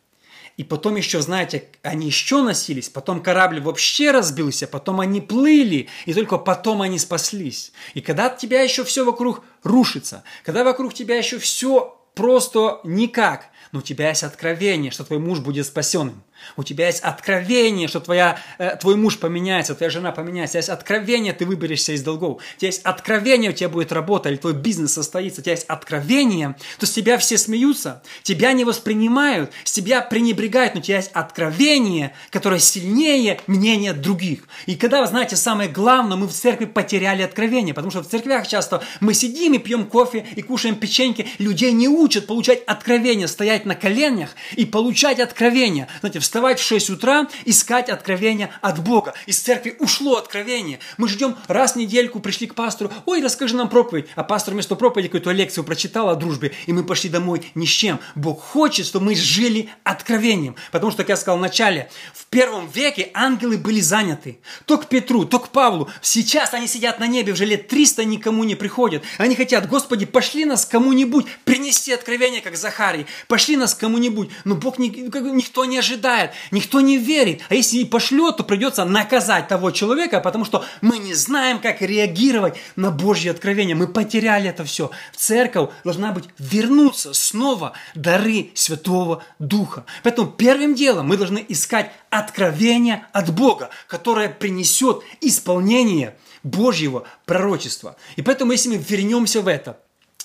И 0.57 0.65
потом 0.65 0.97
еще, 0.97 1.23
знаете, 1.23 1.69
они 1.83 2.09
еще 2.09 2.43
носились, 2.43 2.89
потом 2.89 3.23
корабль 3.23 3.61
вообще 3.61 4.11
разбился, 4.11 4.67
потом 4.67 4.99
они 4.99 5.21
плыли, 5.21 5.89
и 6.05 6.13
только 6.13 6.37
потом 6.37 6.83
они 6.83 6.99
спаслись. 6.99 7.73
И 7.95 8.01
когда 8.01 8.27
у 8.27 8.37
тебя 8.37 8.63
еще 8.63 8.83
все 8.83 9.05
вокруг 9.05 9.45
рушится, 9.63 10.25
когда 10.45 10.65
вокруг 10.65 10.95
тебя 10.95 11.17
еще 11.17 11.39
все 11.39 11.97
просто 12.15 12.81
никак, 12.83 13.51
но 13.73 13.81
у 13.81 13.83
тебя 13.83 14.09
есть 14.09 14.23
откровение, 14.23 14.91
что 14.91 15.05
твой 15.05 15.19
муж 15.19 15.41
будет 15.41 15.67
спасенным. 15.67 16.23
У 16.57 16.63
тебя 16.63 16.87
есть 16.87 17.01
откровение, 17.01 17.89
что 17.89 18.01
твоя, 18.01 18.39
э, 18.59 18.77
твой 18.77 18.97
муж 18.97 19.19
поменяется, 19.19 19.75
твоя 19.75 19.91
жена 19.91 20.13
поменяется. 20.13 20.59
У 20.59 20.61
тебя 20.61 20.61
есть 20.61 20.69
откровение, 20.69 21.33
ты 21.33 21.47
выберешься 21.47 21.93
из 21.93 22.03
долгов. 22.03 22.43
У 22.57 22.59
тебя 22.59 22.69
есть 22.69 22.83
откровение, 22.83 23.51
у 23.51 23.55
тебя 23.55 23.69
будет 23.69 23.93
работа, 23.93 24.29
или 24.29 24.37
твой 24.37 24.55
бизнес 24.55 24.95
состоится. 24.95 25.41
У 25.41 25.45
тебя 25.45 25.53
есть 25.53 25.67
откровение, 25.67 26.57
то 26.79 26.87
с 26.87 26.91
тебя 26.91 27.19
все 27.19 27.39
смеются, 27.39 28.03
тебя 28.23 28.53
не 28.53 28.65
воспринимают, 28.65 29.53
с 29.65 29.73
тебя 29.73 30.01
пренебрегают, 30.01 30.75
но 30.75 30.81
у 30.81 30.83
тебя 30.83 30.97
есть 30.97 31.11
откровение, 31.13 32.15
которое 32.31 32.61
сильнее 32.61 33.41
мнения 33.47 33.93
других. 33.93 34.45
И 34.67 34.77
когда, 34.77 35.01
вы 35.01 35.07
знаете, 35.07 35.37
самое 35.37 35.69
главное, 35.69 36.17
мы 36.17 36.27
в 36.27 36.33
церкви 36.33 36.65
потеряли 36.67 37.23
откровение, 37.23 37.75
потому 37.75 37.91
что 37.91 38.03
в 38.03 38.09
церквях 38.09 38.47
часто 38.47 38.83
мы 39.01 39.15
сидим 39.15 39.55
и 39.55 39.59
пьем 39.59 39.87
кофе 39.87 40.27
и 40.37 40.43
кушаем 40.43 40.77
печеньки, 40.77 41.27
людей 41.39 41.73
не 41.73 41.89
учат 41.89 42.27
получать 42.27 42.63
откровение, 42.65 43.29
стоять 43.29 43.65
на 43.65 43.75
коленях 43.75 44.31
и 44.57 44.65
получать 44.65 45.21
откровение. 45.21 45.89
Знаете, 46.01 46.21
вставать 46.29 46.61
в 46.61 46.63
6 46.63 46.91
утра, 46.91 47.27
искать 47.47 47.89
откровения 47.89 48.51
от 48.61 48.81
Бога. 48.85 49.15
Из 49.25 49.41
церкви 49.41 49.77
ушло 49.79 50.19
откровение. 50.19 50.79
Мы 50.99 51.09
ждем 51.09 51.37
раз 51.47 51.73
в 51.73 51.77
недельку, 51.77 52.21
пришли 52.21 52.47
к 52.47 52.55
пастору, 52.55 52.93
ой, 53.07 53.23
расскажи 53.23 53.57
нам 53.57 53.71
проповедь. 53.71 54.09
А 54.15 54.23
пастор 54.23 54.53
вместо 54.53 54.77
проповеди 54.77 55.09
какую-то 55.09 55.31
лекцию 55.31 55.65
прочитал 55.65 56.11
о 56.11 56.17
дружбе, 56.17 56.53
и 56.67 56.73
мы 56.75 56.85
пошли 56.85 57.09
домой 57.09 57.51
ни 57.55 57.65
с 57.65 57.71
чем. 57.71 57.99
Бог 58.15 58.43
хочет, 58.43 58.85
чтобы 58.85 59.07
мы 59.07 59.15
жили 59.15 59.71
откровением. 59.85 60.55
Потому 60.71 60.93
что, 60.93 60.99
как 61.03 61.09
я 61.09 61.17
сказал 61.17 61.39
в 61.39 61.41
начале, 61.41 61.91
в 62.13 62.27
первом 62.27 62.69
веке 62.69 63.11
ангелы 63.15 63.57
были 63.57 63.81
заняты. 63.81 64.39
То 64.67 64.77
к 64.77 64.87
Петру, 64.87 65.25
то 65.25 65.39
к 65.39 65.49
Павлу. 65.49 65.89
Сейчас 66.03 66.53
они 66.53 66.67
сидят 66.67 67.01
на 67.01 67.07
небе, 67.07 67.33
уже 67.33 67.47
лет 67.47 67.69
300 67.69 68.05
никому 68.05 68.45
не 68.45 68.55
приходят. 68.55 69.03
Они 69.17 69.35
хотят, 69.35 69.67
Господи, 69.67 70.05
пошли 70.05 70.45
нас 70.45 70.67
кому-нибудь, 70.67 71.25
принести 71.47 71.91
откровение, 71.91 72.43
как 72.43 72.55
Захарий. 72.55 73.07
Пошли 73.29 73.57
нас 73.57 73.75
кому-нибудь. 73.75 74.29
Но 74.45 74.57
Бог 74.57 74.79
никто 74.79 75.65
не 75.65 75.79
ожидает 75.79 76.18
читает, 76.19 76.33
никто 76.51 76.81
не 76.81 76.99
верит. 76.99 77.43
А 77.49 77.55
если 77.55 77.79
и 77.79 77.85
пошлет, 77.85 78.37
то 78.37 78.45
придется 78.45 78.85
наказать 78.85 79.49
того 79.49 79.71
человека, 79.71 80.21
потому 80.21 80.45
что 80.45 80.65
мы 80.81 80.99
не 80.99 81.15
знаем, 81.15 81.61
как 81.61 81.83
реагировать 81.83 82.57
на 82.77 82.91
Божье 82.91 83.31
откровение. 83.31 83.75
Мы 83.75 83.87
потеряли 83.87 84.51
это 84.51 84.65
все. 84.65 84.91
В 85.13 85.17
церковь 85.17 85.71
должна 85.85 86.13
быть 86.13 86.25
вернуться 86.39 87.13
снова 87.15 87.73
дары 87.95 88.51
Святого 88.55 89.23
Духа. 89.39 89.85
Поэтому 90.03 90.29
первым 90.29 90.75
делом 90.75 91.09
мы 91.09 91.17
должны 91.17 91.45
искать 91.49 91.91
откровение 92.11 93.07
от 93.13 93.33
Бога, 93.33 93.71
которое 93.87 94.29
принесет 94.29 95.03
исполнение 95.21 96.17
Божьего 96.43 97.05
пророчества. 97.27 97.97
И 98.17 98.23
поэтому, 98.23 98.53
если 98.53 98.71
мы 98.71 98.77
вернемся 98.77 99.41
в 99.41 99.49
это, 99.49 99.79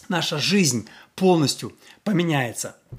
наша 0.10 0.38
жизнь 0.38 0.88
полностью 1.16 1.74
поменяется. 2.04 2.76